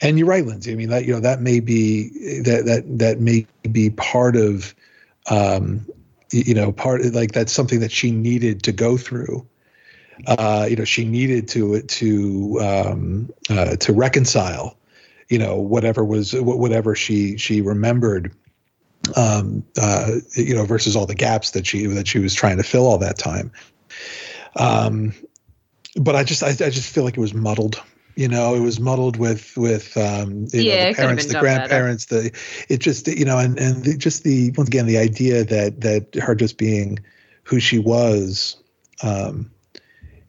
[0.00, 0.72] And you're right, Lindsay.
[0.72, 4.74] I mean, that you know that may be that that that may be part of,
[5.30, 5.86] um,
[6.32, 9.46] you know, part like that's something that she needed to go through.
[10.26, 14.76] Uh, you know, she needed to to um, uh, to reconcile
[15.28, 18.32] you know whatever was whatever she she remembered
[19.14, 22.62] um uh you know versus all the gaps that she that she was trying to
[22.62, 23.52] fill all that time
[24.56, 25.12] um
[25.96, 27.82] but i just i, I just feel like it was muddled
[28.16, 31.42] you know it was muddled with with um you Yeah, know, the parents the done
[31.42, 31.44] better.
[31.44, 32.30] grandparents the
[32.68, 36.14] it just you know and and the, just the once again the idea that that
[36.16, 36.98] her just being
[37.44, 38.56] who she was
[39.02, 39.50] um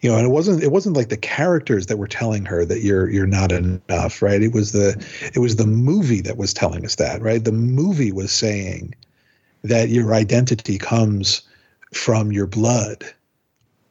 [0.02, 2.82] you know and it wasn't it wasn't like the characters that were telling her that
[2.82, 4.42] you're you're not enough right?
[4.42, 5.04] It was the
[5.34, 7.44] it was the movie that was telling us that right?
[7.44, 8.96] The movie was saying
[9.64, 11.42] that your identity comes
[11.94, 13.04] from your blood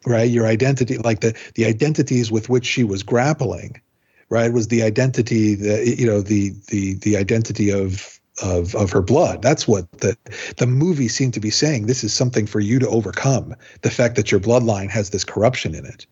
[0.06, 0.30] right?
[0.30, 3.80] Your identity like the the identities with which she was grappling
[4.28, 9.02] right was the identity that you know the the the identity of of of her
[9.02, 9.42] blood.
[9.42, 10.16] That's what the
[10.56, 11.86] the movie seemed to be saying.
[11.86, 15.74] This is something for you to overcome the fact that your bloodline has this corruption
[15.74, 16.06] in it.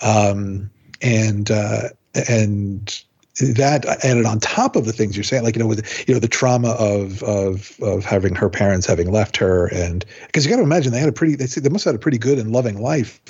[0.00, 0.70] Um
[1.00, 1.88] and uh
[2.28, 3.02] and
[3.40, 6.20] that added on top of the things you're saying like you know with you know
[6.20, 9.66] the trauma of of of having her parents having left her.
[9.74, 12.00] And because you got to imagine they had a pretty they, they must have had
[12.00, 13.20] a pretty good and loving life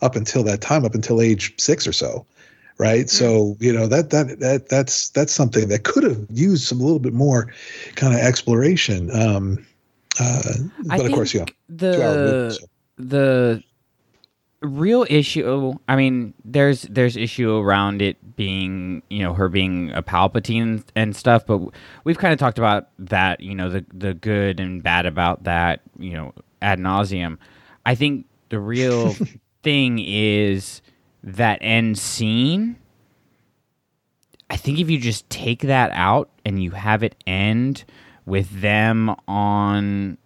[0.00, 2.24] up until that time up until age six or so
[2.78, 3.10] right?
[3.10, 6.84] So you know that that that that's that's something that could have used some a
[6.84, 7.52] little bit more
[7.96, 9.66] kind of exploration um
[10.20, 10.52] uh
[10.86, 12.66] but of course yeah the so.
[12.96, 13.62] the
[14.60, 20.02] real issue i mean there's there's issue around it being you know her being a
[20.02, 21.60] palpatine and stuff but
[22.02, 25.80] we've kind of talked about that you know the the good and bad about that
[25.96, 27.38] you know ad nauseum
[27.86, 29.14] i think the real
[29.62, 30.82] thing is
[31.22, 32.76] that end scene
[34.50, 37.84] I think if you just take that out and you have it end
[38.24, 40.16] with them on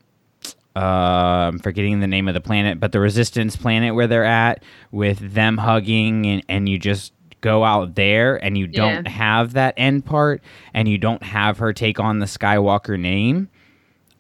[0.75, 4.63] uh, I'm forgetting the name of the planet, but the resistance planet where they're at
[4.91, 7.13] with them hugging and, and you just
[7.43, 10.41] go out there and you don't have that end part
[10.73, 13.51] and you don't have her take on the Skywalker name,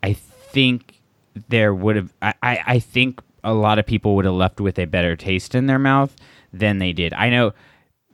[0.02, 1.00] I think
[1.48, 4.78] there would have I, I, I think a lot of people would have left with
[4.78, 6.14] a better taste in their mouth
[6.52, 7.12] than they did.
[7.14, 7.52] I know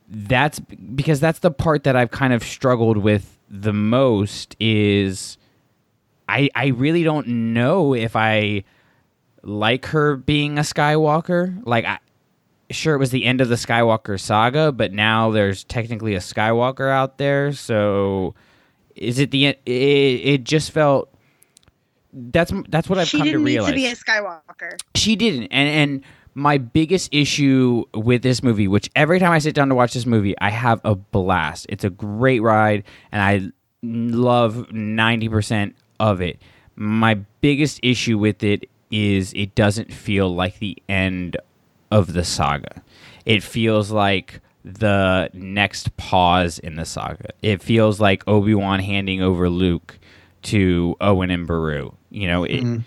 [0.08, 5.36] that's because that's the part that I've kind of struggled with the most is
[6.28, 8.64] I I really don't know if I
[9.42, 11.60] like her being a Skywalker.
[11.64, 11.98] Like I
[12.70, 16.90] sure it was the end of the Skywalker saga, but now there's technically a Skywalker
[16.90, 18.34] out there, so
[18.94, 21.12] is it the it, it just felt
[22.12, 24.78] that's that's what I've she come to didn't need realize to be a Skywalker.
[24.94, 26.04] she didn't and and
[26.38, 30.06] my biggest issue with this movie which every time i sit down to watch this
[30.06, 31.66] movie i have a blast.
[31.68, 33.50] It's a great ride and i
[33.82, 36.40] love 90% of it.
[36.76, 41.36] My biggest issue with it is it doesn't feel like the end
[41.90, 42.82] of the saga.
[43.24, 47.30] It feels like the next pause in the saga.
[47.42, 49.98] It feels like obi-wan handing over luke
[50.42, 51.94] to owen and beru.
[52.10, 52.78] You know it, mm-hmm.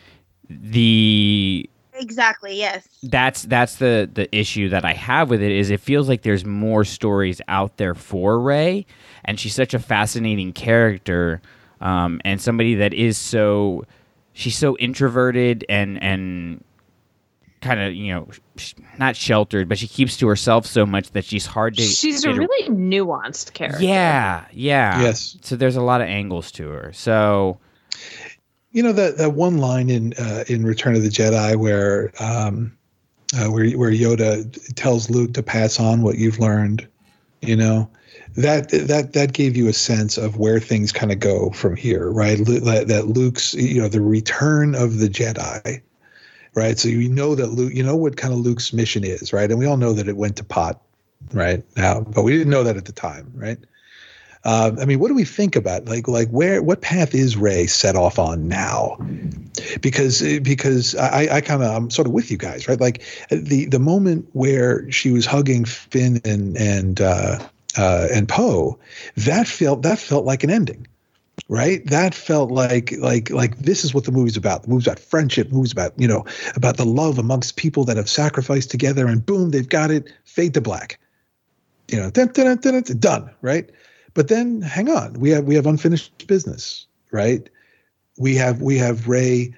[0.49, 1.69] the
[2.01, 2.57] Exactly.
[2.57, 2.87] Yes.
[3.03, 6.43] that's that's the the issue that I have with it is it feels like there's
[6.43, 8.85] more stories out there for Rey,
[9.23, 11.41] and she's such a fascinating character,
[11.79, 13.85] um, and somebody that is so
[14.33, 16.63] she's so introverted and and
[17.61, 21.23] kind of you know sh- not sheltered, but she keeps to herself so much that
[21.23, 21.83] she's hard to.
[21.83, 23.83] She's a get really nuanced character.
[23.83, 25.37] yeah yeah Yes.
[25.41, 26.91] So there's a lot of angles to her.
[26.93, 27.59] So
[28.71, 32.77] You know that that one line in uh, in Return of the Jedi where um,
[33.35, 36.87] uh, where where Yoda tells Luke to pass on what you've learned.
[37.41, 37.89] You know
[38.35, 42.09] that that that gave you a sense of where things kind of go from here,
[42.09, 42.37] right?
[42.37, 45.81] That Luke's you know the return of the Jedi,
[46.53, 46.79] right?
[46.79, 49.49] So you know that Luke, you know what kind of Luke's mission is, right?
[49.49, 50.81] And we all know that it went to pot,
[51.33, 53.57] right now, but we didn't know that at the time, right?
[54.43, 57.67] Uh, I mean, what do we think about like like where what path is Rey
[57.67, 58.97] set off on now?
[59.81, 62.79] Because because I, I kind of I'm sort of with you guys, right?
[62.79, 67.37] Like the the moment where she was hugging Finn and and uh,
[67.77, 68.79] uh, and Poe,
[69.15, 70.87] that felt that felt like an ending,
[71.47, 71.85] right?
[71.85, 74.63] That felt like like like this is what the movie's about.
[74.63, 75.49] The movie's about friendship.
[75.49, 79.23] The movie's about you know about the love amongst people that have sacrificed together, and
[79.23, 80.11] boom, they've got it.
[80.25, 80.99] Fade to black.
[81.89, 83.69] You know, dun, dun, dun, done, right?
[84.13, 87.47] But then hang on, we have we have unfinished business, right?
[88.17, 89.53] We have we have Rey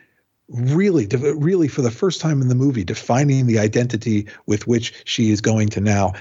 [0.49, 5.31] really really for the first time in the movie defining the identity with which she
[5.31, 6.11] is going to now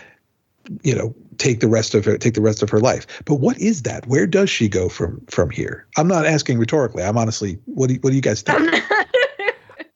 [0.83, 3.07] you know take the rest of her take the rest of her life.
[3.25, 4.07] But what is that?
[4.07, 5.87] Where does she go from from here?
[5.99, 7.03] I'm not asking rhetorically.
[7.03, 8.83] I'm honestly what do you, what do you guys think?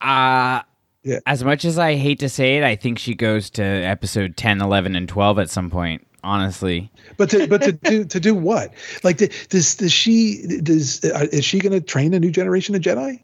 [0.01, 0.63] Uh
[1.03, 1.21] Yeah.
[1.27, 4.61] as much as I hate to say it, I think she goes to episode 10,
[4.61, 6.91] 11, and 12 at some point, honestly.
[7.17, 8.73] but to but to do to do what
[9.05, 12.75] like to, does does she does uh, is she going to train a new generation
[12.75, 13.23] of jedi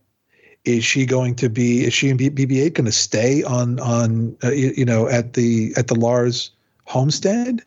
[0.65, 4.51] is she going to be is she and bb8 going to stay on on uh,
[4.53, 6.53] you, you know at the at the lars
[6.85, 7.63] homestead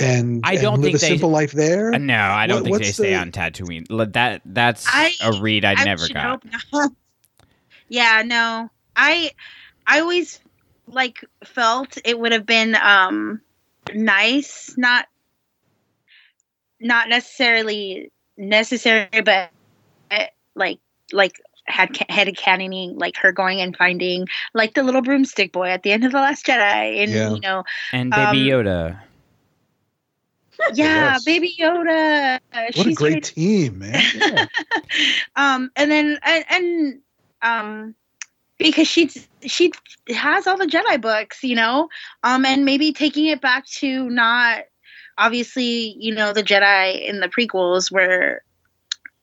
[0.00, 2.80] and I don't live think a they- simple life there Uh, no, I don't What-
[2.80, 3.86] think they stay the- on Tatooine.
[4.14, 6.42] That that's I- a read I, I never got.
[7.88, 8.70] yeah, no.
[8.96, 9.30] I
[9.86, 10.40] I always
[10.86, 13.40] like felt it would have been um
[13.94, 15.06] nice, not
[16.80, 19.50] not necessarily necessary, but
[20.10, 20.78] uh, like
[21.12, 25.68] like had ca- head canoning like her going and finding like the little broomstick boy
[25.68, 27.30] at the end of the last Jedi, and Yeah.
[27.34, 28.98] you know, And Baby Um, Yoda.
[30.74, 31.24] yeah, Yes.
[31.24, 32.38] baby Yoda.
[32.74, 34.46] what a great right team man Yeah.
[35.36, 37.00] um and then and, and
[37.42, 37.94] um
[38.62, 39.10] because she
[39.44, 39.72] she
[40.08, 41.88] has all the jedi books you know?
[42.22, 44.64] Um and maybe taking it back to not
[45.18, 48.42] obviously you know the jedi in the prequels were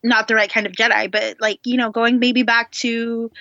[0.03, 3.31] not the right kind of jedi but like you know going maybe back to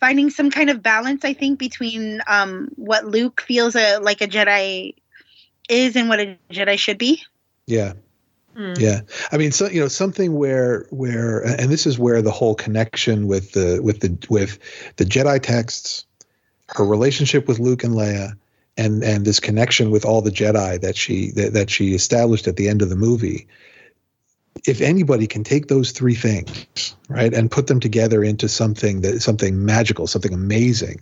[0.00, 4.26] finding some kind of balance i think between um what luke feels a, like a
[4.26, 4.94] jedi
[5.68, 7.22] is and what a jedi should be.
[7.66, 7.94] Yeah
[8.56, 8.78] Mm.
[8.78, 9.00] Yeah,
[9.30, 13.26] I mean, so you know, something where where, and this is where the whole connection
[13.26, 14.58] with the with the with
[14.96, 16.04] the Jedi texts,
[16.68, 18.36] her relationship with Luke and Leia,
[18.76, 22.56] and and this connection with all the Jedi that she that, that she established at
[22.56, 23.46] the end of the movie.
[24.66, 29.22] If anybody can take those three things, right, and put them together into something that
[29.22, 31.00] something magical, something amazing,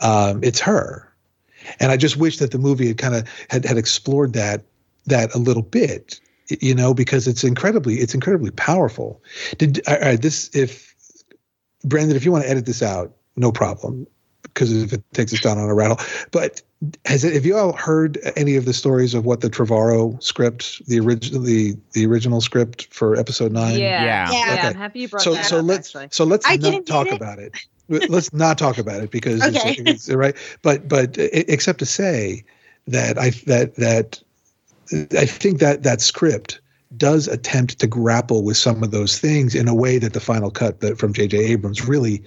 [0.00, 1.10] um, it's her.
[1.78, 4.62] And I just wish that the movie had kind of had, had explored that
[5.06, 6.20] that a little bit,
[6.60, 9.22] you know, because it's incredibly it's incredibly powerful.
[9.58, 10.94] Did all right, this if
[11.84, 14.06] Brandon, if you want to edit this out, no problem,
[14.42, 15.98] because if it takes us down on a rattle.
[16.30, 16.62] But
[17.04, 17.34] has it?
[17.34, 21.42] Have you all heard any of the stories of what the Trevorrow script, the original,
[21.42, 23.78] the, the original script for episode nine?
[23.78, 24.04] Yeah.
[24.04, 24.30] Yeah.
[24.32, 24.54] Yeah.
[24.54, 24.68] Okay.
[24.68, 26.08] I'm happy you brought so that so up, let's actually.
[26.10, 27.14] so let's I not talk it.
[27.14, 27.54] about it.
[27.88, 29.74] let's not talk about it because Okay.
[29.78, 30.36] it's, it's right.
[30.62, 32.44] But but except to say
[32.86, 34.22] that I that that
[34.92, 36.60] I think that that script
[36.96, 40.50] does attempt to grapple with some of those things in a way that the final
[40.50, 41.38] cut that from J.J.
[41.38, 42.22] Abrams really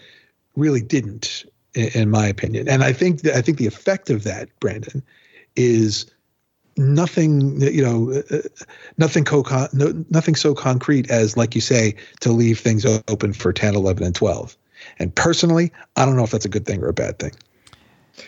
[0.56, 2.70] really didn't, in, in my opinion.
[2.70, 5.04] And I think that I think the effect of that, Brandon,
[5.56, 6.06] is
[6.78, 8.40] nothing you know uh,
[8.98, 13.54] nothing co- no, nothing so concrete as like you say to leave things open for
[13.54, 14.58] 10 11 and 12
[14.98, 17.32] and personally i don't know if that's a good thing or a bad thing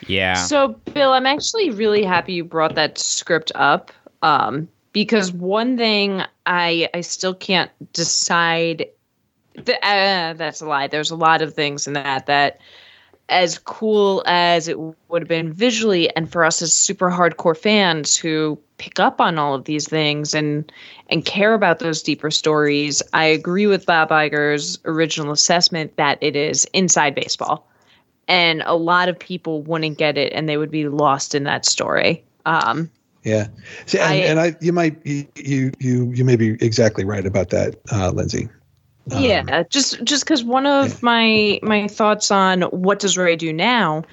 [0.08, 0.34] Yeah.
[0.34, 3.92] So, Bill, I'm actually really happy you brought that script up
[4.26, 8.88] um, because one thing I I still can't decide.
[9.64, 10.88] Th- uh, that's a lie.
[10.88, 12.60] There's a lot of things in that that,
[13.30, 18.18] as cool as it would have been visually, and for us as super hardcore fans
[18.18, 20.72] who pick up on all of these things and
[21.10, 26.36] and care about those deeper stories, I agree with Bob Iger's original assessment that it
[26.36, 27.68] is inside baseball
[28.28, 31.64] and a lot of people wouldn't get it and they would be lost in that
[31.64, 32.90] story um
[33.26, 33.48] yeah.
[33.88, 37.50] See, and, I- and i you might you you you, may be exactly right about
[37.50, 38.48] that uh, lindsay.
[39.20, 44.04] Yeah just just because one of my my thoughts on what does rey do now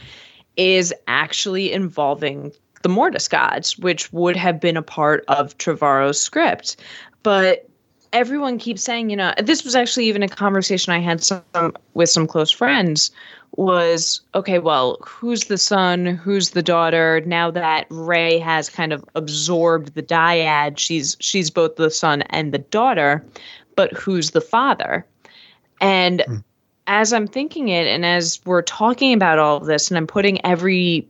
[0.56, 2.52] is actually involving
[2.82, 6.76] the mortis gods which would have been a part of trevorrow's script.
[7.22, 7.68] But
[8.12, 12.10] everyone keeps saying you know this was actually even a conversation i had some with
[12.10, 13.10] some close friends
[13.56, 16.06] was okay well who's the son?
[16.06, 17.22] Who's the daughter?
[17.26, 22.52] Now that rey has kind of absorbed the dyad she's she's both the son and
[22.52, 23.24] the daughter
[23.76, 25.06] but who's the father?
[25.80, 26.36] And hmm.
[26.86, 30.44] as i'm thinking it and as we're talking about all of this and i'm putting
[30.46, 31.06] every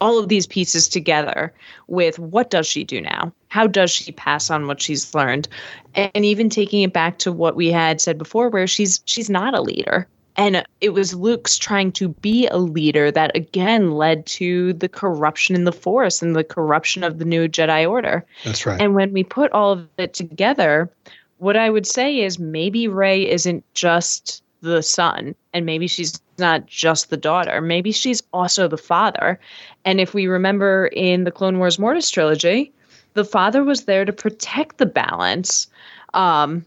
[0.00, 1.52] all of these pieces together
[1.86, 3.32] with what does she do now?
[3.48, 5.48] How does she pass on what she's learned?
[5.94, 9.54] And even taking it back to what we had said before where she's she's not
[9.54, 14.72] a leader and it was luke's trying to be a leader that again led to
[14.74, 18.80] the corruption in the force and the corruption of the new jedi order that's right
[18.80, 20.90] and when we put all of it together,
[21.38, 26.66] what I would say is maybe Rey isn't just the son, and maybe she's not
[26.66, 27.60] just the daughter.
[27.60, 29.38] Maybe she's also the father.
[29.84, 32.72] And if we remember in the Clone Wars Mortis trilogy,
[33.14, 35.66] the father was there to protect the balance.
[36.14, 36.64] Um,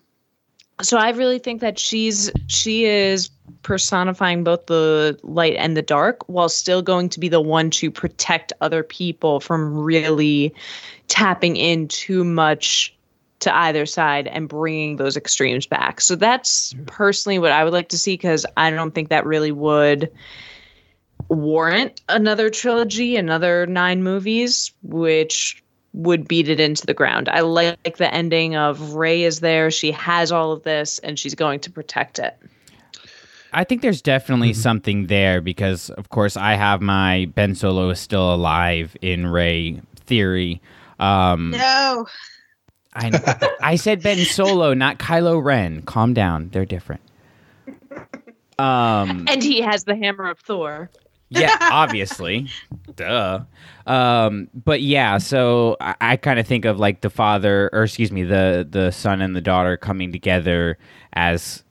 [0.81, 3.29] so I really think that she's she is
[3.63, 7.91] personifying both the light and the dark while still going to be the one to
[7.91, 10.53] protect other people from really
[11.07, 12.93] tapping in too much
[13.39, 16.01] to either side and bringing those extremes back.
[16.01, 19.51] So that's personally what I would like to see because I don't think that really
[19.51, 20.11] would
[21.29, 25.63] warrant another trilogy, another nine movies, which
[25.93, 27.29] would beat it into the ground.
[27.29, 31.35] I like the ending of Rey is there, she has all of this, and she's
[31.35, 32.37] going to protect it.
[33.57, 37.99] I think there's definitely something there because, of course, I have my Ben Solo is
[37.99, 40.61] still alive in Rey theory.
[40.99, 42.05] Um, No.
[42.93, 45.81] I I said Ben Solo, not Kylo Ren.
[45.83, 46.49] Calm down.
[46.51, 47.01] They're different.
[48.59, 50.89] Um, And he has the hammer of Thor.
[51.29, 52.47] yeah, obviously,
[52.95, 53.41] duh.
[53.85, 58.11] Um, but yeah, so I, I kind of think of like the father, or excuse
[58.11, 60.77] me, the the son and the daughter coming together
[61.13, 61.63] as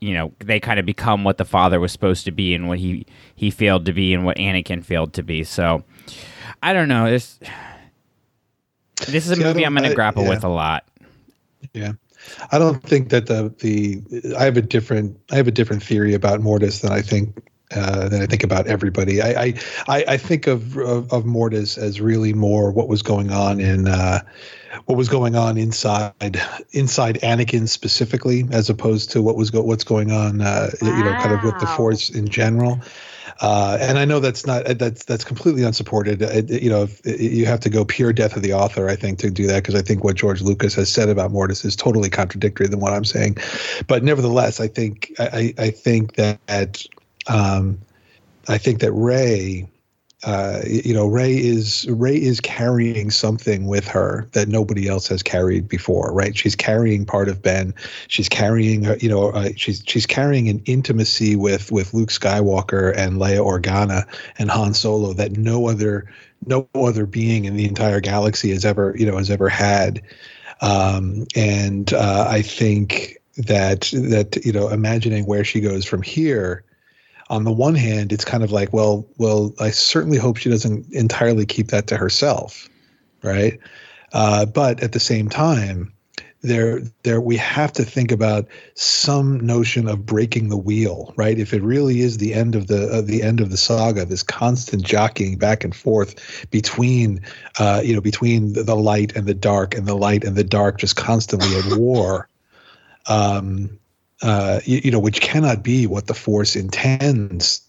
[0.00, 2.78] you know they kind of become what the father was supposed to be and what
[2.78, 5.44] he he failed to be and what Anakin failed to be.
[5.44, 5.84] So
[6.62, 7.38] I don't know this.
[9.06, 10.30] This is a See, movie I'm going to grapple yeah.
[10.30, 10.84] with a lot.
[11.72, 11.92] Yeah,
[12.52, 16.14] I don't think that the the I have a different I have a different theory
[16.14, 19.22] about Mortis than I think uh, than I think about everybody.
[19.22, 19.54] I
[19.88, 23.88] I, I, think of, of of Mortis as really more what was going on in
[23.88, 24.20] uh,
[24.86, 26.40] what was going on inside
[26.72, 31.12] inside Anakin specifically, as opposed to what was go, what's going on uh, you know
[31.20, 32.80] kind of with the Force in general.
[33.40, 36.22] Uh, and I know that's not that's that's completely unsupported.
[36.22, 39.18] Uh, you know, if, you have to go pure death of the author, I think,
[39.20, 42.10] to do that because I think what George Lucas has said about Mortis is totally
[42.10, 43.38] contradictory than what I'm saying.
[43.86, 46.84] But nevertheless, I think I, I think that
[47.30, 47.78] um,
[48.48, 49.68] I think that Rey
[50.24, 55.22] uh, you know, Rey is Rey is carrying something with her that nobody else has
[55.22, 56.36] carried before, right?
[56.36, 57.72] She's carrying part of Ben.
[58.08, 63.16] She's carrying, you know, uh, she's she's carrying an intimacy with with Luke Skywalker and
[63.16, 64.06] Leia Organa
[64.38, 66.06] and Han Solo that no other
[66.44, 70.02] no other being in the entire galaxy has ever, you know, has ever had.
[70.60, 76.62] Um, and uh, I think that that you know, imagining where she goes from here
[77.30, 80.92] on the one hand, it's kind of like, well, well, I certainly hope she doesn't
[80.92, 82.68] entirely keep that to herself,
[83.22, 83.58] right?
[84.12, 85.92] Uh, but at the same time,
[86.42, 91.38] there, there, we have to think about some notion of breaking the wheel, right?
[91.38, 94.22] If it really is the end of the uh, the end of the saga, this
[94.22, 97.20] constant jockeying back and forth between,
[97.58, 100.42] uh, you know, between the, the light and the dark, and the light and the
[100.42, 102.26] dark, just constantly at war.
[103.06, 103.78] Um,
[104.22, 107.62] uh, you, you know, which cannot be what the force intends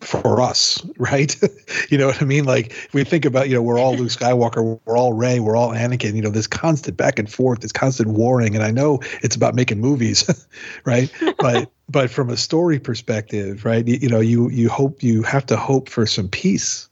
[0.00, 1.36] for us, right?
[1.90, 2.44] you know what I mean?
[2.44, 5.56] Like if we think about, you know, we're all Luke Skywalker, we're all Rey, we're
[5.56, 8.54] all Anakin, you know, this constant back and forth, this constant warring.
[8.54, 10.46] And I know it's about making movies,
[10.84, 11.12] right?
[11.38, 15.44] but but from a story perspective, right, you, you know, you you hope you have
[15.46, 16.88] to hope for some peace.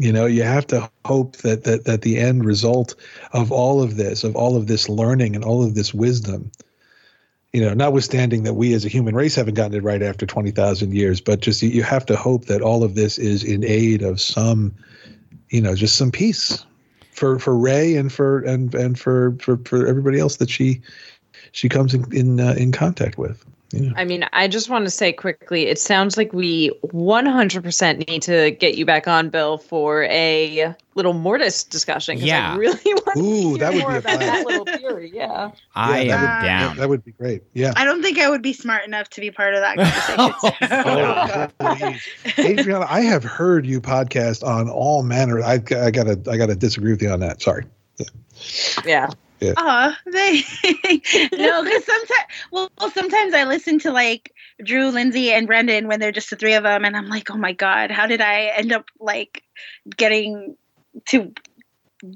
[0.00, 2.94] You know, you have to hope that that that the end result
[3.32, 6.52] of all of this, of all of this learning and all of this wisdom,
[7.52, 10.92] you know, notwithstanding that we as a human race haven't gotten it right after 20,000
[10.92, 14.20] years, but just you have to hope that all of this is in aid of
[14.20, 14.74] some,
[15.48, 16.64] you know, just some peace
[17.12, 20.82] for, for Rey and for, and, and for, for, for everybody else that she,
[21.52, 23.44] she comes in, in, uh, in contact with.
[23.70, 23.92] Yeah.
[23.96, 28.50] I mean, I just want to say quickly, it sounds like we 100% need to
[28.52, 32.16] get you back on, Bill, for a little Mortis discussion.
[32.18, 32.54] 'cause Yeah.
[32.54, 35.10] I really want Ooh, to that hear would more be a about that little theory.
[35.14, 35.50] Yeah.
[35.74, 36.76] I Yeah, am that down.
[36.78, 37.42] That would be great.
[37.52, 37.74] Yeah.
[37.76, 39.76] I don't think I would be smart enough to be part of that
[40.16, 41.52] conversation.
[41.60, 41.86] Oh,
[42.34, 42.38] please.
[42.38, 45.42] Adriana, I have heard you podcast on all manner.
[45.42, 47.42] I, I gotta, I gotta disagree with you on that.
[47.42, 47.64] Sorry.
[48.86, 49.10] Yeah.
[49.56, 50.42] Oh, they
[51.36, 54.32] no, because sometimes, well, well, sometimes I listen to like
[54.62, 57.36] Drew, Lindsay, and Brendan when they're just the three of them, and I'm like, oh
[57.36, 59.42] my god, how did I end up like
[59.96, 60.56] getting
[61.06, 61.32] to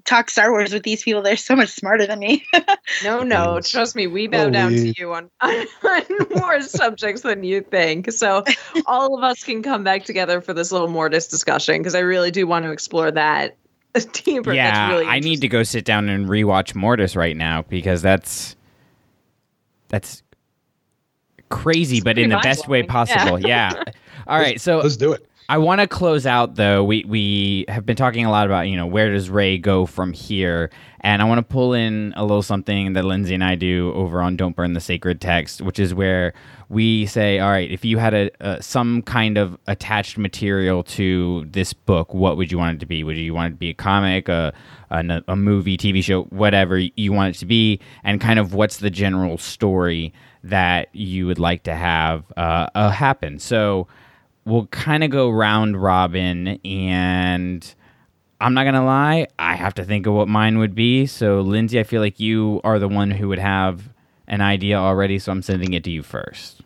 [0.05, 1.23] talk Star Wars with these people?
[1.23, 2.45] They're so much smarter than me.
[3.03, 7.61] No, no, trust me, we bow down to you on, on more subjects than you
[7.63, 8.13] think.
[8.13, 8.45] So
[8.87, 12.31] all of us can come back together for this little Mortis discussion because I really
[12.31, 13.57] do want to explore that
[14.13, 14.53] deeper.
[14.53, 18.03] yeah, That's really I need to go sit down and rewatch Mortis right now because
[18.03, 18.57] that's
[19.89, 20.23] that's
[21.51, 23.07] crazy, but in the best way mind-blowing.
[23.07, 23.39] possible.
[23.41, 23.83] Yeah.
[24.27, 25.27] All right, so Let's do it.
[25.53, 26.83] I want to close out though.
[26.83, 30.15] We we have been talking a lot about you know where does Rey go from
[30.15, 30.71] here,
[31.01, 34.23] and I want to pull in a little something that Lindsay and I do over
[34.23, 36.33] on Don't Burn the Sacred Text, which is where
[36.71, 41.75] we say, all right, if you had a, some kind of attached material to this
[41.75, 43.05] book, what would you want it to be?
[43.05, 44.55] Would you want it to be a comic, a
[44.91, 48.79] a, a movie, TV show, whatever you want it to be, and kind of what's
[48.79, 50.15] the general story
[50.45, 53.39] that you would like to have uh, uh, happen?
[53.39, 53.87] So
[54.45, 57.75] we'll kind of go round robin and
[58.41, 61.79] i'm not gonna lie i have to think of what mine would be so lindsay
[61.79, 63.89] i feel like you are the one who would have
[64.29, 66.63] an idea already so i'm sending it to you first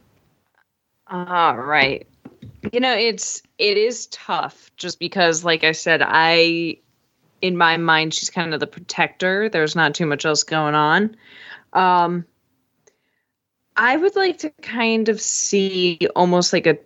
[1.08, 2.06] All right.
[2.72, 6.78] You know, it's it is tough just because like I said, I
[7.42, 9.48] in my mind she's kind of the protector.
[9.48, 11.16] There's not too much else going on.
[11.72, 12.24] Um
[13.76, 16.78] I would like to kind of see almost like a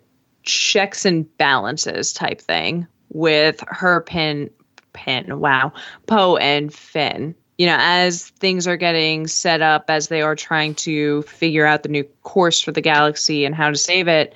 [0.43, 4.49] checks and balances type thing with her pin
[4.93, 5.71] pin, wow,
[6.07, 7.35] Poe and Finn.
[7.57, 11.83] You know, as things are getting set up, as they are trying to figure out
[11.83, 14.33] the new course for the galaxy and how to save it,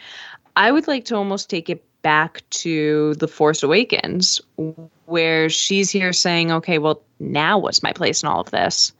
[0.55, 4.39] I would like to almost take it back to The Force Awakens,
[5.05, 8.93] where she's here saying, okay, well, now what's my place in all of this?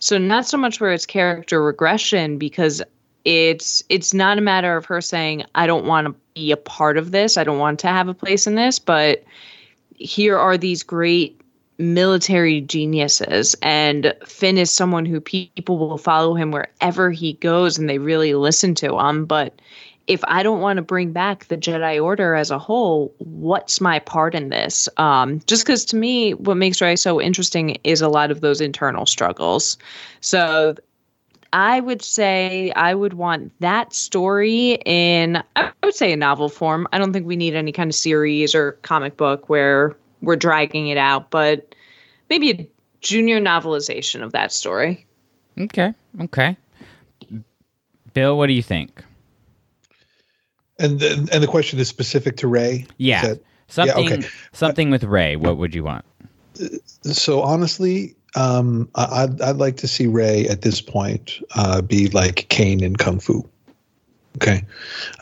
[0.00, 2.82] So, not so much where it's character regression, because
[3.24, 6.96] it's it's not a matter of her saying i don't want to be a part
[6.96, 7.36] of this.
[7.36, 9.24] I don't want to have a place in this but
[9.94, 11.40] here are these great
[11.78, 17.88] military geniuses and finn is someone who people will follow him wherever he goes and
[17.88, 19.60] they really listen to him but
[20.06, 23.98] if i don't want to bring back the jedi order as a whole what's my
[24.00, 24.88] part in this?
[24.96, 28.60] Um, just because to me what makes rey so interesting is a lot of those
[28.60, 29.78] internal struggles.
[30.20, 30.74] So
[31.52, 36.86] I would say I would want that story in I would say a novel form.
[36.92, 40.88] I don't think we need any kind of series or comic book where we're dragging
[40.88, 41.74] it out, but
[42.28, 42.68] maybe a
[43.00, 45.06] junior novelization of that story.
[45.58, 46.56] okay okay
[48.12, 49.04] bill what do you think
[50.80, 52.86] And the, and the question is specific to Rey.
[52.98, 54.28] Yeah that- Something okay.
[54.52, 55.36] something with Rey.
[55.36, 56.04] What would you want?
[57.02, 62.46] So honestly, um, I'd I'd like to see Rey at this point uh, be like
[62.48, 63.48] Caine in Kung Fu.
[64.36, 64.62] Okay,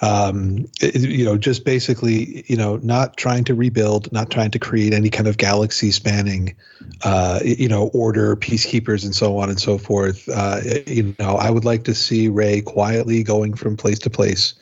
[0.03, 4.59] um, it- you know, just basically, you know, not trying to rebuild, not trying to
[4.59, 6.55] create any kind of galaxy-spanning,
[7.03, 10.29] uh, you know, order, peacekeepers, and so on and so forth.
[10.29, 14.53] Uh, you know, I would like to see Rey quietly going from place to place,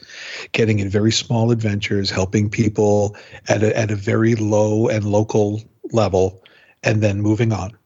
[0.52, 3.16] getting in very small adventures, helping people
[3.48, 6.40] at a at a very low and local level,
[6.84, 7.76] and then moving on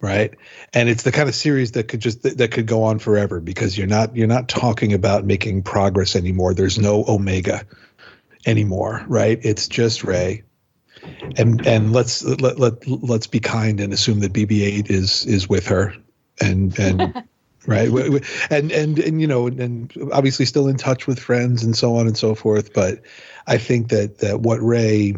[0.00, 0.34] right?
[0.72, 3.76] And it's the kind of series that could just that could go on forever because
[3.76, 6.54] you're not you're not talking about making progress anymore.
[6.54, 7.64] There's no omega
[8.46, 9.38] anymore right?
[9.42, 10.42] It's just rey
[11.36, 15.66] and and let's let, let let's be kind and assume that bb8 is is with
[15.66, 15.94] her
[16.40, 17.22] and and
[17.66, 17.88] right?
[18.50, 22.06] And and and you know and obviously still in touch with friends and so on
[22.06, 22.72] and so forth.
[22.72, 23.02] But
[23.46, 25.14] i think that that what rey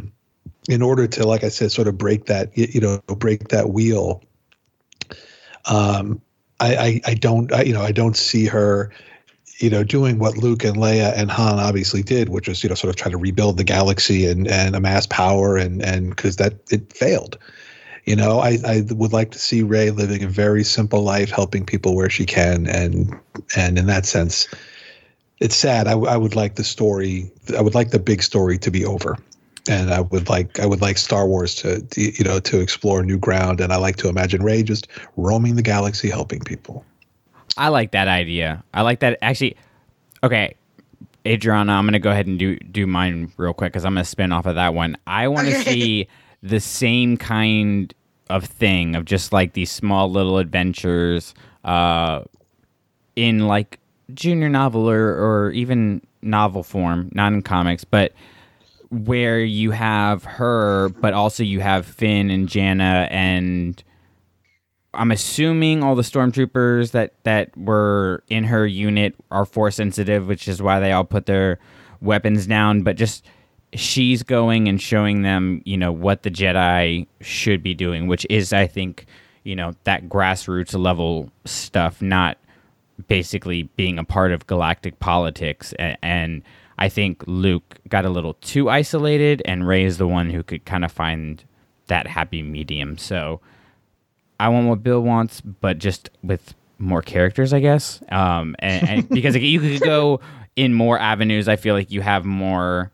[0.69, 4.23] in order to like i said sort of break that you know break that wheel
[5.67, 6.21] um
[6.61, 8.91] i i, I don't I, you know i don't see her
[9.59, 12.75] you know doing what luke and leia and han obviously did which was you know
[12.75, 16.55] sort of try to rebuild the galaxy and and amass power and and because that
[16.71, 17.39] it failed.
[18.05, 21.65] You know I, I would like to see rey living a very simple life helping
[21.65, 23.17] people where she can and
[23.57, 24.49] and in that sense
[25.39, 25.89] it's sad.
[25.89, 29.17] I, I would like the story i would like the big story to be over
[29.69, 33.03] and i would like i would like star wars to, to you know to explore
[33.03, 36.85] new ground and i like to imagine rey just roaming the galaxy helping people
[37.57, 38.65] I like that idea.
[38.73, 39.19] I like that.
[39.23, 39.57] Actually,
[40.23, 40.55] okay,
[41.27, 44.33] Adriana, I'm gonna go ahead and do do mine real quick because I'm gonna spin
[44.33, 44.97] off of that one.
[45.07, 46.09] I want to see
[46.43, 47.93] the same kind
[48.31, 51.35] of thing of just like these small little adventures,
[51.65, 52.23] uh,
[53.17, 53.79] in like
[54.15, 58.13] junior novel or or even novel form, not in comics, but
[58.93, 63.83] where you have her, but also you have Finn and Jannah and
[64.95, 70.47] I'm assuming all the stormtroopers that that were in her unit are force sensitive, which
[70.47, 71.59] is why they all put their
[72.03, 72.83] weapons down.
[72.83, 73.25] But just
[73.73, 78.53] she's going and showing them, you know, what the Jedi should be doing, which is,
[78.53, 79.07] I think,
[79.45, 82.37] you know, that grassroots level stuff, not
[83.09, 85.73] basically being a part of galactic politics.
[85.79, 86.43] And, and
[86.83, 90.65] I think Luke got a little too isolated, and Rey is the one who could
[90.65, 91.43] kind of find
[91.87, 92.99] that happy medium.
[92.99, 93.41] So.
[94.41, 98.03] I want what Bill wants, but just with more characters, I guess.
[98.11, 100.21] Um, and, and because like, you could go
[100.57, 102.91] in more avenues, I feel like you have more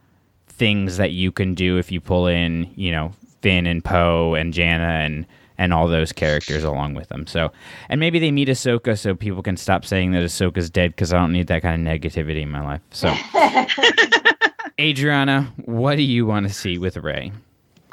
[0.46, 4.52] things that you can do if you pull in, you know, Finn and Poe and
[4.52, 5.26] Jannah and
[5.58, 7.26] and all those characters along with them.
[7.26, 7.50] So,
[7.88, 11.18] and maybe they meet Ahsoka so people can stop saying that Ahsoka's dead because I
[11.18, 12.80] don't need that kind of negativity in my life.
[12.90, 13.14] So,
[14.80, 17.32] Adriana, what do you want to see with Rey?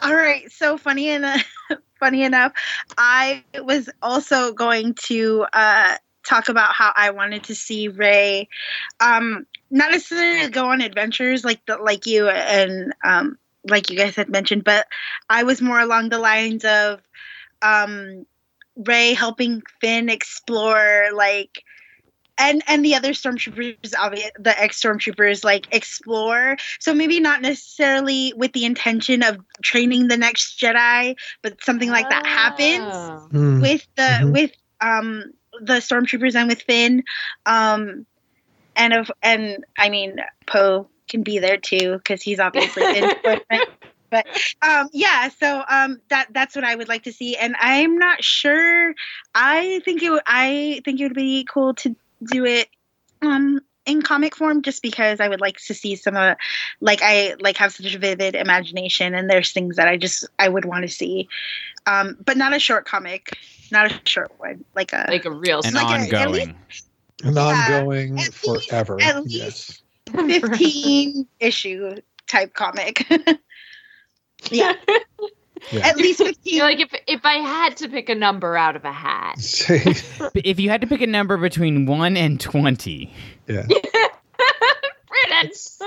[0.01, 0.49] All right.
[0.51, 1.43] So funny enough,
[1.99, 2.53] funny enough,
[2.97, 8.47] I was also going to uh, talk about how I wanted to see Rey,
[8.99, 13.37] um, not necessarily go on adventures like the, like you and um,
[13.67, 14.87] like you guys had mentioned, but
[15.29, 17.01] I was more along the lines of
[17.61, 18.25] um,
[18.75, 21.63] Rey helping Finn explore like
[22.37, 28.33] and and the other stormtroopers obviously the ex stormtroopers like explore so maybe not necessarily
[28.35, 33.61] with the intention of training the next jedi but something like that happens Mm.
[33.61, 34.31] with the Mhm.
[34.33, 34.51] with
[34.81, 35.23] um
[35.61, 37.03] the stormtroopers and with finn
[37.45, 38.05] um
[38.75, 43.63] and of and i mean poe can be there too because he's obviously Finn's boyfriend.
[44.09, 44.25] But
[44.61, 48.23] um yeah so um that that's what i would like to see and i'm not
[48.23, 48.93] sure
[49.33, 51.95] i think it would i think it would be cool to
[52.31, 52.67] do it
[53.21, 56.35] um in comic form just because i would like to see some of
[56.81, 60.47] like i like have such a vivid imagination and there's things that i just i
[60.49, 61.27] would want to see.
[61.87, 63.37] Um but not a short comic
[63.71, 66.55] not a short one like a like a real An Like a- at least- ongoing.
[67.23, 69.81] and ongoing at least- forever at yes.
[70.07, 71.95] 15 issue
[72.27, 73.05] type comic
[74.51, 74.73] yeah
[75.71, 75.87] Yeah.
[75.87, 78.91] at least 15 like if if I had to pick a number out of a
[78.91, 79.35] hat,
[80.35, 83.11] if you had to pick a number between one and twenty,
[83.47, 83.65] yeah
[85.29, 85.79] riddance.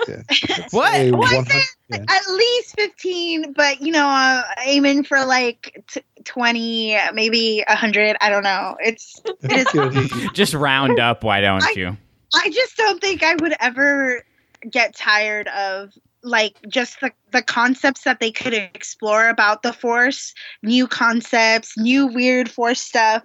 [0.71, 0.91] What?
[0.93, 1.99] Say Well, I 100 yeah.
[2.09, 8.29] at least 15 but you know uh, aiming for like t- 20 maybe 100 i
[8.29, 11.25] don't know it's it is just round up.
[11.25, 11.97] Why don't I- you?
[12.35, 14.23] i just don't think i would ever
[14.71, 15.93] get tired of
[16.29, 22.07] like just the, the concepts that they could explore about the force new concepts new
[22.07, 23.25] weird force stuff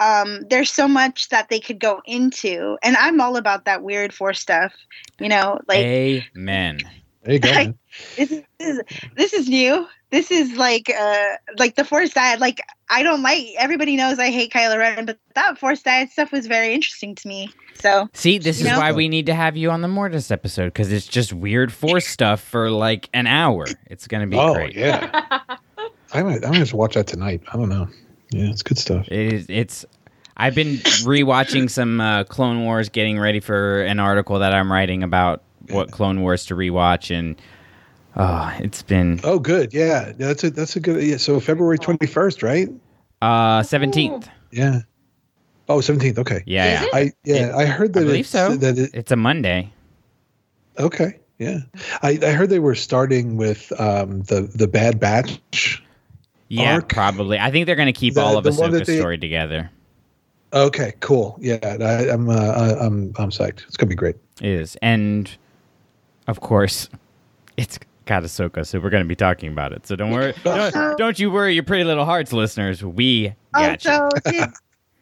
[0.00, 4.12] um there's so much that they could go into and i'm all about that weird
[4.12, 4.72] force stuff
[5.20, 6.80] you know like Amen.
[7.24, 7.50] There you go.
[7.52, 7.78] man.
[8.16, 8.80] this is
[9.16, 9.86] this is new.
[10.10, 12.38] This is like uh like the Force dyad.
[12.38, 12.60] Like
[12.90, 13.46] I don't like.
[13.58, 17.28] Everybody knows I hate Kylo Ren, but that Force dyad stuff was very interesting to
[17.28, 17.50] me.
[17.74, 18.78] So See, this is know?
[18.78, 22.06] why we need to have you on the Mortis episode because it's just weird force
[22.06, 23.66] stuff for like an hour.
[23.86, 24.74] It's gonna be oh great.
[24.74, 25.10] yeah.
[26.12, 26.34] I might.
[26.36, 27.42] I'm gonna have to watch that tonight.
[27.52, 27.88] I don't know.
[28.30, 29.08] Yeah, it's good stuff.
[29.08, 29.46] It is.
[29.48, 29.86] It's.
[30.36, 35.04] I've been rewatching some uh, Clone Wars, getting ready for an article that I'm writing
[35.04, 37.40] about what Clone Wars to rewatch, and
[38.16, 39.72] oh, it's been Oh, good.
[39.74, 41.02] Yeah, that's a that's a good.
[41.02, 42.68] Yeah, so February 21st, right?
[43.22, 44.28] uh seventeenth.
[44.50, 44.80] Yeah.
[45.68, 46.18] Oh, 17th.
[46.18, 46.42] Okay.
[46.46, 46.88] Yeah, yeah.
[46.92, 48.54] I yeah, I heard I that believe it's, so.
[48.56, 49.72] that it, It's a Monday.
[50.78, 51.18] okay.
[51.38, 51.60] Yeah.
[52.02, 55.82] I, I heard they were starting with um the the Bad Batch.
[56.48, 56.88] Yeah, Arc?
[56.90, 57.38] probably.
[57.38, 59.18] I think they're going to keep The- all of the one that Ahsoka's they- story
[59.18, 59.70] together.
[60.52, 61.36] Okay, cool.
[61.40, 63.66] Yeah, I, I'm uh, I- I'm I'm psyched.
[63.66, 64.14] It's gonna be great.
[64.40, 65.28] It is, and
[66.26, 66.88] of course,
[67.56, 69.86] it's got Ahsoka, so we're going to be talking about it.
[69.86, 70.34] So don't worry.
[70.44, 72.84] don't, don't you worry, your pretty little hearts, listeners.
[72.84, 73.90] We got you.
[73.90, 74.50] also did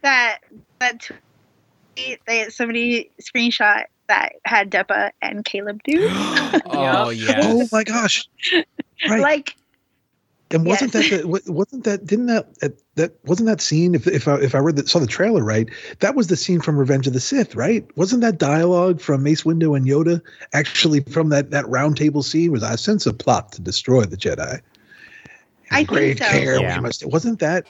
[0.03, 0.39] that
[0.81, 6.09] that tweet that somebody screenshot that had Depa and Caleb do.
[6.75, 7.45] Oh, oh yes.
[7.47, 8.29] Oh my gosh!
[9.09, 9.21] Right.
[9.21, 9.57] like
[10.51, 11.11] And wasn't Yes.
[11.11, 14.55] that the, wasn't that didn't that that, that wasn't that scene if if I, if
[14.55, 15.69] I read the, saw the trailer right
[16.01, 19.45] that was the scene from Revenge of the Sith right wasn't that dialogue from Mace
[19.45, 20.21] Windu and Yoda
[20.53, 24.17] actually from that that round table scene was I sense a plot to destroy the
[24.17, 24.61] Jedi.
[25.71, 26.25] I think so.
[26.27, 26.77] care Yeah.
[26.77, 27.67] we must wasn't that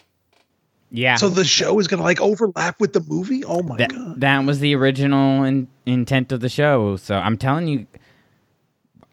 [0.90, 1.14] Yeah.
[1.14, 4.44] so the show is gonna like overlap with the movie oh my that, god that
[4.44, 6.96] was the original in, intent of the show.
[6.96, 7.86] So I'm telling you,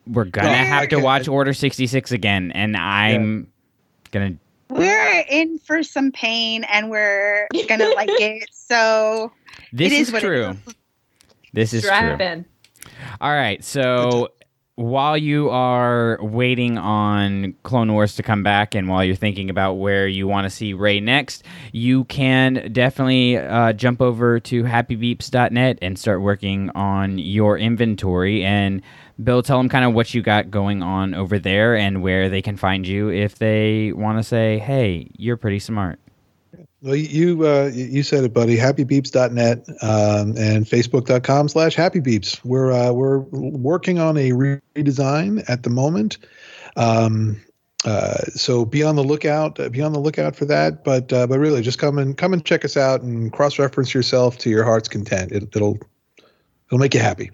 [0.08, 3.46] we're gonna No, I have to can't- watch Order 66 again, and I'm
[4.10, 4.38] gonna.
[4.70, 8.50] We're in for some pain and we're gonna like it.
[8.52, 9.32] So
[9.74, 10.58] This It is, is what it true.
[11.54, 12.26] This is Strap true.
[12.28, 12.46] in.
[13.22, 14.30] All right, so
[14.76, 19.74] while you are waiting on Clone Wars to come back, and while you're thinking about
[19.74, 21.44] where you want to see Rey next,
[21.74, 28.44] you can definitely uh, jump over to happybeeps.net and start working on your inventory.
[28.46, 28.82] And
[29.24, 32.42] Bill, tell them kind of what you got going on over there and where they
[32.42, 36.00] can find you if they want to say, "Hey, you're pretty smart."
[36.82, 38.58] well you uh you said it buddy.
[38.58, 42.44] happybeeps.net um and facebook.com slash happybeeps.
[42.44, 46.18] We're uh we're working on a redesign at the moment.
[46.76, 47.42] Um
[47.86, 51.26] uh so be on the lookout uh, be on the lookout for that but uh
[51.28, 54.64] but really just come and come and check us out and cross-reference yourself to your
[54.64, 55.32] heart's content.
[55.32, 55.78] It, it'll
[56.68, 57.32] it'll make you happy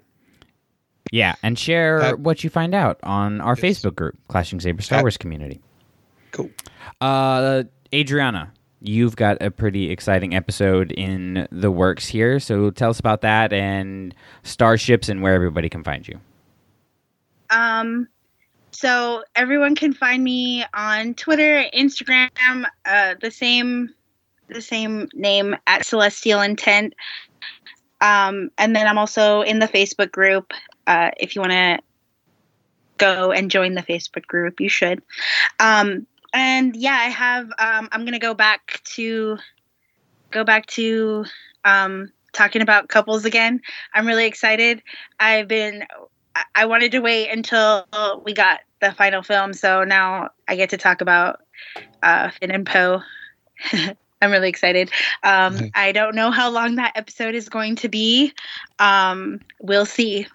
[1.12, 3.80] Yeah, and share Uh, what you find out on our yes.
[3.82, 5.62] Facebook group, Clashing Saber Star Uh, Wars community.
[6.32, 6.50] cool
[7.02, 7.64] Uh,
[7.94, 8.52] Adriana,
[8.82, 12.40] you've got a pretty exciting episode in the works here.
[12.40, 14.14] So tell us about that and
[14.44, 16.20] starships and where everybody can find you.
[17.52, 18.08] Um,
[18.72, 23.94] so everyone can find me on Twitter, Instagram, uh, the same,
[24.50, 26.94] the same name at Celestial Intent.
[28.02, 30.52] Um, and then I'm also in the Facebook group.
[30.88, 31.80] Uh, if you want to
[32.98, 35.02] go and join the Facebook group, you should.
[35.60, 37.46] Um, and yeah, I have.
[37.58, 39.38] Um, I'm gonna go back to
[40.32, 41.26] go back to
[41.64, 43.62] um, talking about couples again.
[43.94, 44.84] I'm really excited.
[45.20, 45.86] I've been
[46.54, 47.86] I- wanted to wait until
[48.24, 51.42] we got the final film, so now I get to talk about
[52.04, 53.02] uh, Finn and Poe.
[54.22, 54.92] I'm really excited.
[55.24, 55.72] Um, Nice.
[55.76, 58.34] I don't know how long that episode is going to be.
[58.80, 60.28] Um, we'll see.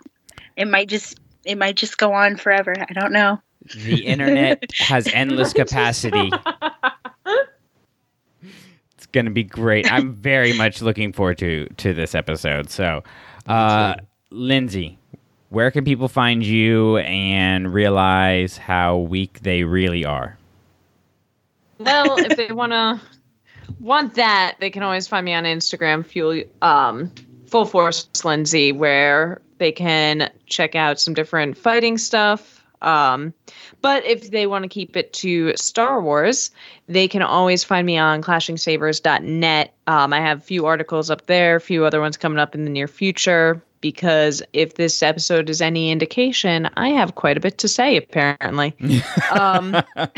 [0.61, 2.75] It might just it might just go on forever.
[2.79, 3.41] I don't know.
[3.75, 6.31] The internet has endless capacity.
[8.93, 9.91] It's going to be great.
[9.91, 12.69] I'm very much looking forward to to this episode.
[12.69, 13.03] So,
[13.47, 13.95] uh,
[14.31, 14.99] Lindsay,
[15.49, 20.37] where can people find you and realize how weak they really are?
[21.79, 23.01] Well, if they want to
[23.79, 27.11] want that, they can always find me on Instagram, fuel um,
[27.47, 32.65] full force Lindsay, where they can check out some different fighting stuff.
[32.83, 33.35] Um,
[33.83, 36.51] but if they want to keep it to Star Wars,
[36.89, 39.75] they can always find me on clashingsabers.net.
[39.87, 42.65] Um, I have a few articles up there, a few other ones coming up in
[42.65, 43.63] the near future.
[43.83, 48.75] Because if this episode is any indication, I have quite a bit to say, apparently.
[49.31, 49.77] um,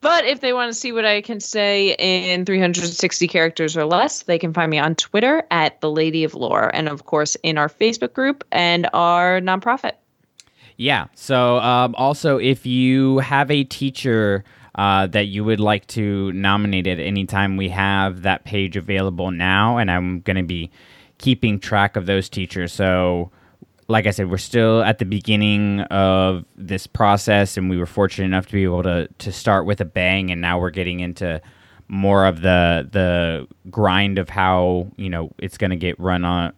[0.00, 4.22] but if they want to see what I can say in 360 characters or less,
[4.22, 7.58] they can find me on Twitter at the Lady of Lore, and of course in
[7.58, 9.92] our Facebook group and our nonprofit.
[10.76, 11.06] Yeah.
[11.14, 14.44] So, um, also, if you have a teacher
[14.74, 19.30] uh, that you would like to nominate at any time, we have that page available
[19.30, 20.70] now, and I'm going to be
[21.18, 22.72] keeping track of those teachers.
[22.72, 23.30] So,
[23.88, 28.24] like I said, we're still at the beginning of this process, and we were fortunate
[28.26, 31.40] enough to be able to to start with a bang, and now we're getting into
[31.88, 36.52] more of the the grind of how you know it's going to get run on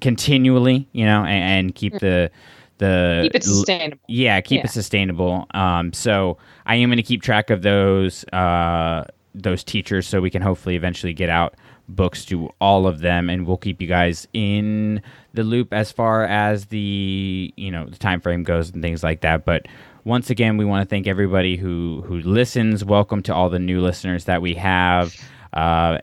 [0.00, 2.30] continually, you know, and, and keep the
[2.78, 4.00] the Keep it sustainable.
[4.08, 4.64] yeah, keep Yeah.
[4.66, 5.46] it sustainable.
[5.54, 9.04] Um, so I am going to keep track of those uh,
[9.34, 11.54] those teachers, so we can hopefully eventually get out
[11.88, 15.02] books to all of them, and we'll keep you guys in
[15.32, 19.20] the loop as far as the you know the time frame goes and things like
[19.22, 19.44] that.
[19.44, 19.66] But
[20.04, 22.84] once again, we want to thank everybody who who listens.
[22.84, 25.14] Welcome to all the new listeners that we have.
[25.52, 25.98] Uh,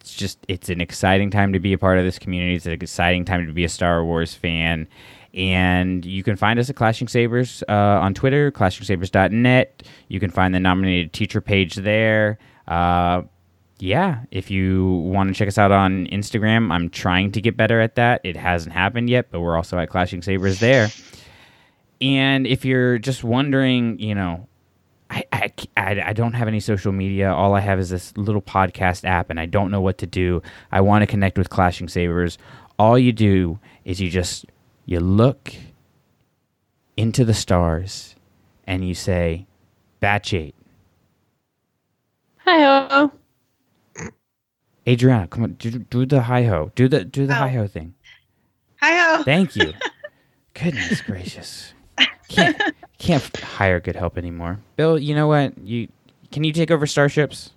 [0.00, 2.54] it's just it's an exciting time to be a part of this community.
[2.54, 4.88] It's an exciting time to be a Star Wars fan.
[5.34, 9.82] And you can find us at Clashing Sabers uh, on Twitter, clashingsabers.net.
[10.08, 12.38] You can find the nominated teacher page there.
[12.66, 13.22] Uh,
[13.78, 17.80] yeah, if you want to check us out on Instagram, I'm trying to get better
[17.80, 18.20] at that.
[18.24, 20.88] It hasn't happened yet, but we're also at Clashing Sabers there.
[22.00, 24.48] And if you're just wondering, you know,
[25.10, 27.32] I, I, I, don't have any social media.
[27.32, 30.42] All I have is this little podcast app, and I don't know what to do.
[30.70, 32.36] I want to connect with Clashing Sabers.
[32.78, 34.44] All you do is you just
[34.84, 35.54] you look
[36.96, 38.16] into the stars,
[38.66, 39.46] and you say,
[40.00, 40.54] "Batch eight,
[42.38, 43.12] Hi ho.
[44.88, 47.36] Adriana, come on, do, do the hi ho, do the do the Oh.
[47.36, 47.94] hi ho thing."
[48.80, 49.22] Hi, ho.
[49.22, 49.72] Thank you.
[50.54, 51.74] Goodness gracious.
[52.28, 52.60] Can't
[52.98, 54.58] can't hire good help anymore.
[54.76, 55.56] Bill, you know what?
[55.58, 55.88] You
[56.32, 57.50] can you take over starships?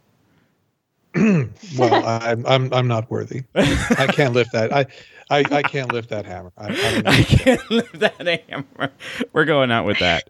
[1.15, 3.43] well, I'm I'm I'm not worthy.
[3.55, 4.73] I can't lift that.
[4.73, 4.85] I
[5.29, 6.51] I, I can't lift that hammer.
[6.57, 8.91] I, I I can't lift that hammer.
[9.33, 10.29] We're going out with that.